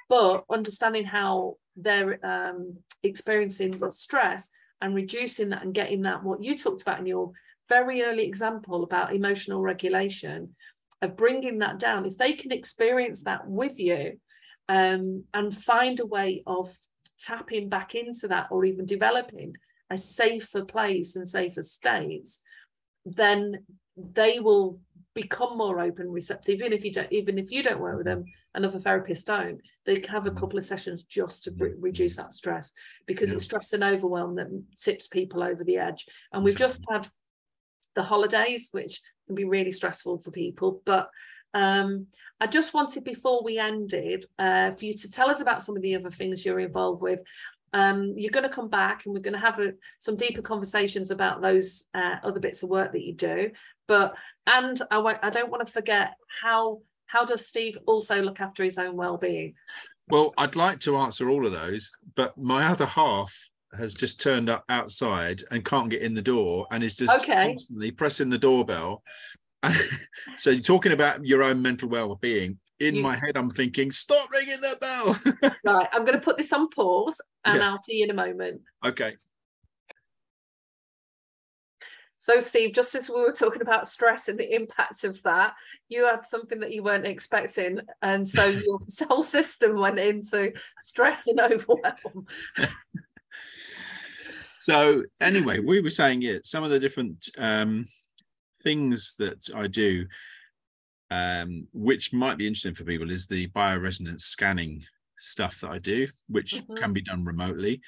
[0.09, 4.49] but understanding how they're um, experiencing the stress
[4.81, 7.31] and reducing that and getting that what you talked about in your
[7.69, 10.55] very early example about emotional regulation
[11.01, 12.05] of bringing that down.
[12.05, 14.19] If they can experience that with you
[14.69, 16.75] um, and find a way of
[17.19, 19.55] tapping back into that or even developing
[19.89, 22.41] a safer place and safer states
[23.05, 23.63] then
[23.95, 24.79] they will
[25.15, 28.23] become more open receptive even if you don't even if you don't work with them
[28.53, 32.33] another therapist don't they can have a couple of sessions just to re- reduce that
[32.33, 32.73] stress
[33.07, 33.37] because yeah.
[33.37, 34.47] it's stress and overwhelm that
[34.77, 36.05] tips people over the edge.
[36.33, 37.07] And we've just had
[37.97, 41.09] the holidays which can be really stressful for people but
[41.53, 42.07] um,
[42.39, 45.81] I just wanted before we ended uh, for you to tell us about some of
[45.81, 47.21] the other things you're involved with.
[47.73, 51.11] Um, you're going to come back and we're going to have a, some deeper conversations
[51.11, 53.51] about those uh, other bits of work that you do.
[53.87, 54.15] But
[54.45, 58.77] and I, I don't want to forget how how does Steve also look after his
[58.77, 59.55] own well-being?
[60.09, 64.49] Well, I'd like to answer all of those, but my other half has just turned
[64.49, 67.49] up outside and can't get in the door and is just okay.
[67.49, 69.03] constantly pressing the doorbell.
[70.37, 72.59] so you're talking about your own mental well-being.
[72.79, 73.01] In you...
[73.01, 75.19] my head, I'm thinking, stop ringing the bell.
[75.65, 77.69] right, I'm going to put this on pause, and yeah.
[77.69, 78.61] I'll see you in a moment.
[78.85, 79.15] Okay.
[82.19, 85.53] So, Steve, just as we were talking about stress and the impacts of that,
[85.87, 87.79] you had something that you weren't expecting.
[88.01, 90.51] And so your whole system went into
[90.83, 92.27] stress and overwhelm.
[94.59, 97.87] So, anyway, we were saying it, some of the different um,
[98.63, 100.05] things that I do,
[101.11, 104.83] um, which might be interesting for people, is the bioresonance scanning
[105.17, 106.75] stuff that I do, which mm-hmm.
[106.75, 107.81] can be done remotely.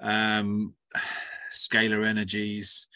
[0.00, 0.74] Um,
[1.52, 2.88] scalar energies,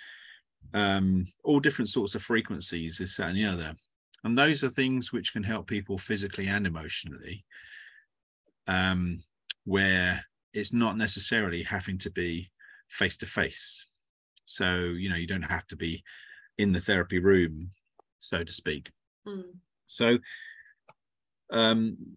[0.73, 3.75] um, all different sorts of frequencies, this, that, and the other.
[4.23, 7.45] And those are things which can help people physically and emotionally,
[8.67, 9.23] um,
[9.65, 10.25] where
[10.55, 12.51] it's not necessarily having to be
[12.89, 13.87] face to face.
[14.45, 16.03] So, you know, you don't have to be
[16.59, 17.71] in the therapy room,
[18.19, 18.91] so to speak.
[19.27, 19.57] Mm.
[19.87, 20.19] So,
[21.53, 22.17] um,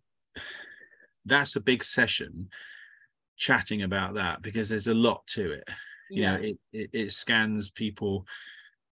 [1.26, 2.50] that's a big session
[3.36, 5.70] chatting about that because there's a lot to it
[6.10, 6.38] you yeah.
[6.38, 8.26] know it, it, it scans people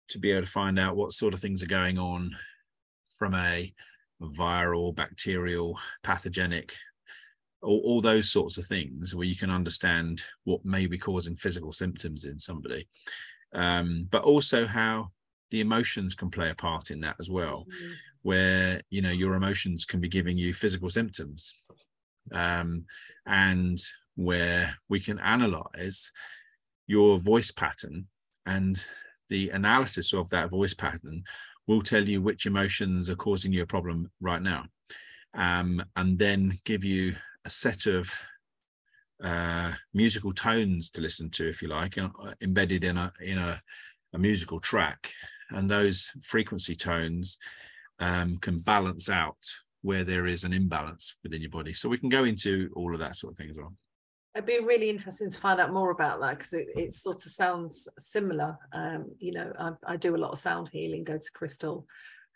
[0.07, 2.35] to be able to find out what sort of things are going on
[3.17, 3.73] from a
[4.21, 6.73] viral bacterial pathogenic
[7.61, 11.71] all, all those sorts of things where you can understand what may be causing physical
[11.71, 12.87] symptoms in somebody
[13.53, 15.09] um, but also how
[15.51, 17.93] the emotions can play a part in that as well mm-hmm.
[18.21, 21.53] where you know your emotions can be giving you physical symptoms
[22.33, 22.85] um,
[23.25, 23.79] and
[24.15, 26.11] where we can analyze
[26.87, 28.05] your voice pattern
[28.45, 28.83] and
[29.29, 31.23] the analysis of that voice pattern
[31.67, 34.65] will tell you which emotions are causing you a problem right now
[35.35, 37.15] um, and then give you
[37.49, 38.13] a set of
[39.23, 42.09] uh, musical tones to listen to if you like uh,
[42.41, 43.59] embedded in a in a,
[44.13, 45.11] a, musical track.
[45.49, 47.39] And those frequency tones
[47.99, 49.43] um, can balance out
[49.81, 51.73] where there is an imbalance within your body.
[51.73, 53.73] So we can go into all of that sort of thing as well.
[54.35, 57.31] It'd be really interesting to find out more about that because it, it sort of
[57.31, 58.59] sounds similar.
[58.73, 61.87] Um, you know, I, I, do a lot of sound healing, go to crystal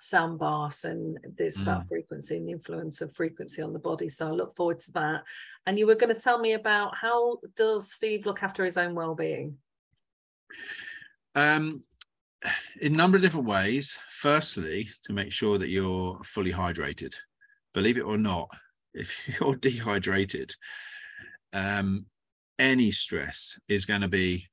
[0.04, 1.64] sound baths, and this mm.
[1.64, 4.10] about frequency and the influence of frequency on the body.
[4.10, 5.24] So I look forward to that.
[5.66, 8.96] And you were going to tell me about how does Steve look after his own
[8.96, 9.58] well-being?
[11.36, 11.84] Um,
[12.82, 14.00] in a number of different ways.
[14.10, 17.16] Firstly, to make sure that you're fully hydrated.
[17.74, 18.50] Believe it or not,
[18.94, 20.54] if you're dehydrated,
[21.52, 22.06] um,
[22.60, 24.48] any stress is going to be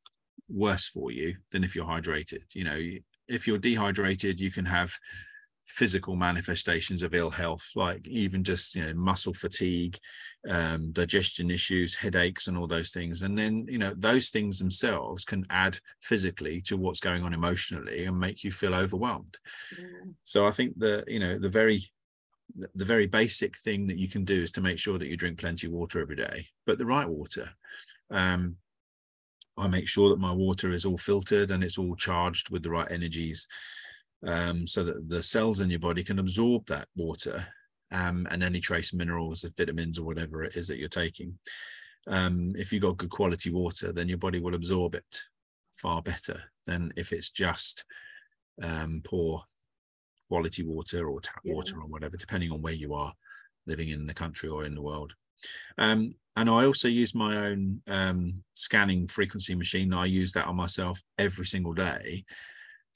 [0.48, 2.42] worse for you than if you're hydrated.
[2.54, 2.90] You know,
[3.28, 4.92] if you're dehydrated, you can have
[5.70, 9.96] physical manifestations of ill health, like even just you know muscle fatigue,
[10.48, 13.22] um, digestion issues, headaches, and all those things.
[13.22, 18.04] And then you know those things themselves can add physically to what's going on emotionally
[18.04, 19.38] and make you feel overwhelmed.
[19.74, 20.14] Mm.
[20.24, 21.82] So I think that you know the very
[22.74, 25.38] the very basic thing that you can do is to make sure that you drink
[25.38, 27.48] plenty of water every day, but the right water.
[28.10, 28.56] Um,
[29.56, 32.70] I make sure that my water is all filtered and it's all charged with the
[32.70, 33.46] right energies
[34.26, 37.46] um, so that the cells in your body can absorb that water
[37.92, 41.38] um, and any trace minerals, the vitamins, or whatever it is that you're taking.
[42.06, 45.22] Um, if you've got good quality water, then your body will absorb it
[45.76, 47.84] far better than if it's just
[48.62, 49.44] um, poor
[50.28, 51.54] quality water or tap Yeah.
[51.54, 53.12] water or whatever, depending on where you are
[53.66, 55.14] living in the country or in the world.
[55.78, 59.92] Um, and I also use my own um, scanning frequency machine.
[59.92, 62.24] I use that on myself every single day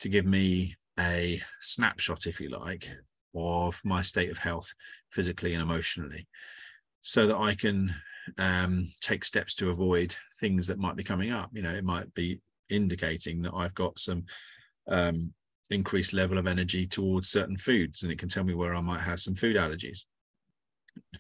[0.01, 2.90] to give me a snapshot, if you like,
[3.34, 4.74] of my state of health
[5.10, 6.26] physically and emotionally,
[7.00, 7.94] so that I can
[8.38, 11.50] um, take steps to avoid things that might be coming up.
[11.52, 12.40] You know, it might be
[12.70, 14.24] indicating that I've got some
[14.88, 15.32] um,
[15.70, 19.00] increased level of energy towards certain foods, and it can tell me where I might
[19.00, 20.04] have some food allergies.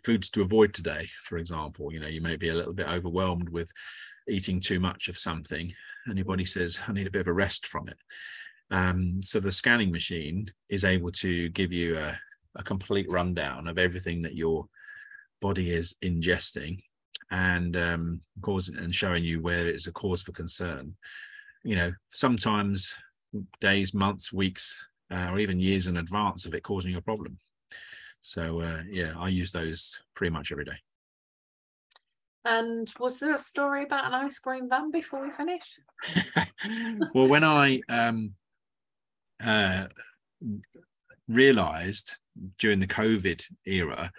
[0.04, 3.48] Foods to avoid today, for example, you know, you may be a little bit overwhelmed
[3.48, 3.70] with
[4.28, 5.72] eating too much of something,
[6.06, 7.98] and your body says, I need a bit of a rest from it.
[8.74, 12.18] Um, so the scanning machine is able to give you a,
[12.56, 14.66] a complete rundown of everything that your
[15.40, 16.82] body is ingesting
[17.30, 20.96] and um, cause and showing you where it's a cause for concern.
[21.62, 22.92] You know, sometimes
[23.60, 27.38] days, months, weeks, uh, or even years in advance of it causing you a problem.
[28.22, 30.80] So uh, yeah, I use those pretty much every day.
[32.44, 35.78] And was there a story about an ice cream van before we finish?
[37.14, 38.34] well, when I um,
[39.44, 39.86] uh,
[41.28, 42.16] realized
[42.58, 44.10] during the COVID era,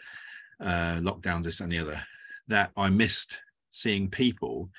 [0.60, 2.02] uh, lockdowns, this and the other,
[2.48, 4.70] that I missed seeing people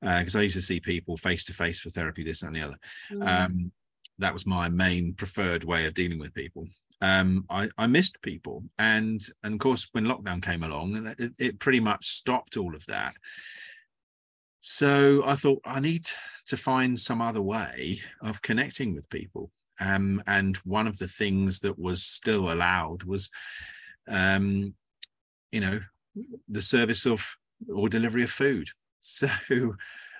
[0.00, 2.78] because I used to see people face to face for therapy, this and the other.
[3.10, 3.26] Mm.
[3.26, 3.72] Um,
[4.18, 6.66] that was my main preferred way of dealing with people.
[7.00, 11.58] Um, I, I missed people, and and of course, when lockdown came along, it, it
[11.58, 13.14] pretty much stopped all of that.
[14.60, 16.08] So I thought I need
[16.46, 19.50] to find some other way of connecting with people.
[19.80, 23.30] Um, and one of the things that was still allowed was,
[24.08, 24.74] um,
[25.52, 25.80] you know,
[26.48, 27.36] the service of
[27.72, 28.68] or delivery of food.
[29.08, 29.28] So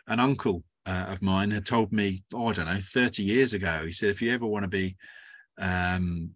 [0.06, 3.82] an uncle uh, of mine had told me, oh, I don't know, 30 years ago,
[3.84, 4.96] he said, if you ever want to be
[5.58, 6.30] um,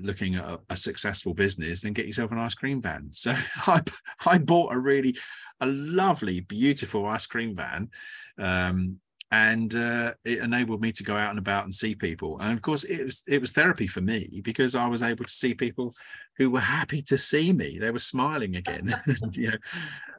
[0.00, 3.08] looking at a, successful business, then get yourself an ice cream van.
[3.12, 3.34] So
[3.66, 3.82] I,
[4.24, 5.16] I bought a really,
[5.60, 7.90] a lovely, beautiful ice cream van.
[8.38, 9.00] Um,
[9.32, 12.38] and uh, it enabled me to go out and about and see people.
[12.40, 15.32] And of course, it was it was therapy for me because I was able to
[15.32, 15.94] see people
[16.38, 17.78] who were happy to see me.
[17.78, 18.94] They were smiling again,
[19.32, 19.56] you know,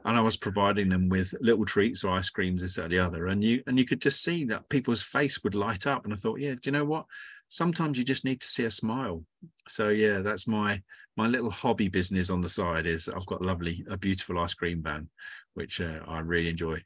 [0.04, 3.28] and I was providing them with little treats or ice creams, this or the other.
[3.28, 6.04] And you and you could just see that people's face would light up.
[6.04, 7.06] And I thought, yeah, do you know what?
[7.48, 9.24] Sometimes you just need to see a smile.
[9.68, 10.82] So yeah, that's my
[11.16, 12.84] my little hobby business on the side.
[12.84, 15.08] Is I've got lovely a beautiful ice cream van,
[15.54, 16.82] which uh, I really enjoy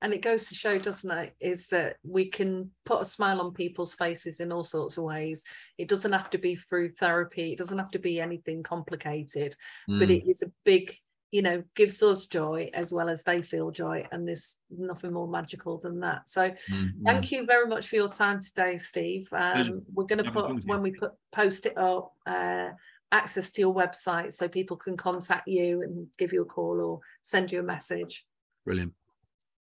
[0.00, 3.52] and it goes to show doesn't it is that we can put a smile on
[3.52, 5.44] people's faces in all sorts of ways.
[5.76, 7.52] It doesn't have to be through therapy.
[7.52, 9.56] It doesn't have to be anything complicated
[9.88, 9.98] mm.
[9.98, 10.96] but it is a big
[11.30, 15.28] you know gives us joy as well as they feel joy and there's nothing more
[15.28, 16.28] magical than that.
[16.28, 19.28] So mm, thank you very much for your time today steve.
[19.32, 22.68] Um, we're going to put when we put post it up uh,
[23.10, 27.00] access to your website so people can contact you and give you a call or
[27.22, 28.24] send you a message.
[28.64, 28.94] Brilliant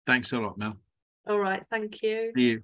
[0.07, 0.77] Thanks a lot, Mel.
[1.27, 1.63] All right.
[1.71, 2.33] Thank you.
[2.37, 2.63] See you.